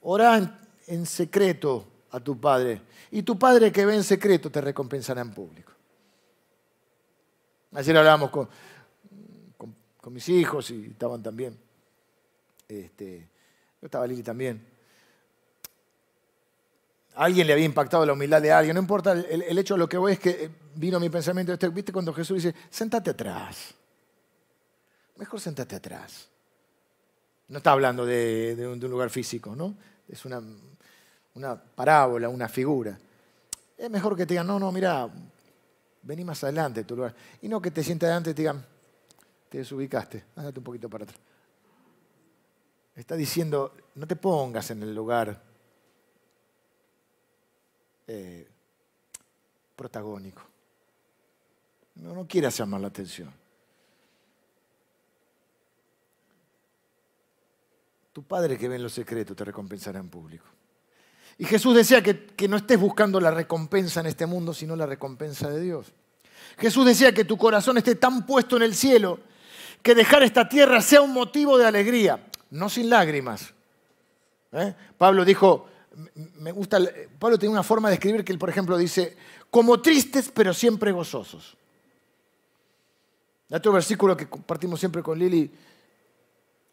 Ora 0.02 0.58
en, 0.86 1.06
secreto 1.06 1.86
a 2.10 2.18
tu 2.18 2.40
Padre. 2.40 2.82
Y 3.12 3.22
tu 3.22 3.38
Padre 3.38 3.70
que 3.70 3.86
ve 3.86 3.94
en 3.94 4.02
secreto 4.02 4.50
te 4.50 4.60
recompensará 4.60 5.20
en 5.20 5.32
público. 5.32 5.72
Ayer 7.72 7.96
hablábamos 7.96 8.30
con, 8.30 8.48
con, 9.56 10.12
mis 10.12 10.28
hijos 10.28 10.70
y 10.72 10.86
estaban 10.86 11.22
también. 11.22 11.56
Este, 12.66 13.28
estaba 13.80 14.04
Lili 14.06 14.24
también. 14.24 14.69
Alguien 17.14 17.46
le 17.46 17.52
había 17.52 17.64
impactado 17.64 18.06
la 18.06 18.12
humildad 18.12 18.40
de 18.40 18.52
alguien. 18.52 18.74
No 18.74 18.80
importa, 18.80 19.12
el, 19.12 19.42
el 19.42 19.58
hecho, 19.58 19.76
lo 19.76 19.88
que 19.88 19.98
voy 19.98 20.12
es 20.12 20.18
que 20.18 20.30
eh, 20.30 20.50
vino 20.74 21.00
mi 21.00 21.10
pensamiento, 21.10 21.52
este, 21.52 21.68
¿viste 21.68 21.92
cuando 21.92 22.12
Jesús 22.12 22.42
dice, 22.42 22.54
sentate 22.70 23.10
atrás? 23.10 23.74
Mejor 25.16 25.40
sentate 25.40 25.76
atrás. 25.76 26.28
No 27.48 27.58
está 27.58 27.72
hablando 27.72 28.06
de, 28.06 28.66
un, 28.66 28.80
lugar 28.88 29.10
físico, 29.10 29.54
¿no? 29.56 29.74
Es 30.08 30.24
una, 30.24 30.40
una, 31.34 31.60
parábola, 31.60 32.28
una 32.28 32.48
figura. 32.48 32.98
Es 33.76 33.90
mejor 33.90 34.16
que 34.16 34.24
te 34.24 34.34
digan, 34.34 34.46
no, 34.46 34.58
no, 34.58 34.70
mira, 34.70 35.08
vení 36.02 36.24
más 36.24 36.42
adelante 36.44 36.84
tu 36.84 36.96
lugar. 36.96 37.14
Y 37.42 37.48
no 37.48 37.60
que 37.60 37.70
te 37.70 37.82
sientas 37.82 38.06
adelante 38.06 38.30
y 38.30 38.34
te 38.34 38.42
digan, 38.42 38.64
te 39.48 39.58
desubicaste, 39.58 40.24
andate 40.36 40.60
un 40.60 40.64
poquito 40.64 40.88
para 40.88 41.04
atrás. 41.04 41.20
Está 42.94 43.16
diciendo, 43.16 43.74
no 43.96 44.06
te 44.06 44.16
pongas 44.16 44.70
en 44.70 44.82
el 44.84 44.94
lugar 44.94 45.42
eh, 48.12 48.48
protagónico. 49.76 50.42
No, 51.94 52.12
no 52.12 52.26
quieras 52.26 52.58
llamar 52.58 52.80
la 52.80 52.88
atención. 52.88 53.32
Tu 58.12 58.24
Padre 58.24 58.58
que 58.58 58.68
ve 58.68 58.74
en 58.74 58.82
lo 58.82 58.88
secreto 58.88 59.36
te 59.36 59.44
recompensará 59.44 60.00
en 60.00 60.08
público. 60.08 60.44
Y 61.38 61.44
Jesús 61.44 61.72
decía 61.76 62.02
que, 62.02 62.26
que, 62.26 62.48
no 62.48 62.56
estés 62.56 62.80
buscando 62.80 63.20
la 63.20 63.30
recompensa 63.30 64.00
en 64.00 64.06
este 64.06 64.26
mundo, 64.26 64.52
sino 64.52 64.74
la 64.74 64.86
recompensa 64.86 65.48
de 65.48 65.60
Dios. 65.60 65.92
Jesús 66.58 66.84
decía 66.84 67.14
que 67.14 67.24
tu 67.24 67.38
corazón 67.38 67.78
esté 67.78 67.94
tan 67.94 68.26
puesto 68.26 68.56
en 68.56 68.62
el 68.62 68.74
cielo 68.74 69.20
que 69.82 69.94
dejar 69.94 70.24
esta 70.24 70.48
tierra 70.48 70.82
sea 70.82 71.00
un 71.00 71.12
motivo 71.12 71.56
de 71.56 71.66
alegría, 71.66 72.26
no 72.50 72.68
sin 72.68 72.90
lágrimas. 72.90 73.54
¿Eh? 74.50 74.74
Pablo 74.98 75.24
dijo, 75.24 75.69
me 75.94 76.52
gusta, 76.52 76.78
Pablo 77.18 77.38
tiene 77.38 77.52
una 77.52 77.62
forma 77.62 77.88
de 77.88 77.94
escribir 77.94 78.24
que 78.24 78.32
él, 78.32 78.38
por 78.38 78.48
ejemplo, 78.48 78.76
dice, 78.78 79.16
como 79.50 79.80
tristes 79.80 80.30
pero 80.32 80.54
siempre 80.54 80.92
gozosos. 80.92 81.56
Hay 83.50 83.56
otro 83.56 83.72
versículo 83.72 84.16
que 84.16 84.28
compartimos 84.28 84.78
siempre 84.78 85.02
con 85.02 85.18
Lili, 85.18 85.50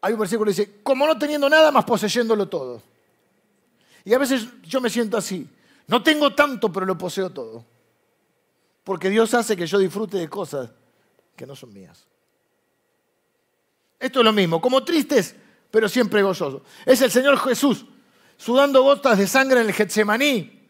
hay 0.01 0.13
un 0.13 0.19
versículo 0.19 0.51
que 0.51 0.61
dice, 0.61 0.79
como 0.83 1.07
no 1.07 1.17
teniendo 1.17 1.49
nada 1.49 1.71
más 1.71 1.83
poseyéndolo 1.85 2.47
todo. 2.47 2.81
Y 4.05 4.13
a 4.13 4.19
veces 4.19 4.47
yo 4.63 4.79
me 4.79 4.89
siento 4.89 5.17
así, 5.17 5.49
no 5.87 6.03
tengo 6.03 6.33
tanto 6.35 6.71
pero 6.71 6.85
lo 6.85 6.97
poseo 6.97 7.31
todo. 7.31 7.65
Porque 8.83 9.09
Dios 9.09 9.33
hace 9.33 9.57
que 9.57 9.67
yo 9.67 9.79
disfrute 9.79 10.17
de 10.17 10.29
cosas 10.29 10.69
que 11.35 11.45
no 11.45 11.55
son 11.55 11.73
mías. 11.73 12.05
Esto 13.99 14.19
es 14.19 14.25
lo 14.25 14.31
mismo, 14.31 14.61
como 14.61 14.83
tristes 14.83 15.35
pero 15.71 15.89
siempre 15.89 16.21
gozosos. 16.21 16.61
Es 16.85 17.01
el 17.01 17.11
Señor 17.11 17.37
Jesús 17.39 17.85
sudando 18.37 18.83
gotas 18.83 19.17
de 19.17 19.27
sangre 19.27 19.61
en 19.61 19.67
el 19.67 19.73
Getsemaní. 19.73 20.69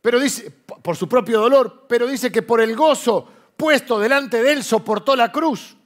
Pero 0.00 0.20
dice, 0.20 0.50
por 0.50 0.96
su 0.96 1.08
propio 1.08 1.40
dolor, 1.40 1.86
pero 1.88 2.06
dice 2.06 2.30
que 2.30 2.42
por 2.42 2.60
el 2.60 2.76
gozo 2.76 3.28
puesto 3.56 3.98
delante 3.98 4.42
de 4.42 4.52
él 4.52 4.64
soportó 4.64 5.16
la 5.16 5.32
cruz. 5.32 5.76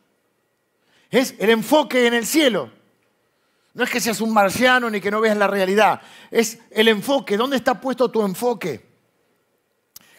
Es 1.10 1.34
el 1.38 1.50
enfoque 1.50 2.06
en 2.06 2.14
el 2.14 2.26
cielo. 2.26 2.70
No 3.74 3.84
es 3.84 3.90
que 3.90 4.00
seas 4.00 4.20
un 4.20 4.32
marciano 4.32 4.90
ni 4.90 5.00
que 5.00 5.10
no 5.10 5.20
veas 5.20 5.36
la 5.36 5.46
realidad. 5.46 6.02
Es 6.30 6.58
el 6.70 6.88
enfoque. 6.88 7.36
¿Dónde 7.36 7.56
está 7.56 7.80
puesto 7.80 8.10
tu 8.10 8.22
enfoque? 8.22 8.84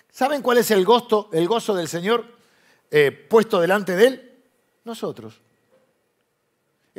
¿Saben 0.09 0.41
cuál 0.41 0.59
es 0.59 0.71
el 0.71 0.85
gozo, 0.85 1.29
el 1.33 1.47
gozo 1.47 1.75
del 1.75 1.87
Señor 1.87 2.25
eh, 2.89 3.11
puesto 3.11 3.59
delante 3.59 3.95
de 3.95 4.07
Él? 4.07 4.31
Nosotros. 4.85 5.41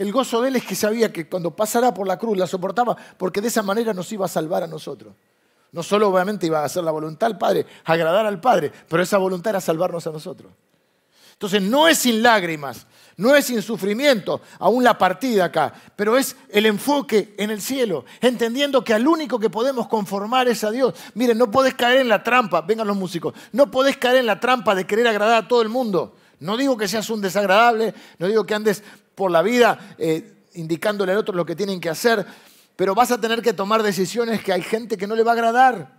El 0.01 0.13
gozo 0.13 0.41
de 0.41 0.49
Él 0.49 0.57
es 0.57 0.65
que 0.65 0.75
sabía 0.75 1.13
que 1.13 1.29
cuando 1.29 1.51
pasara 1.51 1.93
por 1.93 2.07
la 2.07 2.19
cruz 2.19 2.39
la 2.39 2.47
soportaba 2.47 2.97
porque 3.19 3.43
de 3.43 3.49
esa 3.49 3.63
manera 3.63 3.93
nos 3.93 4.11
iba 4.11 4.25
a 4.25 4.29
salvar 4.29 4.63
a 4.63 4.67
nosotros. 4.67 5.13
No 5.73 5.83
solo 5.83 6.09
obviamente 6.09 6.47
iba 6.47 6.61
a 6.61 6.65
hacer 6.65 6.83
la 6.83 6.91
voluntad 6.91 7.27
del 7.27 7.37
Padre, 7.37 7.67
agradar 7.85 8.25
al 8.25 8.41
Padre, 8.41 8.73
pero 8.89 9.03
esa 9.03 9.19
voluntad 9.19 9.51
era 9.51 9.61
salvarnos 9.61 10.07
a 10.07 10.11
nosotros. 10.11 10.53
Entonces 11.35 11.61
no 11.61 11.87
es 11.87 11.99
sin 11.99 12.23
lágrimas, 12.23 12.87
no 13.19 13.37
es 13.37 13.45
sin 13.45 13.61
sufrimiento, 13.61 14.41
aún 14.59 14.83
la 14.83 14.97
partida 14.97 15.45
acá, 15.45 15.75
pero 15.97 16.17
es 16.17 16.35
el 16.49 16.65
enfoque 16.65 17.35
en 17.37 17.51
el 17.51 17.61
cielo, 17.61 18.07
entendiendo 18.23 18.83
que 18.83 18.95
al 18.95 19.07
único 19.07 19.39
que 19.39 19.51
podemos 19.51 19.87
conformar 19.87 20.49
es 20.49 20.65
a 20.65 20.71
Dios. 20.71 20.95
Miren, 21.13 21.37
no 21.37 21.51
podés 21.51 21.75
caer 21.75 21.99
en 21.99 22.09
la 22.09 22.23
trampa, 22.23 22.63
vengan 22.63 22.87
los 22.87 22.97
músicos, 22.97 23.35
no 23.53 23.71
podés 23.71 23.99
caer 23.99 24.17
en 24.17 24.27
la 24.27 24.41
trampa 24.41 24.75
de 24.75 24.87
querer 24.87 25.07
agradar 25.09 25.45
a 25.45 25.47
todo 25.49 25.61
el 25.61 25.69
mundo. 25.69 26.15
No 26.41 26.57
digo 26.57 26.79
que 26.79 26.89
seas 26.89 27.11
un 27.11 27.21
desagradable, 27.21 27.95
no 28.19 28.27
digo 28.27 28.45
que 28.45 28.55
andes 28.55 28.83
por 29.15 29.31
la 29.31 29.43
vida 29.43 29.95
eh, 29.99 30.45
indicándole 30.55 31.13
al 31.13 31.19
otro 31.19 31.35
lo 31.35 31.47
que 31.47 31.57
tienen 31.57 31.81
que 31.81 31.91
hacer, 31.91 32.25
pero 32.77 32.95
vas 32.95 33.11
a 33.11 33.21
tener 33.21 33.43
que 33.43 33.53
tomar 33.53 33.83
decisiones 33.83 34.43
que 34.43 34.53
hay 34.53 34.63
gente 34.63 34.97
que 34.97 35.07
no 35.07 35.15
le 35.15 35.23
va 35.23 35.33
a 35.33 35.35
agradar. 35.35 35.99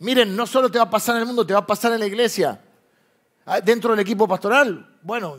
Miren, 0.00 0.36
no 0.36 0.46
solo 0.46 0.70
te 0.70 0.78
va 0.78 0.84
a 0.84 0.90
pasar 0.90 1.16
en 1.16 1.22
el 1.22 1.26
mundo, 1.26 1.44
te 1.44 1.52
va 1.52 1.60
a 1.60 1.66
pasar 1.66 1.92
en 1.92 2.00
la 2.00 2.06
iglesia. 2.06 2.60
Ah, 3.46 3.60
dentro 3.60 3.90
del 3.90 4.00
equipo 4.00 4.28
pastoral, 4.28 4.96
bueno, 5.02 5.38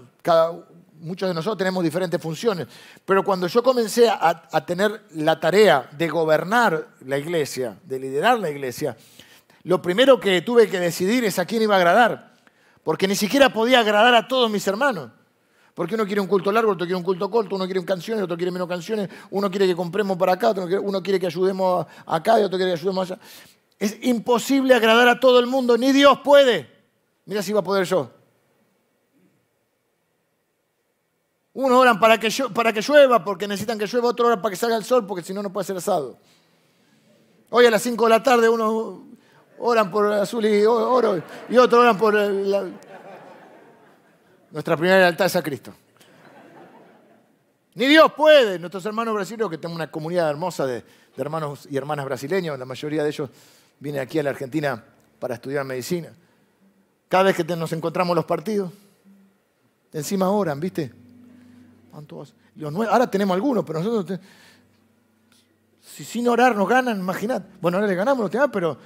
muchos 1.00 1.30
de 1.30 1.34
nosotros 1.34 1.58
tenemos 1.58 1.84
diferentes 1.84 2.22
funciones, 2.22 2.68
pero 3.06 3.24
cuando 3.24 3.48
yo 3.48 3.64
comencé 3.64 4.10
a, 4.10 4.48
a 4.52 4.66
tener 4.66 5.04
la 5.16 5.40
tarea 5.40 5.90
de 5.98 6.08
gobernar 6.10 6.88
la 7.06 7.18
iglesia, 7.18 7.78
de 7.84 8.00
liderar 8.00 8.40
la 8.40 8.50
iglesia, 8.50 8.98
lo 9.64 9.82
primero 9.82 10.20
que 10.20 10.42
tuve 10.42 10.70
que 10.70 10.80
decidir 10.80 11.24
es 11.24 11.40
a 11.40 11.46
quién 11.46 11.62
iba 11.62 11.76
a 11.76 11.78
agradar, 11.78 12.34
porque 12.84 13.08
ni 13.08 13.16
siquiera 13.16 13.54
podía 13.54 13.80
agradar 13.80 14.16
a 14.16 14.28
todos 14.28 14.50
mis 14.50 14.66
hermanos. 14.68 15.12
Porque 15.74 15.96
uno 15.96 16.06
quiere 16.06 16.22
un 16.22 16.28
culto 16.28 16.52
largo, 16.52 16.72
otro 16.72 16.86
quiere 16.86 16.98
un 16.98 17.04
culto 17.04 17.30
corto, 17.30 17.56
uno 17.56 17.66
quiere 17.66 17.84
canciones, 17.86 18.24
otro 18.24 18.36
quiere 18.36 18.52
menos 18.52 18.68
canciones, 18.68 19.10
uno 19.32 19.50
quiere 19.50 19.68
que 19.68 19.76
compremos 19.76 20.18
para 20.18 20.34
acá, 20.34 20.54
uno 20.82 21.02
quiere 21.02 21.20
que 21.20 21.28
ayudemos 21.28 21.86
acá 22.06 22.40
y 22.40 22.44
otro 22.44 22.58
quiere 22.58 22.74
que 22.74 22.80
ayudemos 22.80 23.12
allá. 23.12 23.22
Es 23.78 23.98
imposible 24.02 24.74
agradar 24.74 25.08
a 25.08 25.20
todo 25.20 25.40
el 25.40 25.48
mundo, 25.48 25.78
ni 25.78 25.94
Dios 25.94 26.20
puede. 26.24 26.70
Mira 27.26 27.42
si 27.42 27.54
va 27.54 27.62
a 27.62 27.64
poder 27.64 27.86
yo. 27.86 28.12
Unos 31.54 31.78
oran 31.78 32.00
para 32.00 32.20
que, 32.20 32.30
para 32.54 32.74
que 32.74 32.82
llueva 32.82 33.24
porque 33.24 33.48
necesitan 33.48 33.78
que 33.78 33.86
llueva, 33.86 34.10
otros 34.10 34.28
oran 34.28 34.42
para 34.42 34.52
que 34.52 34.56
salga 34.56 34.76
el 34.76 34.84
sol 34.84 35.06
porque 35.06 35.24
si 35.24 35.34
no, 35.34 35.42
no 35.42 35.52
puede 35.52 35.66
ser 35.66 35.78
asado. 35.78 36.18
Hoy 37.50 37.66
a 37.66 37.72
las 37.72 37.82
5 37.82 38.04
de 38.04 38.10
la 38.10 38.22
tarde 38.22 38.50
unos 38.50 39.00
oran 39.58 39.92
por 39.92 40.12
azul 40.12 40.46
y 40.46 40.66
oro 40.66 41.22
y 41.50 41.58
otros 41.58 41.82
oran 41.82 41.98
por 41.98 42.14
la, 42.14 42.66
nuestra 44.52 44.76
primera 44.76 45.00
lealtad 45.00 45.26
es 45.28 45.36
a 45.36 45.44
Cristo. 45.44 45.74
Ni 47.76 47.86
Dios 47.86 48.12
puede. 48.14 48.60
Nuestros 48.60 48.86
hermanos 48.86 49.14
brasileños, 49.14 49.50
que 49.50 49.58
tenemos 49.58 49.76
una 49.76 49.92
comunidad 49.92 50.30
hermosa 50.30 50.66
de, 50.66 50.84
hermanos 51.18 51.68
y 51.70 51.78
hermanas 51.78 52.06
brasileños, 52.06 52.58
la 52.58 52.66
mayoría 52.66 53.04
de 53.04 53.10
ellos 53.10 53.30
vienen 53.80 54.02
aquí 54.02 54.20
a 54.20 54.24
la 54.24 54.32
Argentina 54.32 54.84
para 55.20 55.36
estudiar 55.36 55.66
medicina. 55.66 56.10
Cada 57.08 57.26
vez 57.26 57.36
que 57.36 57.44
nos 57.44 57.72
encontramos 57.74 58.16
los 58.16 58.26
partidos, 58.26 58.72
encima 59.94 60.30
oran, 60.30 60.60
¿viste? 60.60 60.92
ahora 61.92 63.10
tenemos 63.10 63.36
algunos, 63.36 63.66
pero 63.66 63.80
nosotros, 63.80 64.20
si 65.82 66.04
sin 66.04 66.28
orar 66.28 66.56
nos 66.56 66.70
ganan, 66.70 67.00
imaginad. 67.00 67.42
Bueno, 67.60 67.78
ahora 67.78 67.88
le 67.88 67.96
ganamos 67.96 68.24
los 68.24 68.32
demás, 68.32 68.50
pero 68.54 68.78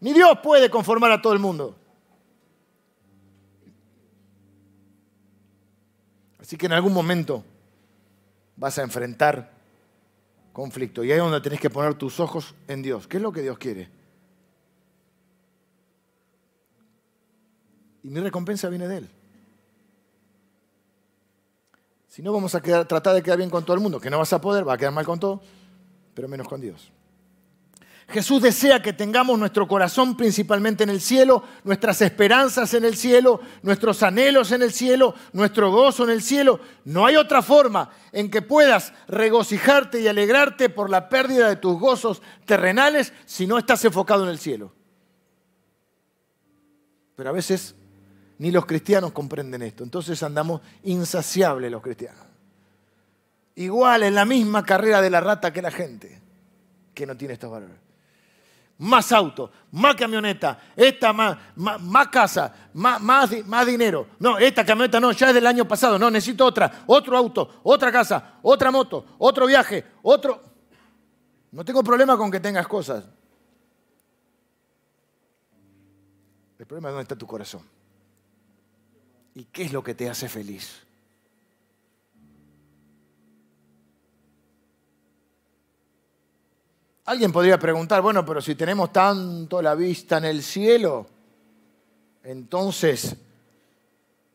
ni 0.00 0.12
Dios 0.12 0.38
puede 0.42 0.68
conformar 0.68 1.12
a 1.12 1.22
todo 1.22 1.32
el 1.32 1.38
mundo. 1.38 1.76
Así 6.50 6.56
que 6.56 6.66
en 6.66 6.72
algún 6.72 6.92
momento 6.92 7.44
vas 8.56 8.76
a 8.76 8.82
enfrentar 8.82 9.52
conflicto. 10.52 11.04
Y 11.04 11.12
ahí 11.12 11.18
es 11.18 11.22
donde 11.22 11.40
tenés 11.40 11.60
que 11.60 11.70
poner 11.70 11.94
tus 11.94 12.18
ojos 12.18 12.56
en 12.66 12.82
Dios. 12.82 13.06
¿Qué 13.06 13.18
es 13.18 13.22
lo 13.22 13.30
que 13.30 13.40
Dios 13.40 13.56
quiere? 13.56 13.88
Y 18.02 18.10
mi 18.10 18.18
recompensa 18.18 18.68
viene 18.68 18.88
de 18.88 18.96
Él. 18.96 19.10
Si 22.08 22.20
no, 22.20 22.32
vamos 22.32 22.52
a 22.56 22.60
tratar 22.60 23.14
de 23.14 23.22
quedar 23.22 23.38
bien 23.38 23.48
con 23.48 23.64
todo 23.64 23.76
el 23.76 23.80
mundo, 23.80 24.00
que 24.00 24.10
no 24.10 24.18
vas 24.18 24.32
a 24.32 24.40
poder, 24.40 24.66
va 24.66 24.72
a 24.72 24.76
quedar 24.76 24.92
mal 24.92 25.06
con 25.06 25.20
todo, 25.20 25.40
pero 26.16 26.26
menos 26.26 26.48
con 26.48 26.60
Dios. 26.60 26.90
Jesús 28.10 28.42
desea 28.42 28.82
que 28.82 28.92
tengamos 28.92 29.38
nuestro 29.38 29.68
corazón 29.68 30.16
principalmente 30.16 30.82
en 30.82 30.90
el 30.90 31.00
cielo, 31.00 31.44
nuestras 31.64 32.02
esperanzas 32.02 32.74
en 32.74 32.84
el 32.84 32.96
cielo, 32.96 33.40
nuestros 33.62 34.02
anhelos 34.02 34.52
en 34.52 34.62
el 34.62 34.72
cielo, 34.72 35.14
nuestro 35.32 35.70
gozo 35.70 36.04
en 36.04 36.10
el 36.10 36.22
cielo. 36.22 36.60
No 36.84 37.06
hay 37.06 37.16
otra 37.16 37.40
forma 37.40 37.90
en 38.12 38.30
que 38.30 38.42
puedas 38.42 38.92
regocijarte 39.06 40.00
y 40.00 40.08
alegrarte 40.08 40.68
por 40.68 40.90
la 40.90 41.08
pérdida 41.08 41.48
de 41.48 41.56
tus 41.56 41.78
gozos 41.78 42.20
terrenales 42.44 43.12
si 43.26 43.46
no 43.46 43.58
estás 43.58 43.84
enfocado 43.84 44.24
en 44.24 44.30
el 44.30 44.38
cielo. 44.38 44.72
Pero 47.14 47.30
a 47.30 47.32
veces 47.32 47.76
ni 48.38 48.50
los 48.50 48.66
cristianos 48.66 49.12
comprenden 49.12 49.62
esto, 49.62 49.84
entonces 49.84 50.22
andamos 50.22 50.62
insaciables 50.82 51.70
los 51.70 51.82
cristianos. 51.82 52.24
Igual 53.54 54.02
en 54.02 54.14
la 54.14 54.24
misma 54.24 54.64
carrera 54.64 55.00
de 55.00 55.10
la 55.10 55.20
rata 55.20 55.52
que 55.52 55.62
la 55.62 55.70
gente 55.70 56.20
que 56.92 57.06
no 57.06 57.16
tiene 57.16 57.34
estos 57.34 57.50
valores 57.50 57.89
más 58.80 59.12
auto, 59.12 59.50
más 59.72 59.94
camioneta, 59.94 60.58
esta 60.74 61.12
más, 61.12 61.36
más, 61.54 62.08
casa, 62.08 62.70
más, 62.72 63.00
más, 63.00 63.66
dinero. 63.66 64.08
No, 64.18 64.38
esta 64.38 64.64
camioneta 64.64 64.98
no, 64.98 65.12
ya 65.12 65.28
es 65.28 65.34
del 65.34 65.46
año 65.46 65.68
pasado, 65.68 65.98
no, 65.98 66.10
necesito 66.10 66.46
otra, 66.46 66.84
otro 66.86 67.16
auto, 67.16 67.60
otra 67.62 67.92
casa, 67.92 68.38
otra 68.42 68.70
moto, 68.70 69.04
otro 69.18 69.46
viaje, 69.46 69.84
otro... 70.02 70.42
No 71.52 71.64
tengo 71.64 71.82
problema 71.82 72.16
con 72.16 72.30
que 72.30 72.40
tengas 72.40 72.66
cosas. 72.66 73.04
El 76.58 76.64
problema 76.64 76.88
es 76.88 76.92
dónde 76.92 77.02
está 77.02 77.16
tu 77.16 77.26
corazón. 77.26 77.62
¿Y 79.34 79.44
qué 79.44 79.64
es 79.64 79.72
lo 79.72 79.82
que 79.82 79.94
te 79.94 80.08
hace 80.08 80.28
feliz? 80.28 80.86
Alguien 87.10 87.32
podría 87.32 87.58
preguntar, 87.58 88.02
bueno, 88.02 88.24
pero 88.24 88.40
si 88.40 88.54
tenemos 88.54 88.92
tanto 88.92 89.60
la 89.60 89.74
vista 89.74 90.18
en 90.18 90.26
el 90.26 90.44
cielo, 90.44 91.08
entonces 92.22 93.16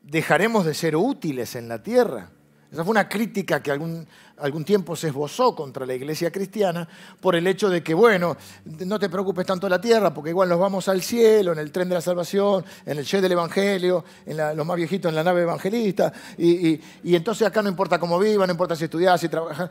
dejaremos 0.02 0.66
de 0.66 0.74
ser 0.74 0.98
útiles 0.98 1.56
en 1.56 1.70
la 1.70 1.82
tierra. 1.82 2.30
Esa 2.70 2.84
fue 2.84 2.92
una 2.92 3.08
crítica 3.08 3.64
que 3.64 3.72
algún, 3.72 4.06
algún 4.40 4.66
tiempo 4.66 4.98
se 4.98 5.08
esbozó 5.08 5.56
contra 5.56 5.86
la 5.86 5.94
iglesia 5.94 6.34
cristiana 6.34 6.86
por 7.22 7.38
el 7.38 7.48
hecho 7.48 7.70
de 7.70 7.82
que, 7.82 7.94
bueno, 7.94 8.36
no 8.66 9.00
te 9.00 9.08
preocupes 9.08 9.46
tanto 9.46 9.70
la 9.70 9.80
tierra, 9.80 10.14
porque 10.14 10.32
igual 10.32 10.50
nos 10.50 10.60
vamos 10.60 10.90
al 10.90 11.02
cielo, 11.02 11.54
en 11.54 11.60
el 11.60 11.72
tren 11.72 11.88
de 11.88 11.96
la 11.96 12.02
salvación, 12.02 12.66
en 12.86 12.98
el 12.98 13.06
jet 13.06 13.22
del 13.22 13.32
evangelio, 13.32 14.04
en 14.26 14.36
los 14.58 14.66
más 14.66 14.76
viejitos 14.76 15.08
en 15.08 15.16
la 15.16 15.24
nave 15.24 15.44
evangelista, 15.44 16.12
y, 16.38 16.78
y 17.06 17.16
entonces 17.16 17.48
acá 17.48 17.62
no 17.62 17.70
importa 17.70 17.98
cómo 17.98 18.20
vivan, 18.20 18.48
no 18.48 18.52
importa 18.52 18.76
si 18.76 18.84
estudias, 18.84 19.22
si 19.22 19.30
trabajas. 19.30 19.70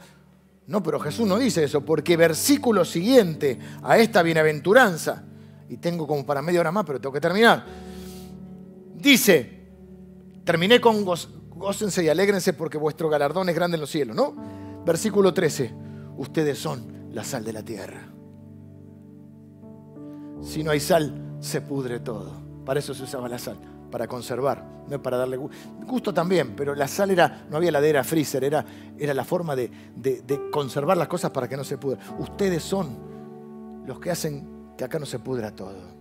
No, 0.66 0.82
pero 0.82 0.98
Jesús 0.98 1.26
no 1.26 1.38
dice 1.38 1.64
eso, 1.64 1.84
porque 1.84 2.16
versículo 2.16 2.84
siguiente 2.84 3.58
a 3.82 3.98
esta 3.98 4.22
bienaventuranza, 4.22 5.24
y 5.68 5.76
tengo 5.76 6.06
como 6.06 6.24
para 6.24 6.40
media 6.42 6.60
hora 6.60 6.72
más, 6.72 6.84
pero 6.86 7.00
tengo 7.00 7.12
que 7.12 7.20
terminar, 7.20 7.64
dice, 8.94 9.68
terminé 10.44 10.80
con 10.80 11.04
gócense 11.04 12.02
y 12.02 12.08
alégrense 12.08 12.54
porque 12.54 12.78
vuestro 12.78 13.08
galardón 13.08 13.48
es 13.48 13.54
grande 13.54 13.76
en 13.76 13.82
los 13.82 13.90
cielos, 13.90 14.16
¿no? 14.16 14.34
Versículo 14.86 15.34
13, 15.34 15.74
ustedes 16.16 16.58
son 16.58 17.10
la 17.12 17.24
sal 17.24 17.44
de 17.44 17.52
la 17.52 17.62
tierra. 17.62 18.08
Si 20.42 20.62
no 20.62 20.70
hay 20.70 20.80
sal, 20.80 21.36
se 21.40 21.60
pudre 21.60 22.00
todo. 22.00 22.42
Para 22.64 22.80
eso 22.80 22.94
se 22.94 23.02
usaba 23.02 23.28
la 23.28 23.38
sal 23.38 23.73
para 23.94 24.08
conservar, 24.08 24.60
no 24.88 24.96
es 24.96 25.00
para 25.00 25.18
darle 25.18 25.36
gusto. 25.36 25.56
Gusto 25.86 26.12
también, 26.12 26.56
pero 26.56 26.74
la 26.74 26.88
sal 26.88 27.12
era, 27.12 27.46
no 27.48 27.58
había 27.58 27.70
ladera, 27.70 28.02
freezer, 28.02 28.42
era, 28.42 28.66
era 28.98 29.14
la 29.14 29.22
forma 29.22 29.54
de, 29.54 29.70
conservar 30.50 30.96
las 30.96 31.06
cosas 31.06 31.30
para 31.30 31.48
que 31.48 31.56
no 31.56 31.62
se 31.62 31.78
pudra. 31.78 32.00
Ustedes 32.18 32.60
son 32.60 33.84
los 33.86 34.00
que 34.00 34.10
hacen 34.10 34.74
que 34.76 34.82
acá 34.82 34.98
no 34.98 35.06
se 35.06 35.20
pudra 35.20 35.54
todo. 35.54 35.94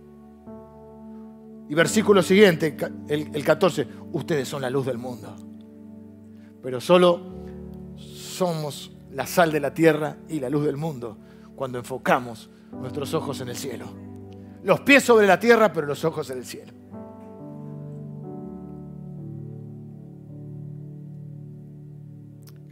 Y 1.68 1.74
versículo 1.76 2.20
siguiente, 2.20 2.76
el, 3.06 3.30
el 3.32 3.44
14, 3.44 3.86
ustedes 4.10 4.48
son 4.48 4.62
la 4.62 4.70
luz 4.70 4.86
del 4.86 4.98
mundo. 4.98 5.36
Pero 6.60 6.80
solo 6.80 7.20
somos 7.96 8.90
la 9.12 9.24
sal 9.24 9.52
de 9.52 9.60
la 9.60 9.72
tierra 9.72 10.16
y 10.28 10.40
la 10.40 10.50
luz 10.50 10.66
del 10.66 10.76
mundo 10.76 11.16
cuando 11.54 11.78
enfocamos 11.78 12.50
nuestros 12.72 13.14
ojos 13.14 13.40
en 13.40 13.50
el 13.50 13.56
cielo. 13.56 13.86
Los 14.64 14.80
pies 14.80 15.04
sobre 15.04 15.28
la 15.28 15.38
tierra, 15.38 15.72
pero 15.72 15.86
los 15.86 16.04
ojos 16.04 16.28
en 16.30 16.38
el 16.38 16.44
cielo. 16.44 16.72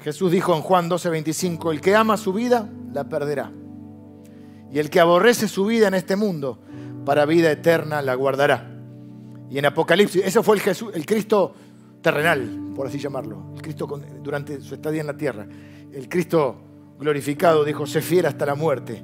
Jesús 0.03 0.33
dijo 0.33 0.55
en 0.55 0.63
Juan 0.63 0.91
12:25, 0.91 1.71
el 1.71 1.81
que 1.81 1.95
ama 1.95 2.17
su 2.17 2.33
vida, 2.33 2.69
la 2.93 3.09
perderá. 3.09 3.53
Y 4.71 4.79
el 4.79 4.91
que 4.91 5.01
aborrece 5.01 5.49
su 5.49 5.67
vida 5.67 5.89
en 5.89 5.95
este 5.95 6.17
mundo, 6.17 6.59
para 7.05 7.25
vida 7.25 7.51
eterna 7.51 8.03
la 8.03 8.15
guardará. 8.15 8.69
Y 9.51 9.59
en 9.59 9.67
Apocalipsis, 9.67 10.23
ese 10.25 10.43
fue 10.43 10.57
el, 10.57 10.63
Jesús, 10.63 10.91
el 10.95 11.07
Cristo 11.07 11.55
terrenal, 12.01 12.73
por 12.75 12.87
así 12.87 12.99
llamarlo, 12.99 13.53
el 13.55 13.63
Cristo 13.63 13.87
durante 14.23 14.61
su 14.61 14.75
estadía 14.75 15.03
en 15.03 15.07
la 15.07 15.17
tierra. 15.17 15.47
El 15.93 16.09
Cristo 16.09 16.57
glorificado 16.99 17.65
dijo, 17.65 17.87
sé 17.87 18.01
fiel 18.01 18.27
hasta 18.27 18.47
la 18.47 18.55
muerte 18.55 19.03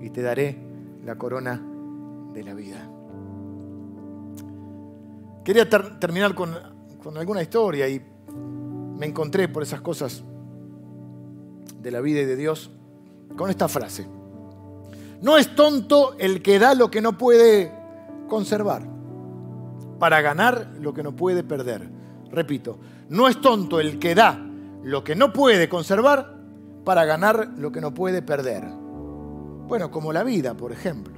y 0.00 0.10
te 0.10 0.22
daré 0.22 0.58
la 1.04 1.16
corona 1.16 1.62
de 2.32 2.42
la 2.42 2.54
vida. 2.54 2.88
Quería 5.44 5.68
terminar 5.68 6.34
con, 6.34 6.56
con 7.02 7.18
alguna 7.18 7.42
historia 7.42 7.88
y 7.88 8.00
me 8.96 9.06
encontré 9.06 9.48
por 9.48 9.62
esas 9.62 9.80
cosas 9.80 10.24
de 11.80 11.90
la 11.90 12.00
vida 12.00 12.20
y 12.20 12.24
de 12.24 12.36
Dios 12.36 12.70
con 13.36 13.50
esta 13.50 13.68
frase. 13.68 14.06
No 15.20 15.38
es 15.38 15.54
tonto 15.54 16.16
el 16.18 16.42
que 16.42 16.58
da 16.58 16.74
lo 16.74 16.90
que 16.90 17.00
no 17.00 17.16
puede 17.16 17.72
conservar 18.28 18.82
para 19.98 20.20
ganar 20.20 20.72
lo 20.80 20.92
que 20.92 21.02
no 21.02 21.14
puede 21.14 21.44
perder. 21.44 21.88
Repito, 22.30 22.78
no 23.08 23.28
es 23.28 23.40
tonto 23.40 23.78
el 23.78 23.98
que 23.98 24.14
da 24.14 24.38
lo 24.82 25.04
que 25.04 25.14
no 25.14 25.32
puede 25.32 25.68
conservar 25.68 26.34
para 26.84 27.04
ganar 27.04 27.52
lo 27.56 27.70
que 27.70 27.80
no 27.80 27.94
puede 27.94 28.22
perder. 28.22 28.64
Bueno, 28.64 29.90
como 29.90 30.12
la 30.12 30.24
vida, 30.24 30.54
por 30.54 30.72
ejemplo. 30.72 31.14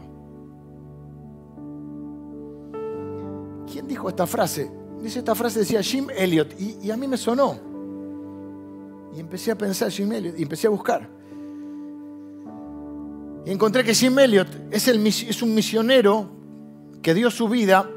¿Quién 3.70 3.88
dijo 3.88 4.08
esta 4.08 4.26
frase? 4.26 4.70
Dice 5.00 5.20
esta 5.20 5.34
frase, 5.34 5.60
decía 5.60 5.82
Jim 5.82 6.08
Elliot, 6.14 6.60
y, 6.60 6.78
y 6.82 6.90
a 6.90 6.96
mí 6.96 7.08
me 7.08 7.16
sonó. 7.16 7.73
Y 9.14 9.20
empecé 9.20 9.50
a 9.50 9.58
pensar 9.58 9.90
Jim 9.90 10.12
Elliot 10.12 10.38
y 10.38 10.42
empecé 10.42 10.66
a 10.66 10.70
buscar. 10.70 11.08
Y 13.46 13.50
encontré 13.50 13.84
que 13.84 13.94
Jim 13.94 14.18
Elliot 14.18 14.48
es, 14.70 15.42
un 15.42 15.54
misionero 15.54 16.30
que 17.02 17.12
dio 17.12 17.30
su 17.30 17.48
vida 17.48 17.88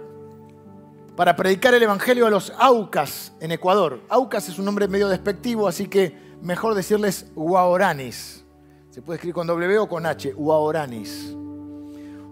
para 1.16 1.36
predicar 1.36 1.74
el 1.74 1.82
Evangelio 1.82 2.28
a 2.28 2.30
los 2.30 2.52
Aucas 2.60 3.32
en 3.40 3.52
Ecuador. 3.52 4.02
Aucas 4.10 4.50
es 4.50 4.60
un 4.60 4.66
nombre 4.66 4.88
medio 4.88 5.08
despectivo, 5.08 5.68
así 5.68 5.88
que 5.88 6.16
mejor 6.42 6.76
decirles 6.76 7.28
Huaoranis. 7.34 8.44
Se 8.90 9.02
puede 9.02 9.16
escribir 9.16 9.36
con 9.36 9.48
W 9.48 9.80
o 9.80 9.88
con 9.88 10.06
H, 10.06 10.34
Huaoranis. 10.34 11.34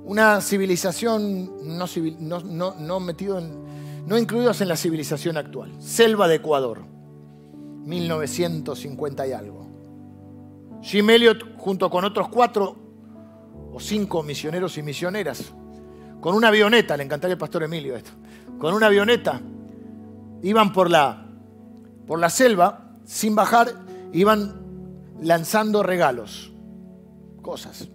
Una 0.03 0.41
civilización 0.41 1.77
no, 1.77 1.88
no, 2.19 2.75
no, 2.77 2.97
en, 3.38 3.63
no 4.05 4.17
en 4.17 4.67
la 4.67 4.75
civilización 4.75 5.38
actual. 5.38 5.71
Selva 5.79 6.27
de 6.27 6.36
Ecuador. 6.36 6.95
1950 7.86 9.27
y 9.27 9.31
algo. 9.31 9.67
Jim 10.81 11.09
Elliot, 11.09 11.57
junto 11.57 11.89
con 11.89 12.03
otros 12.03 12.29
cuatro 12.29 12.75
o 13.71 13.79
cinco 13.79 14.23
misioneros 14.23 14.77
y 14.77 14.83
misioneras, 14.83 15.53
con 16.21 16.36
una 16.36 16.49
avioneta, 16.49 16.97
le 16.97 17.03
encantaría 17.03 17.33
al 17.33 17.39
pastor 17.39 17.63
Emilio 17.63 17.95
esto, 17.95 18.11
con 18.59 18.73
una 18.73 18.88
avioneta, 18.88 19.41
iban 20.41 20.73
por 20.73 20.89
la, 20.89 21.25
por 22.05 22.19
la 22.19 22.29
selva, 22.29 22.91
sin 23.03 23.36
bajar, 23.36 23.73
iban 24.13 24.61
lanzando 25.21 25.83
regalos, 25.83 26.51
cosas. 27.41 27.88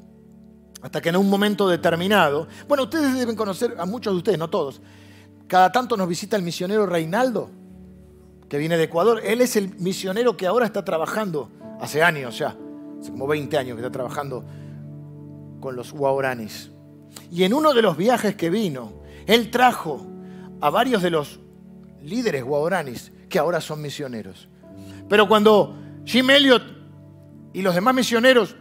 Hasta 0.83 1.01
que 1.01 1.11
en 1.11 1.17
un 1.17 1.29
momento 1.29 1.69
determinado, 1.69 2.49
bueno, 2.67 2.85
ustedes 2.85 3.15
deben 3.15 3.37
conocer, 3.37 3.77
a 3.79 3.85
muchos 3.85 4.15
de 4.15 4.19
ustedes, 4.19 4.39
no 4.39 4.49
todos, 4.49 4.81
cada 5.47 5.71
tanto 5.73 5.97
nos 5.97 6.09
visita 6.09 6.37
el 6.37 6.43
misionero 6.43 6.87
Reinaldo, 6.87 7.51
que 8.51 8.59
viene 8.59 8.77
de 8.77 8.85
Ecuador. 8.85 9.23
Él 9.25 9.41
es 9.41 9.57
el 9.57 9.77
misionero 9.79 10.37
que 10.37 10.47
ahora 10.47 10.67
está 10.67 10.85
trabajando, 10.85 11.49
hace 11.81 12.03
años 12.03 12.37
ya, 12.37 12.57
hace 13.01 13.11
como 13.13 13.27
20 13.29 13.57
años 13.57 13.77
que 13.77 13.81
está 13.81 13.93
trabajando 13.93 14.45
con 15.61 15.77
los 15.77 15.93
guauranis. 15.93 16.71
Y 17.31 17.45
en 17.45 17.55
uno 17.55 17.73
de 17.73 17.81
los 17.81 17.97
viajes 17.97 18.35
que 18.35 18.51
vino, 18.51 18.93
él 19.27 19.51
trajo 19.53 20.05
a 20.61 20.69
varios 20.69 21.01
de 21.01 21.11
los 21.11 21.39
líderes 22.03 22.43
guauranis 22.43 23.13
que 23.29 23.39
ahora 23.39 23.61
son 23.61 23.81
misioneros. 23.81 24.49
Pero 25.09 25.29
cuando 25.29 25.77
Jim 26.05 26.29
Elliot 26.29 26.63
y 27.53 27.63
los 27.63 27.75
demás 27.75 27.95
misioneros 27.95 28.57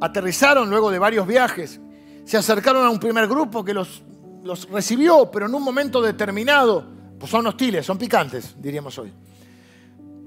aterrizaron 0.00 0.68
luego 0.68 0.90
de 0.90 0.98
varios 0.98 1.24
viajes, 1.24 1.80
se 2.24 2.36
acercaron 2.36 2.84
a 2.84 2.90
un 2.90 2.98
primer 2.98 3.28
grupo 3.28 3.64
que 3.64 3.74
los, 3.74 4.02
los 4.42 4.68
recibió, 4.70 5.30
pero 5.30 5.46
en 5.46 5.54
un 5.54 5.62
momento 5.62 6.02
determinado 6.02 6.97
pues 7.18 7.30
son 7.30 7.46
hostiles, 7.46 7.84
son 7.84 7.98
picantes, 7.98 8.54
diríamos 8.58 8.98
hoy. 8.98 9.12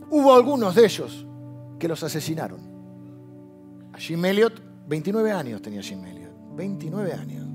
Hubo 0.10 0.34
algunos 0.34 0.76
de 0.76 0.86
ellos 0.86 1.26
que 1.80 1.88
los 1.88 2.04
asesinaron. 2.04 2.60
A 3.94 3.98
Jim 3.98 4.24
Elliot, 4.26 4.62
29 4.88 5.32
años 5.32 5.62
tenía 5.62 5.82
Jim 5.82 6.04
Elliot, 6.06 6.32
29 6.56 7.14
años. 7.14 7.48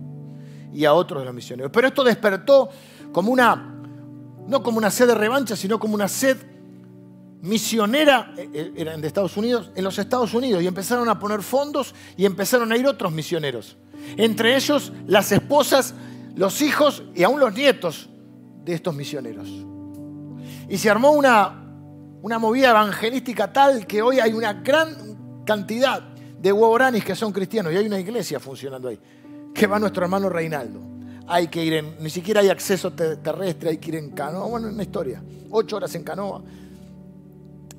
Y 0.73 0.85
a 0.85 0.95
otros 0.95 1.21
de 1.21 1.27
los 1.27 1.35
misioneros. 1.35 1.71
Pero 1.73 1.89
esto 1.89 2.03
despertó 2.03 2.69
como 3.13 3.31
una, 3.31 3.55
no 4.47 4.63
como 4.63 4.79
una 4.79 4.91
sed 4.91 5.07
de 5.07 5.15
revancha, 5.15 5.55
sino 5.55 5.79
como 5.79 5.95
una 5.95 6.09
sed 6.09 6.37
misionera 7.43 8.33
eh, 8.37 8.73
eh, 8.75 8.85
de 8.85 9.07
Estados 9.07 9.37
Unidos, 9.37 9.71
en 9.75 9.85
los 9.85 9.99
Estados 9.99 10.33
Unidos, 10.35 10.63
y 10.63 10.67
empezaron 10.67 11.09
a 11.09 11.19
poner 11.19 11.43
fondos 11.43 11.95
y 12.17 12.25
empezaron 12.25 12.73
a 12.73 12.77
ir 12.77 12.87
otros 12.87 13.13
misioneros. 13.13 13.77
Entre 14.17 14.57
ellos 14.57 14.93
las 15.07 15.31
esposas, 15.33 15.95
los 16.35 16.63
hijos 16.63 17.03
y 17.15 17.23
aún 17.23 17.41
los 17.41 17.55
nietos 17.55 18.09
de 18.67 18.75
estos 18.75 18.95
misioneros. 18.95 19.49
Y 20.69 20.77
se 20.77 20.91
armó 20.91 21.13
una, 21.13 21.65
una 22.21 22.39
movida 22.39 22.71
evangelística 22.71 23.53
tal 23.53 23.87
que 23.87 24.03
hoy 24.03 24.19
hay 24.19 24.33
una 24.33 24.55
gran 24.55 25.45
cantidad 25.45 26.03
de 26.03 26.53
huevoranis 26.53 27.05
que 27.05 27.15
son 27.15 27.33
cristianos 27.33 27.73
y 27.73 27.77
hay 27.77 27.87
una 27.87 28.01
iglesia 28.01 28.41
funcionando 28.41 28.89
ahí, 28.89 28.99
que 29.55 29.67
va 29.69 29.79
nuestro 29.79 30.03
hermano 30.03 30.29
Reinaldo. 30.29 30.81
Hay 31.29 31.47
que 31.47 31.65
ir 31.65 31.75
en, 31.75 31.97
ni 32.01 32.11
siquiera 32.11 32.41
hay 32.41 32.49
acceso 32.49 32.93
terrestre, 32.93 33.71
hay 33.71 33.79
que 33.79 33.91
ir 33.91 33.97
en 33.97 34.11
canoa, 34.11 34.47
bueno, 34.47 34.69
una 34.69 34.83
historia, 34.83 35.23
ocho 35.51 35.77
horas 35.77 35.95
en 35.95 36.03
canoa. 36.03 36.43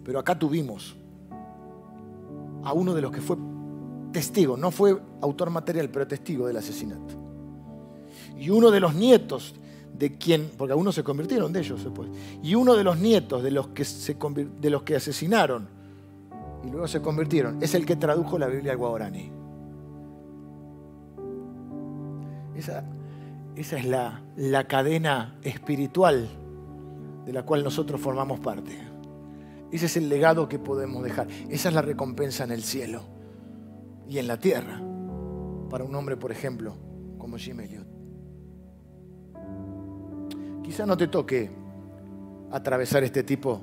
Pero 0.03 0.19
acá 0.19 0.39
tuvimos 0.39 0.95
a 2.63 2.71
uno 2.71 2.93
de 2.93 3.01
los 3.01 3.11
que 3.11 3.19
fue 3.19 3.35
testigo, 4.13 4.55
no 4.55 4.71
fue 4.71 4.97
autor 5.21 5.49
material, 5.49 5.89
pero 5.89 6.07
testigo 6.07 6.47
del 6.47 6.55
asesinato. 6.55 7.13
Y 8.38 8.49
uno 8.49 8.71
de 8.71 8.79
los 8.79 8.95
nietos 8.95 9.55
de 9.97 10.17
quien, 10.17 10.51
porque 10.57 10.73
algunos 10.73 10.95
se 10.95 11.03
convirtieron 11.03 11.51
de 11.51 11.59
ellos 11.59 11.83
después, 11.83 12.09
y 12.43 12.55
uno 12.55 12.75
de 12.75 12.83
los 12.83 12.97
nietos 12.97 13.43
de 13.43 13.51
los 13.51 13.69
que, 13.69 13.83
se, 13.85 14.15
de 14.61 14.69
los 14.69 14.83
que 14.83 14.95
asesinaron 14.95 15.67
y 16.63 16.69
luego 16.69 16.87
se 16.87 17.01
convirtieron, 17.01 17.61
es 17.61 17.73
el 17.75 17.85
que 17.85 17.95
tradujo 17.95 18.37
la 18.37 18.47
Biblia 18.47 18.73
al 18.73 18.77
guaraní. 18.77 19.31
Esa, 22.55 22.83
esa 23.55 23.77
es 23.77 23.85
la, 23.85 24.21
la 24.35 24.67
cadena 24.67 25.37
espiritual 25.43 26.27
de 27.25 27.33
la 27.33 27.43
cual 27.43 27.63
nosotros 27.63 28.01
formamos 28.01 28.39
parte. 28.39 28.77
Ese 29.71 29.85
es 29.87 29.97
el 29.97 30.09
legado 30.09 30.47
que 30.47 30.59
podemos 30.59 31.03
dejar. 31.03 31.27
Esa 31.49 31.69
es 31.69 31.75
la 31.75 31.81
recompensa 31.81 32.43
en 32.43 32.51
el 32.51 32.63
cielo 32.63 33.01
y 34.07 34.17
en 34.17 34.27
la 34.27 34.39
tierra 34.39 34.81
para 35.69 35.83
un 35.83 35.93
hombre, 35.95 36.17
por 36.17 36.31
ejemplo, 36.31 36.75
como 37.17 37.37
Jim 37.37 37.59
Elliot. 37.59 37.86
Quizá 40.68 40.86
no 40.86 40.97
te 40.97 41.07
toque 41.07 41.49
atravesar 42.51 43.01
este 43.01 43.24
tipo 43.24 43.61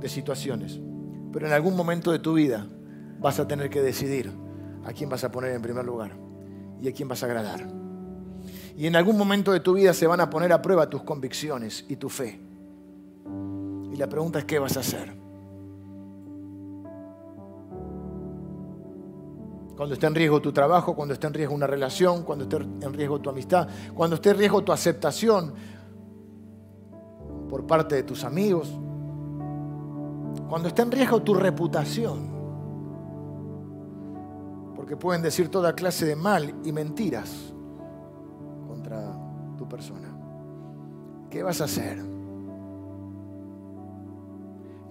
de 0.00 0.08
situaciones, 0.08 0.78
pero 1.32 1.48
en 1.48 1.52
algún 1.52 1.74
momento 1.74 2.12
de 2.12 2.20
tu 2.20 2.34
vida 2.34 2.68
vas 3.18 3.40
a 3.40 3.48
tener 3.48 3.68
que 3.68 3.82
decidir 3.82 4.30
a 4.84 4.92
quién 4.92 5.10
vas 5.10 5.24
a 5.24 5.32
poner 5.32 5.50
en 5.50 5.62
primer 5.62 5.84
lugar 5.84 6.12
y 6.80 6.86
a 6.86 6.92
quién 6.92 7.08
vas 7.08 7.24
a 7.24 7.26
agradar. 7.26 7.66
Y 8.76 8.86
en 8.86 8.94
algún 8.94 9.18
momento 9.18 9.50
de 9.50 9.58
tu 9.58 9.74
vida 9.74 9.92
se 9.92 10.06
van 10.06 10.20
a 10.20 10.30
poner 10.30 10.52
a 10.52 10.62
prueba 10.62 10.88
tus 10.88 11.02
convicciones 11.02 11.84
y 11.88 11.96
tu 11.96 12.10
fe. 12.10 12.38
Y 13.92 13.96
la 13.96 14.08
pregunta 14.08 14.38
es, 14.38 14.44
¿qué 14.44 14.60
vas 14.60 14.76
a 14.76 14.80
hacer? 14.80 15.25
Cuando 19.76 19.94
esté 19.94 20.06
en 20.06 20.14
riesgo 20.14 20.40
tu 20.40 20.52
trabajo, 20.52 20.96
cuando 20.96 21.12
esté 21.12 21.26
en 21.26 21.34
riesgo 21.34 21.54
una 21.54 21.66
relación, 21.66 22.22
cuando 22.22 22.44
esté 22.44 22.56
en 22.56 22.94
riesgo 22.94 23.20
tu 23.20 23.28
amistad, 23.28 23.68
cuando 23.94 24.16
esté 24.16 24.30
en 24.30 24.38
riesgo 24.38 24.64
tu 24.64 24.72
aceptación 24.72 25.52
por 27.48 27.66
parte 27.66 27.94
de 27.94 28.02
tus 28.02 28.24
amigos, 28.24 28.72
cuando 30.48 30.68
esté 30.68 30.80
en 30.80 30.90
riesgo 30.90 31.20
tu 31.22 31.34
reputación, 31.34 32.34
porque 34.74 34.96
pueden 34.96 35.20
decir 35.20 35.50
toda 35.50 35.74
clase 35.74 36.06
de 36.06 36.16
mal 36.16 36.54
y 36.64 36.72
mentiras 36.72 37.52
contra 38.66 39.12
tu 39.58 39.68
persona. 39.68 40.08
¿Qué 41.28 41.42
vas 41.42 41.60
a 41.60 41.64
hacer? 41.64 41.98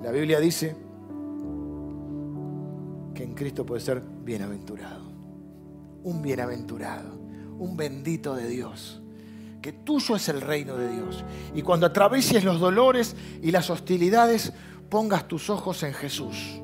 La 0.04 0.12
Biblia 0.12 0.40
dice 0.40 0.85
que 3.16 3.24
en 3.24 3.34
Cristo 3.34 3.66
puede 3.66 3.82
ser 3.82 4.00
bienaventurado. 4.02 5.12
Un 6.04 6.22
bienaventurado, 6.22 7.18
un 7.58 7.76
bendito 7.76 8.36
de 8.36 8.48
Dios. 8.48 9.02
Que 9.62 9.72
tuyo 9.72 10.16
es 10.16 10.30
el 10.30 10.42
reino 10.42 10.76
de 10.76 10.92
Dios. 10.92 11.24
Y 11.56 11.64
cuando 11.64 11.88
atravieses 11.88 12.44
los 12.44 12.60
dolores 12.60 13.16
y 13.42 13.50
las 13.50 13.72
hostilidades, 13.72 14.54
pongas 14.90 15.28
tus 15.28 15.50
ojos 15.50 15.82
en 15.82 15.94
Jesús. 15.94 16.62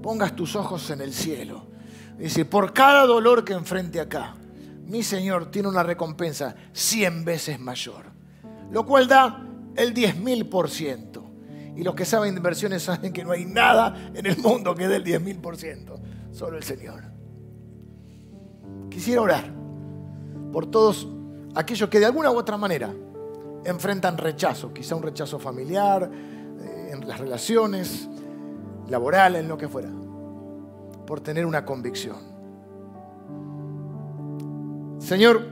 Pongas 0.00 0.36
tus 0.36 0.54
ojos 0.54 0.88
en 0.90 1.00
el 1.00 1.12
cielo. 1.12 1.66
Dice, 2.16 2.44
por 2.44 2.72
cada 2.72 3.06
dolor 3.06 3.44
que 3.44 3.54
enfrente 3.54 3.98
acá, 3.98 4.36
mi 4.86 5.02
Señor 5.02 5.50
tiene 5.50 5.68
una 5.68 5.82
recompensa 5.82 6.54
cien 6.72 7.24
veces 7.24 7.58
mayor. 7.58 8.06
Lo 8.70 8.86
cual 8.86 9.08
da 9.08 9.44
el 9.74 9.92
diez 9.92 10.16
mil 10.16 10.46
por 10.46 10.70
ciento. 10.70 11.27
Y 11.78 11.84
los 11.84 11.94
que 11.94 12.04
saben 12.04 12.34
de 12.34 12.38
inversiones 12.38 12.82
saben 12.82 13.12
que 13.12 13.22
no 13.22 13.30
hay 13.30 13.44
nada 13.44 14.10
en 14.12 14.26
el 14.26 14.36
mundo 14.38 14.74
que 14.74 14.88
dé 14.88 14.96
el 14.96 15.04
10.000%, 15.04 16.32
solo 16.32 16.56
el 16.56 16.64
Señor. 16.64 17.04
Quisiera 18.90 19.22
orar 19.22 19.44
por 20.52 20.66
todos 20.66 21.06
aquellos 21.54 21.88
que 21.88 22.00
de 22.00 22.06
alguna 22.06 22.32
u 22.32 22.36
otra 22.36 22.56
manera 22.56 22.92
enfrentan 23.64 24.18
rechazo, 24.18 24.74
quizá 24.74 24.96
un 24.96 25.04
rechazo 25.04 25.38
familiar, 25.38 26.10
eh, 26.60 26.90
en 26.94 27.06
las 27.06 27.20
relaciones, 27.20 28.08
laboral, 28.88 29.36
en 29.36 29.46
lo 29.46 29.56
que 29.56 29.68
fuera, 29.68 29.90
por 31.06 31.20
tener 31.20 31.46
una 31.46 31.64
convicción. 31.64 32.16
Señor, 34.98 35.46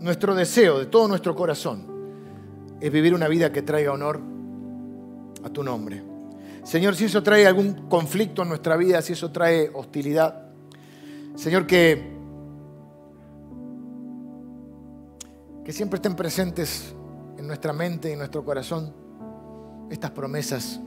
nuestro 0.00 0.34
deseo 0.34 0.80
de 0.80 0.86
todo 0.86 1.06
nuestro 1.06 1.36
corazón 1.36 1.86
es 2.80 2.90
vivir 2.90 3.14
una 3.14 3.28
vida 3.28 3.52
que 3.52 3.62
traiga 3.62 3.92
honor 3.92 4.29
a 5.44 5.50
tu 5.50 5.62
nombre. 5.62 6.02
Señor, 6.64 6.94
si 6.94 7.06
eso 7.06 7.22
trae 7.22 7.46
algún 7.46 7.88
conflicto 7.88 8.42
en 8.42 8.48
nuestra 8.48 8.76
vida, 8.76 9.00
si 9.02 9.14
eso 9.14 9.30
trae 9.30 9.70
hostilidad, 9.74 10.50
Señor, 11.34 11.66
que, 11.66 12.10
que 15.64 15.72
siempre 15.72 15.96
estén 15.96 16.14
presentes 16.14 16.94
en 17.38 17.46
nuestra 17.46 17.72
mente 17.72 18.10
y 18.10 18.12
en 18.12 18.18
nuestro 18.18 18.44
corazón 18.44 18.92
estas 19.90 20.10
promesas 20.10 20.80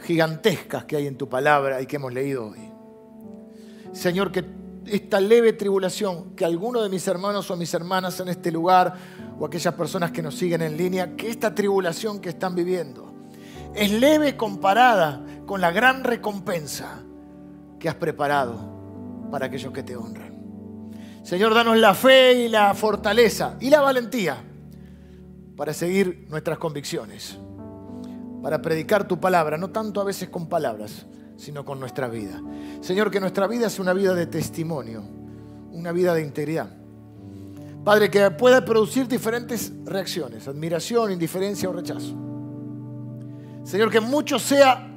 gigantescas 0.00 0.84
que 0.84 0.96
hay 0.96 1.06
en 1.06 1.16
tu 1.16 1.28
palabra 1.28 1.80
y 1.80 1.86
que 1.86 1.96
hemos 1.96 2.12
leído 2.12 2.48
hoy. 2.48 2.72
Señor, 3.92 4.32
que 4.32 4.44
esta 4.86 5.20
leve 5.20 5.52
tribulación 5.52 6.34
que 6.34 6.44
alguno 6.44 6.82
de 6.82 6.88
mis 6.88 7.06
hermanos 7.06 7.50
o 7.50 7.56
mis 7.56 7.72
hermanas 7.74 8.18
en 8.20 8.28
este 8.28 8.50
lugar 8.50 8.94
o 9.38 9.46
aquellas 9.46 9.74
personas 9.74 10.10
que 10.10 10.22
nos 10.22 10.34
siguen 10.34 10.62
en 10.62 10.76
línea, 10.76 11.14
que 11.16 11.28
esta 11.28 11.54
tribulación 11.54 12.20
que 12.20 12.30
están 12.30 12.54
viviendo, 12.54 13.11
es 13.74 13.90
leve 13.90 14.36
comparada 14.36 15.24
con 15.46 15.60
la 15.60 15.70
gran 15.70 16.04
recompensa 16.04 17.02
que 17.78 17.88
has 17.88 17.94
preparado 17.94 19.28
para 19.30 19.46
aquellos 19.46 19.72
que 19.72 19.82
te 19.82 19.96
honran. 19.96 20.32
Señor, 21.22 21.54
danos 21.54 21.76
la 21.78 21.94
fe 21.94 22.44
y 22.44 22.48
la 22.48 22.74
fortaleza 22.74 23.56
y 23.60 23.70
la 23.70 23.80
valentía 23.80 24.36
para 25.56 25.72
seguir 25.72 26.26
nuestras 26.28 26.58
convicciones, 26.58 27.38
para 28.42 28.60
predicar 28.60 29.06
tu 29.06 29.20
palabra, 29.20 29.56
no 29.56 29.70
tanto 29.70 30.00
a 30.00 30.04
veces 30.04 30.28
con 30.28 30.48
palabras, 30.48 31.06
sino 31.36 31.64
con 31.64 31.78
nuestra 31.80 32.08
vida. 32.08 32.40
Señor, 32.80 33.10
que 33.10 33.20
nuestra 33.20 33.46
vida 33.46 33.70
sea 33.70 33.82
una 33.82 33.92
vida 33.92 34.14
de 34.14 34.26
testimonio, 34.26 35.02
una 35.70 35.92
vida 35.92 36.14
de 36.14 36.22
integridad. 36.22 36.70
Padre, 37.84 38.10
que 38.10 38.30
pueda 38.30 38.64
producir 38.64 39.08
diferentes 39.08 39.72
reacciones, 39.84 40.46
admiración, 40.46 41.12
indiferencia 41.12 41.68
o 41.68 41.72
rechazo. 41.72 42.31
Señor, 43.64 43.90
que 43.90 44.00
mucho 44.00 44.38
sea 44.38 44.88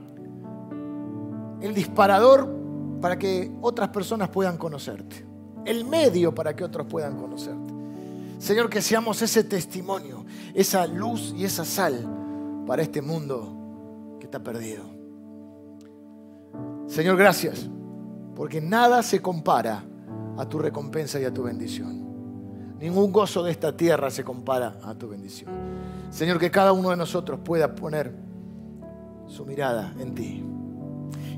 el 1.62 1.74
disparador 1.74 2.50
para 3.02 3.18
que 3.18 3.52
otras 3.62 3.90
personas 3.90 4.30
puedan 4.30 4.58
conocerte. 4.58 5.26
El 5.66 5.86
medio 5.86 6.34
para 6.34 6.56
que 6.56 6.64
otros 6.64 6.88
puedan 6.88 7.18
conocerte. 7.18 7.74
Señor, 8.40 8.70
que 8.70 8.82
seamos 8.82 9.22
ese 9.22 9.44
testimonio, 9.44 10.26
esa 10.54 10.86
luz 10.86 11.34
y 11.36 11.46
esa 11.46 11.66
sal 11.66 12.64
para 12.68 12.82
este 12.82 13.02
mundo 13.02 14.18
que 14.20 14.26
está 14.26 14.44
perdido. 14.44 14.84
Señor, 16.88 17.18
gracias, 17.18 17.68
porque 18.36 18.62
nada 18.62 19.02
se 19.02 19.22
compara 19.22 19.84
a 20.38 20.48
tu 20.48 20.60
recompensa 20.60 21.20
y 21.20 21.26
a 21.26 21.34
tu 21.34 21.44
bendición. 21.44 22.06
Ningún 22.80 23.12
gozo 23.12 23.42
de 23.44 23.52
esta 23.52 23.76
tierra 23.76 24.12
se 24.12 24.24
compara 24.24 24.80
a 24.84 24.94
tu 24.94 25.08
bendición. 25.08 25.50
Señor, 26.10 26.40
que 26.40 26.52
cada 26.52 26.74
uno 26.74 26.90
de 26.90 26.98
nosotros 26.98 27.40
pueda 27.44 27.74
poner 27.74 28.25
su 29.28 29.46
mirada 29.46 29.94
en 30.00 30.16
ti. 30.16 30.44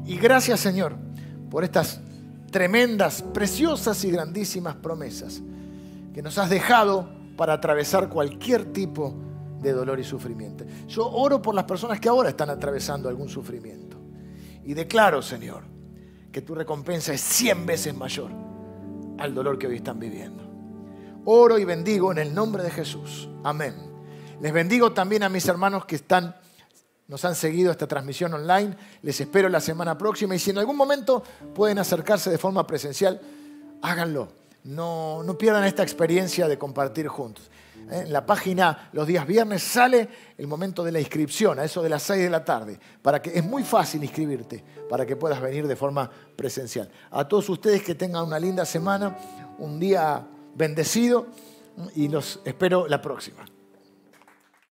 Y 0.05 0.17
gracias 0.17 0.59
Señor 0.59 0.95
por 1.49 1.63
estas 1.63 2.01
tremendas, 2.51 3.21
preciosas 3.21 4.03
y 4.03 4.11
grandísimas 4.11 4.75
promesas 4.75 5.41
que 6.13 6.21
nos 6.21 6.37
has 6.37 6.49
dejado 6.49 7.09
para 7.35 7.53
atravesar 7.53 8.09
cualquier 8.09 8.73
tipo 8.73 9.15
de 9.61 9.71
dolor 9.73 9.99
y 9.99 10.03
sufrimiento. 10.03 10.65
Yo 10.87 11.07
oro 11.07 11.41
por 11.41 11.53
las 11.55 11.65
personas 11.65 11.99
que 11.99 12.09
ahora 12.09 12.29
están 12.29 12.49
atravesando 12.49 13.09
algún 13.09 13.29
sufrimiento. 13.29 13.97
Y 14.63 14.73
declaro, 14.73 15.21
Señor, 15.21 15.63
que 16.31 16.41
tu 16.41 16.55
recompensa 16.55 17.13
es 17.13 17.21
cien 17.21 17.65
veces 17.65 17.95
mayor 17.95 18.31
al 19.17 19.33
dolor 19.33 19.57
que 19.57 19.67
hoy 19.67 19.77
están 19.77 19.99
viviendo. 19.99 20.43
Oro 21.25 21.57
y 21.57 21.65
bendigo 21.65 22.11
en 22.11 22.19
el 22.19 22.33
nombre 22.33 22.63
de 22.63 22.71
Jesús. 22.71 23.29
Amén. 23.43 23.75
Les 24.41 24.53
bendigo 24.53 24.93
también 24.93 25.23
a 25.23 25.29
mis 25.29 25.47
hermanos 25.47 25.85
que 25.85 25.95
están 25.95 26.35
nos 27.07 27.23
han 27.25 27.35
seguido 27.35 27.71
esta 27.71 27.87
transmisión 27.87 28.33
online. 28.33 28.75
Les 29.01 29.19
espero 29.19 29.49
la 29.49 29.61
semana 29.61 29.97
próxima 29.97 30.35
y 30.35 30.39
si 30.39 30.51
en 30.51 30.57
algún 30.57 30.75
momento 30.75 31.23
pueden 31.55 31.79
acercarse 31.79 32.29
de 32.29 32.37
forma 32.37 32.67
presencial, 32.67 33.19
háganlo. 33.81 34.29
No, 34.63 35.23
no 35.23 35.37
pierdan 35.37 35.63
esta 35.63 35.83
experiencia 35.83 36.47
de 36.47 36.57
compartir 36.57 37.07
juntos. 37.07 37.49
¿eh? 37.89 38.03
En 38.05 38.11
la 38.11 38.25
página 38.25 38.89
los 38.91 39.07
días 39.07 39.25
viernes 39.25 39.63
sale 39.63 40.09
el 40.37 40.47
momento 40.47 40.83
de 40.83 40.91
la 40.91 40.99
inscripción, 40.99 41.57
a 41.59 41.63
eso 41.63 41.81
de 41.81 41.87
las 41.87 42.03
6 42.03 42.23
de 42.23 42.29
la 42.29 42.43
tarde, 42.43 42.77
para 43.01 43.21
que 43.21 43.37
es 43.37 43.45
muy 43.45 43.63
fácil 43.63 44.03
inscribirte, 44.03 44.61
para 44.89 45.05
que 45.05 45.15
puedas 45.15 45.39
venir 45.39 45.67
de 45.67 45.75
forma 45.77 46.09
presencial. 46.35 46.89
A 47.11 47.25
todos 47.25 47.47
ustedes 47.47 47.81
que 47.81 47.95
tengan 47.95 48.25
una 48.25 48.39
linda 48.39 48.65
semana, 48.65 49.17
un 49.57 49.79
día 49.79 50.27
bendecido 50.55 51.27
y 51.95 52.09
los 52.09 52.41
espero 52.43 52.87
la 52.87 53.01
próxima. 53.01 53.45